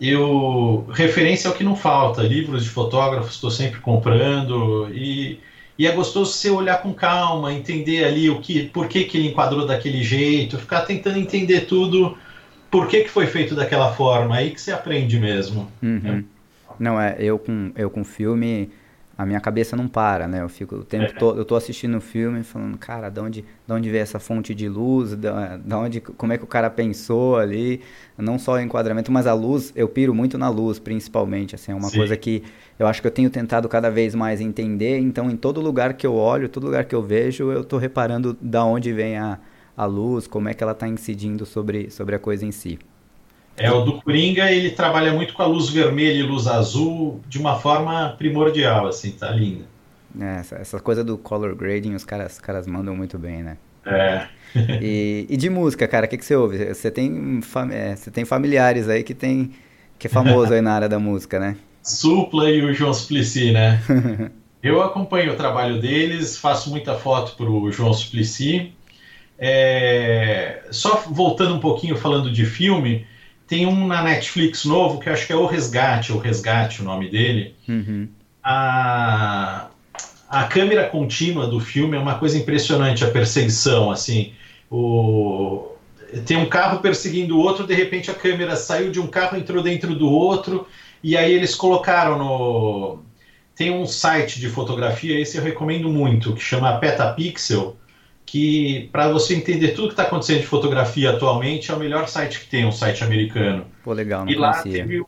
Eu 0.00 0.86
referência 0.92 1.48
é 1.48 1.50
o 1.50 1.54
que 1.54 1.62
não 1.62 1.76
falta, 1.76 2.22
livros 2.22 2.64
de 2.64 2.70
fotógrafos 2.70 3.34
estou 3.34 3.50
sempre 3.50 3.80
comprando 3.80 4.88
e, 4.92 5.38
e 5.78 5.86
é 5.86 5.92
gostoso 5.92 6.32
você 6.32 6.50
olhar 6.50 6.82
com 6.82 6.92
calma, 6.92 7.52
entender 7.52 8.04
ali 8.04 8.28
o 8.28 8.40
que, 8.40 8.64
por 8.68 8.88
que, 8.88 9.04
que 9.04 9.16
ele 9.16 9.28
enquadrou 9.28 9.66
daquele 9.66 10.02
jeito, 10.02 10.58
ficar 10.58 10.82
tentando 10.82 11.18
entender 11.18 11.62
tudo, 11.62 12.18
por 12.70 12.88
que, 12.88 13.04
que 13.04 13.10
foi 13.10 13.26
feito 13.26 13.54
daquela 13.54 13.92
forma, 13.92 14.34
aí 14.34 14.50
que 14.50 14.60
você 14.60 14.72
aprende 14.72 15.18
mesmo. 15.18 15.70
Uhum. 15.80 16.24
É. 16.30 16.34
Não 16.78 17.00
é, 17.00 17.16
eu 17.20 17.38
com 17.38 17.70
eu 17.76 17.88
com 17.88 18.02
filme 18.02 18.72
a 19.16 19.24
minha 19.24 19.40
cabeça 19.40 19.76
não 19.76 19.86
para, 19.86 20.26
né? 20.26 20.42
Eu 20.42 20.48
fico 20.48 20.76
o 20.76 20.84
tempo 20.84 21.04
é. 21.04 21.12
todo, 21.12 21.38
eu 21.38 21.44
tô 21.44 21.54
assistindo 21.54 21.96
o 21.96 22.00
filme 22.00 22.42
falando, 22.42 22.76
cara, 22.76 23.08
de 23.08 23.20
onde, 23.20 23.42
de 23.42 23.72
onde 23.72 23.88
veio 23.90 24.02
essa 24.02 24.18
fonte 24.18 24.54
de 24.54 24.68
luz, 24.68 25.14
da, 25.14 25.56
da 25.56 25.78
onde, 25.78 26.00
como 26.00 26.32
é 26.32 26.38
que 26.38 26.44
o 26.44 26.46
cara 26.46 26.68
pensou 26.68 27.36
ali, 27.36 27.80
não 28.18 28.38
só 28.38 28.54
o 28.54 28.60
enquadramento, 28.60 29.12
mas 29.12 29.26
a 29.26 29.32
luz, 29.32 29.72
eu 29.76 29.88
piro 29.88 30.14
muito 30.14 30.36
na 30.36 30.48
luz, 30.48 30.78
principalmente, 30.78 31.54
assim, 31.54 31.72
é 31.72 31.74
uma 31.74 31.88
Sim. 31.88 31.98
coisa 31.98 32.16
que 32.16 32.42
eu 32.78 32.86
acho 32.86 33.00
que 33.00 33.06
eu 33.06 33.12
tenho 33.12 33.30
tentado 33.30 33.68
cada 33.68 33.90
vez 33.90 34.14
mais 34.14 34.40
entender, 34.40 34.98
então 34.98 35.30
em 35.30 35.36
todo 35.36 35.60
lugar 35.60 35.94
que 35.94 36.06
eu 36.06 36.14
olho, 36.14 36.48
todo 36.48 36.64
lugar 36.64 36.84
que 36.84 36.94
eu 36.94 37.02
vejo, 37.02 37.52
eu 37.52 37.62
tô 37.62 37.78
reparando 37.78 38.36
da 38.40 38.64
onde 38.64 38.92
vem 38.92 39.16
a, 39.16 39.38
a 39.76 39.84
luz, 39.84 40.26
como 40.26 40.48
é 40.48 40.54
que 40.54 40.62
ela 40.62 40.74
tá 40.74 40.88
incidindo 40.88 41.46
sobre, 41.46 41.90
sobre 41.90 42.16
a 42.16 42.18
coisa 42.18 42.44
em 42.44 42.50
si. 42.50 42.78
É, 43.56 43.70
o 43.70 43.82
do 43.82 44.00
Coringa, 44.00 44.50
ele 44.50 44.70
trabalha 44.70 45.12
muito 45.12 45.32
com 45.32 45.42
a 45.42 45.46
luz 45.46 45.68
vermelha 45.68 46.18
e 46.18 46.22
luz 46.22 46.46
azul 46.46 47.20
de 47.28 47.38
uma 47.38 47.58
forma 47.58 48.14
primordial, 48.18 48.86
assim, 48.86 49.12
tá 49.12 49.30
lindo. 49.30 49.64
É, 50.20 50.40
essa, 50.40 50.56
essa, 50.56 50.80
coisa 50.80 51.04
do 51.04 51.16
color 51.16 51.54
grading, 51.54 51.94
os 51.94 52.04
caras, 52.04 52.34
os 52.34 52.40
caras 52.40 52.66
mandam 52.66 52.96
muito 52.96 53.18
bem, 53.18 53.42
né? 53.42 53.56
É. 53.86 54.28
e, 54.80 55.26
e, 55.28 55.36
de 55.36 55.50
música, 55.50 55.86
cara, 55.86 56.06
o 56.06 56.08
que, 56.08 56.16
que 56.16 56.24
você 56.24 56.34
ouve? 56.34 56.72
Você 56.72 56.90
tem, 56.90 57.40
é, 57.70 57.96
você 57.96 58.10
tem 58.10 58.24
familiares 58.24 58.88
aí 58.88 59.02
que 59.02 59.14
tem 59.14 59.52
que 59.98 60.06
é 60.06 60.10
famoso 60.10 60.52
aí 60.52 60.60
na 60.60 60.72
área 60.72 60.88
da 60.88 60.98
música, 60.98 61.38
né? 61.38 61.56
Supla 61.82 62.50
e 62.50 62.62
o 62.62 62.72
João 62.72 62.94
Suplicy, 62.94 63.52
né? 63.52 63.80
Eu 64.62 64.82
acompanho 64.82 65.32
o 65.34 65.36
trabalho 65.36 65.80
deles, 65.80 66.38
faço 66.38 66.70
muita 66.70 66.94
foto 66.94 67.36
pro 67.36 67.70
João 67.70 67.92
Suplicy 67.92 68.72
É... 69.38 70.62
Só 70.70 71.04
voltando 71.08 71.54
um 71.54 71.60
pouquinho 71.60 71.96
falando 71.96 72.30
de 72.30 72.46
filme, 72.46 73.06
tem 73.54 73.66
um 73.66 73.86
na 73.86 74.02
Netflix 74.02 74.64
novo 74.64 74.98
que 74.98 75.08
acho 75.08 75.28
que 75.28 75.32
é 75.32 75.36
O 75.36 75.46
Resgate, 75.46 76.10
O 76.10 76.18
Resgate, 76.18 76.82
o 76.82 76.84
nome 76.84 77.08
dele. 77.08 77.54
Uhum. 77.68 78.08
A... 78.42 79.68
a 80.28 80.44
câmera 80.48 80.88
contínua 80.88 81.46
do 81.46 81.60
filme 81.60 81.96
é 81.96 82.00
uma 82.00 82.18
coisa 82.18 82.36
impressionante, 82.36 83.04
a 83.04 83.10
perseguição, 83.12 83.92
assim. 83.92 84.32
O... 84.68 85.68
Tem 86.26 86.36
um 86.36 86.48
carro 86.48 86.80
perseguindo 86.80 87.36
o 87.36 87.40
outro, 87.40 87.64
de 87.64 87.74
repente 87.74 88.10
a 88.10 88.14
câmera 88.14 88.56
saiu 88.56 88.90
de 88.90 88.98
um 88.98 89.06
carro, 89.06 89.38
entrou 89.38 89.62
dentro 89.62 89.94
do 89.94 90.10
outro, 90.10 90.66
e 91.00 91.16
aí 91.16 91.32
eles 91.32 91.54
colocaram 91.54 92.18
no. 92.18 93.04
Tem 93.54 93.70
um 93.70 93.86
site 93.86 94.40
de 94.40 94.48
fotografia, 94.48 95.20
esse 95.20 95.36
eu 95.36 95.44
recomendo 95.44 95.88
muito, 95.88 96.32
que 96.32 96.42
chama 96.42 96.76
Petapixel, 96.78 97.76
que 98.26 98.88
para 98.90 99.08
você 99.08 99.34
entender 99.34 99.68
tudo 99.68 99.88
que 99.88 99.92
está 99.92 100.04
acontecendo 100.04 100.40
de 100.40 100.46
fotografia 100.46 101.10
atualmente 101.10 101.70
é 101.70 101.74
o 101.74 101.78
melhor 101.78 102.08
site 102.08 102.40
que 102.40 102.46
tem, 102.46 102.64
um 102.64 102.72
site 102.72 103.04
americano. 103.04 103.66
Pô, 103.82 103.92
legal, 103.92 104.24
não 104.24 104.32
e 104.32 104.34
lá 104.34 104.62
teve 104.62 105.04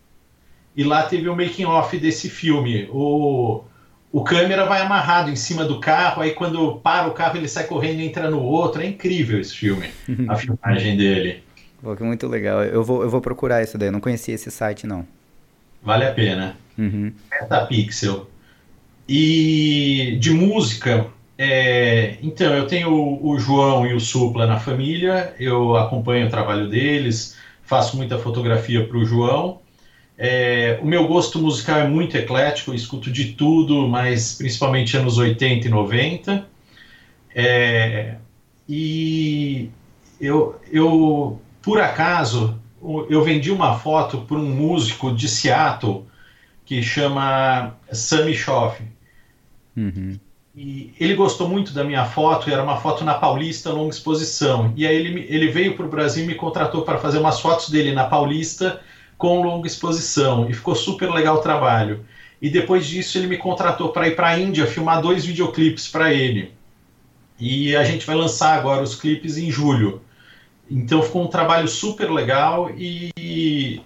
E 0.76 0.84
lá 0.84 1.02
teve 1.02 1.28
o 1.28 1.36
making 1.36 1.64
off 1.64 1.96
desse 1.98 2.28
filme. 2.28 2.88
O, 2.92 3.64
o 4.12 4.22
câmera 4.22 4.66
vai 4.66 4.80
amarrado 4.80 5.30
em 5.30 5.36
cima 5.36 5.64
do 5.64 5.80
carro, 5.80 6.22
aí 6.22 6.32
quando 6.32 6.76
para 6.76 7.08
o 7.08 7.12
carro 7.12 7.36
ele 7.36 7.48
sai 7.48 7.64
correndo 7.64 8.00
e 8.00 8.06
entra 8.06 8.30
no 8.30 8.42
outro. 8.42 8.82
É 8.82 8.86
incrível 8.86 9.40
esse 9.40 9.54
filme, 9.54 9.88
a 10.28 10.36
filmagem 10.36 10.96
dele. 10.96 11.42
Pô, 11.82 11.94
que 11.96 12.02
muito 12.02 12.26
legal. 12.26 12.62
Eu 12.64 12.84
vou, 12.84 13.02
eu 13.02 13.08
vou 13.08 13.20
procurar 13.20 13.62
isso 13.62 13.78
daí, 13.78 13.88
eu 13.88 13.92
não 13.92 14.00
conhecia 14.00 14.34
esse 14.34 14.50
site 14.50 14.86
não. 14.86 15.06
Vale 15.82 16.04
a 16.04 16.12
pena. 16.12 16.56
Uhum. 16.76 17.12
Metapixel. 17.30 18.28
E 19.08 20.16
de 20.20 20.32
música, 20.32 21.06
é, 21.38 22.16
então, 22.22 22.54
eu 22.54 22.66
tenho 22.66 22.90
o, 23.22 23.38
João 23.38 23.86
e 23.86 23.92
o 23.92 24.00
Supla 24.00 24.46
na 24.46 24.58
família, 24.58 25.34
eu 25.38 25.76
acompanho 25.76 26.26
o 26.26 26.30
trabalho 26.30 26.68
deles, 26.68 27.36
faço 27.62 27.96
muita 27.96 28.18
fotografia 28.18 28.86
para 28.86 28.96
o 28.96 29.04
João. 29.04 29.60
É, 30.16 30.78
o 30.82 30.86
meu 30.86 31.06
gosto 31.06 31.38
musical 31.38 31.78
é 31.78 31.86
muito 31.86 32.16
eclético, 32.16 32.72
escuto 32.72 33.10
de 33.10 33.32
tudo, 33.32 33.86
mas 33.86 34.34
principalmente 34.34 34.96
anos 34.96 35.18
80 35.18 35.66
e 35.66 35.70
90. 35.70 36.46
É, 37.34 38.14
e 38.66 39.70
eu, 40.18 40.58
eu, 40.72 41.38
por 41.60 41.78
acaso, 41.78 42.58
eu 43.10 43.22
vendi 43.22 43.50
uma 43.50 43.78
foto 43.78 44.22
para 44.22 44.38
um 44.38 44.48
músico 44.48 45.14
de 45.14 45.28
Seattle 45.28 46.06
que 46.64 46.82
chama 46.82 47.76
Sammy 47.92 48.34
Schoff. 48.34 48.82
Uhum. 49.76 50.18
E 50.56 50.94
ele 50.98 51.14
gostou 51.14 51.46
muito 51.46 51.74
da 51.74 51.84
minha 51.84 52.06
foto, 52.06 52.48
era 52.48 52.62
uma 52.62 52.78
foto 52.78 53.04
na 53.04 53.12
Paulista, 53.12 53.70
longa 53.70 53.90
exposição. 53.90 54.72
E 54.74 54.86
aí 54.86 54.96
ele, 54.96 55.26
ele 55.28 55.48
veio 55.48 55.76
para 55.76 55.84
o 55.84 55.88
Brasil 55.88 56.24
e 56.24 56.26
me 56.26 56.34
contratou 56.34 56.80
para 56.80 56.96
fazer 56.96 57.18
umas 57.18 57.38
fotos 57.40 57.68
dele 57.68 57.92
na 57.92 58.04
Paulista 58.04 58.80
com 59.18 59.42
longa 59.42 59.66
exposição. 59.66 60.48
E 60.48 60.54
ficou 60.54 60.74
super 60.74 61.10
legal 61.10 61.36
o 61.36 61.42
trabalho. 61.42 62.06
E 62.40 62.48
depois 62.48 62.86
disso 62.86 63.18
ele 63.18 63.26
me 63.26 63.36
contratou 63.36 63.90
para 63.90 64.08
ir 64.08 64.16
para 64.16 64.28
a 64.28 64.38
Índia 64.38 64.66
filmar 64.66 65.02
dois 65.02 65.26
videoclipes 65.26 65.88
para 65.88 66.14
ele. 66.14 66.54
E 67.38 67.76
a 67.76 67.84
gente 67.84 68.06
vai 68.06 68.16
lançar 68.16 68.58
agora 68.58 68.82
os 68.82 68.94
clipes 68.94 69.36
em 69.36 69.50
julho. 69.50 70.00
Então 70.70 71.02
ficou 71.02 71.22
um 71.22 71.28
trabalho 71.28 71.68
super 71.68 72.10
legal 72.10 72.70
e, 72.76 73.80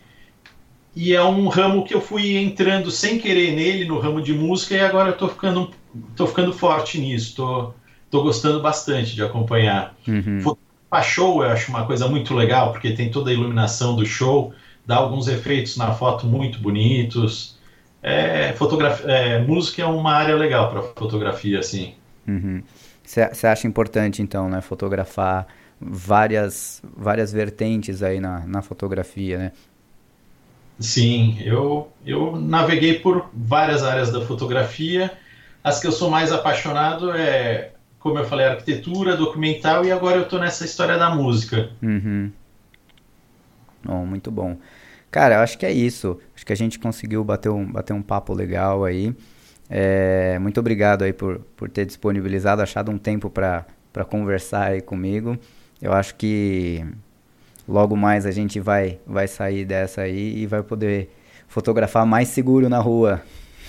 e 0.94 1.14
é 1.14 1.22
um 1.22 1.48
ramo 1.48 1.84
que 1.84 1.94
eu 1.94 2.00
fui 2.00 2.36
entrando 2.36 2.90
sem 2.90 3.18
querer 3.18 3.54
nele, 3.54 3.84
no 3.84 3.98
ramo 3.98 4.20
de 4.20 4.32
música, 4.32 4.74
e 4.74 4.80
agora 4.80 5.10
eu 5.10 5.16
tô 5.16 5.28
ficando, 5.28 5.70
tô 6.16 6.26
ficando 6.26 6.52
forte 6.52 6.98
nisso, 6.98 7.36
tô, 7.36 7.72
tô 8.10 8.22
gostando 8.22 8.60
bastante 8.60 9.14
de 9.14 9.22
acompanhar. 9.22 9.94
Uhum. 10.06 10.56
A 10.90 11.02
show 11.02 11.44
eu 11.44 11.50
acho 11.50 11.70
uma 11.70 11.86
coisa 11.86 12.08
muito 12.08 12.34
legal, 12.34 12.72
porque 12.72 12.92
tem 12.92 13.10
toda 13.10 13.30
a 13.30 13.32
iluminação 13.32 13.94
do 13.94 14.04
show, 14.04 14.52
dá 14.84 14.96
alguns 14.96 15.28
efeitos 15.28 15.76
na 15.76 15.94
foto 15.94 16.26
muito 16.26 16.58
bonitos. 16.58 17.58
É, 18.02 18.52
fotografia, 18.54 19.06
é, 19.06 19.38
música 19.38 19.82
é 19.82 19.86
uma 19.86 20.12
área 20.12 20.34
legal 20.34 20.70
para 20.70 20.82
fotografia, 20.82 21.60
assim. 21.60 21.94
Você 23.04 23.22
uhum. 23.22 23.50
acha 23.50 23.66
importante, 23.68 24.20
então, 24.20 24.48
né, 24.48 24.60
fotografar 24.60 25.46
várias, 25.80 26.82
várias 26.96 27.32
vertentes 27.32 28.02
aí 28.02 28.20
na, 28.20 28.40
na 28.46 28.62
fotografia, 28.62 29.38
né? 29.38 29.52
Sim, 30.80 31.38
eu, 31.42 31.92
eu 32.04 32.36
naveguei 32.36 32.98
por 32.98 33.28
várias 33.34 33.84
áreas 33.84 34.10
da 34.10 34.22
fotografia. 34.22 35.12
As 35.62 35.78
que 35.78 35.86
eu 35.86 35.92
sou 35.92 36.10
mais 36.10 36.32
apaixonado 36.32 37.12
é, 37.12 37.72
como 38.00 38.18
eu 38.18 38.24
falei, 38.24 38.46
arquitetura, 38.46 39.14
documental 39.14 39.84
e 39.84 39.92
agora 39.92 40.16
eu 40.16 40.22
estou 40.22 40.40
nessa 40.40 40.64
história 40.64 40.96
da 40.96 41.14
música. 41.14 41.70
Uhum. 41.82 42.32
Oh, 43.86 44.06
muito 44.06 44.30
bom. 44.30 44.56
Cara, 45.10 45.36
eu 45.36 45.40
acho 45.40 45.58
que 45.58 45.66
é 45.66 45.72
isso. 45.72 46.18
Acho 46.34 46.46
que 46.46 46.52
a 46.52 46.56
gente 46.56 46.78
conseguiu 46.78 47.22
bater 47.22 47.50
um, 47.50 47.70
bater 47.70 47.92
um 47.92 48.02
papo 48.02 48.32
legal 48.32 48.84
aí. 48.84 49.14
É, 49.68 50.38
muito 50.38 50.58
obrigado 50.58 51.02
aí 51.02 51.12
por, 51.12 51.40
por 51.56 51.68
ter 51.68 51.84
disponibilizado, 51.84 52.62
achado 52.62 52.90
um 52.90 52.98
tempo 52.98 53.28
para 53.28 53.66
conversar 54.08 54.68
aí 54.68 54.80
comigo. 54.80 55.38
Eu 55.80 55.92
acho 55.92 56.14
que 56.14 56.84
logo 57.70 57.96
mais 57.96 58.26
a 58.26 58.30
gente 58.30 58.58
vai, 58.58 58.98
vai 59.06 59.28
sair 59.28 59.64
dessa 59.64 60.02
aí 60.02 60.42
e 60.42 60.46
vai 60.46 60.62
poder 60.62 61.10
fotografar 61.46 62.04
mais 62.04 62.28
seguro 62.28 62.68
na 62.68 62.78
rua. 62.78 63.22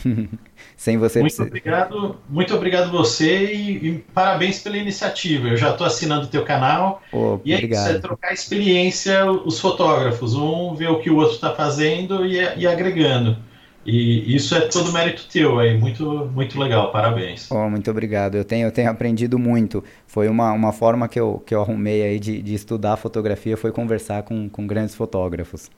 Sem 0.76 0.98
você 0.98 1.20
muito 1.20 1.36
precisar... 1.36 1.48
obrigado, 1.48 2.18
muito 2.28 2.56
obrigado 2.56 2.92
você 2.92 3.54
e, 3.54 3.88
e, 3.88 3.98
parabéns 4.14 4.60
pela 4.60 4.76
iniciativa. 4.76 5.50
Eu 5.50 5.58
já 5.58 5.70
estou 5.70 5.86
assinando 5.86 6.26
o 6.26 6.28
teu 6.28 6.44
canal 6.44 7.04
oh, 7.14 7.40
e 7.46 7.54
é 7.54 7.64
isso, 7.64 7.88
é 7.88 8.00
trocar 8.00 8.34
experiência 8.34 9.30
os 9.30 9.60
fotógrafos, 9.60 10.34
um 10.34 10.74
ver 10.74 10.90
o 10.90 11.00
que 11.00 11.12
o 11.12 11.18
outro 11.18 11.36
está 11.36 11.54
fazendo 11.54 12.26
e, 12.26 12.38
e 12.58 12.66
agregando. 12.66 13.38
E 13.86 14.36
isso 14.36 14.54
é 14.54 14.62
todo 14.62 14.92
mérito 14.92 15.26
teu 15.32 15.60
aí, 15.60 15.78
muito, 15.78 16.30
muito 16.34 16.60
legal, 16.60 16.92
parabéns. 16.92 17.50
Oh, 17.50 17.70
muito 17.70 17.90
obrigado, 17.90 18.36
eu 18.36 18.46
tenho, 18.46 18.68
eu 18.68 18.72
tenho 18.72 18.90
aprendido 18.90 19.40
muito. 19.40 19.84
Foi 20.06 20.28
uma, 20.28 20.52
uma 20.52 20.72
forma 20.72 21.08
que 21.08 21.20
eu, 21.20 21.42
que 21.46 21.56
eu 21.56 21.62
arrumei 21.62 22.04
aí 22.04 22.20
de, 22.20 22.42
de 22.42 22.54
estudar 22.54 22.98
fotografia, 22.98 23.58
foi 23.58 23.72
conversar 23.72 24.24
com, 24.24 24.48
com 24.48 24.68
grandes 24.68 24.94
fotógrafos. 24.94 25.70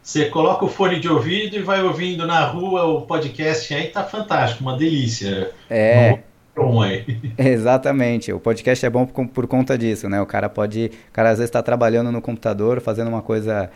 Você 0.00 0.26
coloca 0.26 0.64
o 0.64 0.68
fone 0.68 1.00
de 1.00 1.08
ouvido 1.08 1.56
e 1.56 1.62
vai 1.62 1.82
ouvindo 1.82 2.26
na 2.26 2.44
rua 2.44 2.84
o 2.84 3.02
podcast 3.02 3.72
aí, 3.74 3.88
tá 3.88 4.04
fantástico, 4.04 4.62
uma 4.62 4.76
delícia. 4.76 5.50
É. 5.68 6.20
Bom 6.54 6.80
aí. 6.82 7.04
Exatamente, 7.36 8.32
o 8.32 8.38
podcast 8.38 8.86
é 8.86 8.90
bom 8.90 9.06
por, 9.06 9.26
por 9.26 9.46
conta 9.48 9.76
disso, 9.76 10.08
né? 10.08 10.20
O 10.20 10.26
cara 10.26 10.48
pode, 10.48 10.92
o 11.08 11.12
cara 11.12 11.30
às 11.30 11.38
vezes 11.38 11.48
está 11.48 11.62
trabalhando 11.62 12.12
no 12.12 12.22
computador, 12.22 12.80
fazendo 12.80 13.08
uma 13.08 13.22
coisa 13.22 13.70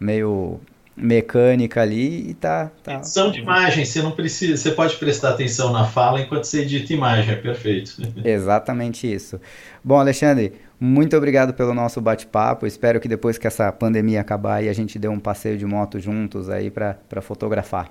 meio 0.00 0.58
mecânica 0.96 1.82
ali 1.82 2.30
e 2.30 2.34
tá, 2.34 2.70
tá. 2.82 2.94
Edição 2.94 3.30
de 3.30 3.40
imagem, 3.40 3.84
você 3.84 4.00
não 4.00 4.12
precisa, 4.12 4.56
você 4.56 4.70
pode 4.70 4.96
prestar 4.96 5.30
atenção 5.30 5.72
na 5.72 5.84
fala 5.84 6.20
enquanto 6.20 6.44
você 6.44 6.62
edita 6.62 6.92
imagem, 6.92 7.34
é 7.34 7.36
perfeito. 7.36 7.96
Exatamente 8.24 9.12
isso. 9.12 9.40
Bom, 9.82 9.98
Alexandre, 9.98 10.52
muito 10.78 11.16
obrigado 11.16 11.52
pelo 11.54 11.74
nosso 11.74 12.00
bate-papo. 12.00 12.66
Espero 12.66 13.00
que 13.00 13.08
depois 13.08 13.38
que 13.38 13.46
essa 13.46 13.70
pandemia 13.72 14.20
acabar 14.20 14.62
e 14.62 14.68
a 14.68 14.72
gente 14.72 14.98
dê 14.98 15.08
um 15.08 15.18
passeio 15.18 15.58
de 15.58 15.66
moto 15.66 15.98
juntos 15.98 16.48
aí 16.48 16.70
para 16.70 17.20
fotografar. 17.20 17.90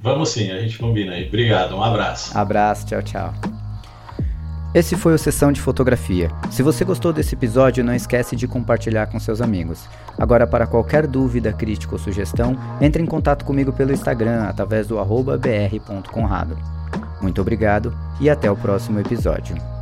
Vamos 0.00 0.30
sim, 0.30 0.50
a 0.50 0.60
gente 0.60 0.78
combina 0.78 1.12
aí. 1.12 1.26
Obrigado, 1.26 1.76
um 1.76 1.82
abraço. 1.82 2.36
Abraço, 2.36 2.86
tchau, 2.86 3.02
tchau. 3.02 3.59
Esse 4.72 4.96
foi 4.96 5.14
o 5.14 5.18
Sessão 5.18 5.50
de 5.50 5.60
Fotografia. 5.60 6.30
Se 6.48 6.62
você 6.62 6.84
gostou 6.84 7.12
desse 7.12 7.34
episódio, 7.34 7.82
não 7.82 7.92
esquece 7.92 8.36
de 8.36 8.46
compartilhar 8.46 9.06
com 9.08 9.18
seus 9.18 9.40
amigos. 9.40 9.88
Agora, 10.16 10.46
para 10.46 10.64
qualquer 10.64 11.08
dúvida, 11.08 11.52
crítica 11.52 11.92
ou 11.92 11.98
sugestão, 11.98 12.56
entre 12.80 13.02
em 13.02 13.06
contato 13.06 13.44
comigo 13.44 13.72
pelo 13.72 13.92
Instagram 13.92 14.44
através 14.44 14.86
do 14.86 14.96
br.conrado. 14.96 16.56
Muito 17.20 17.40
obrigado 17.40 17.92
e 18.20 18.30
até 18.30 18.48
o 18.48 18.56
próximo 18.56 19.00
episódio. 19.00 19.79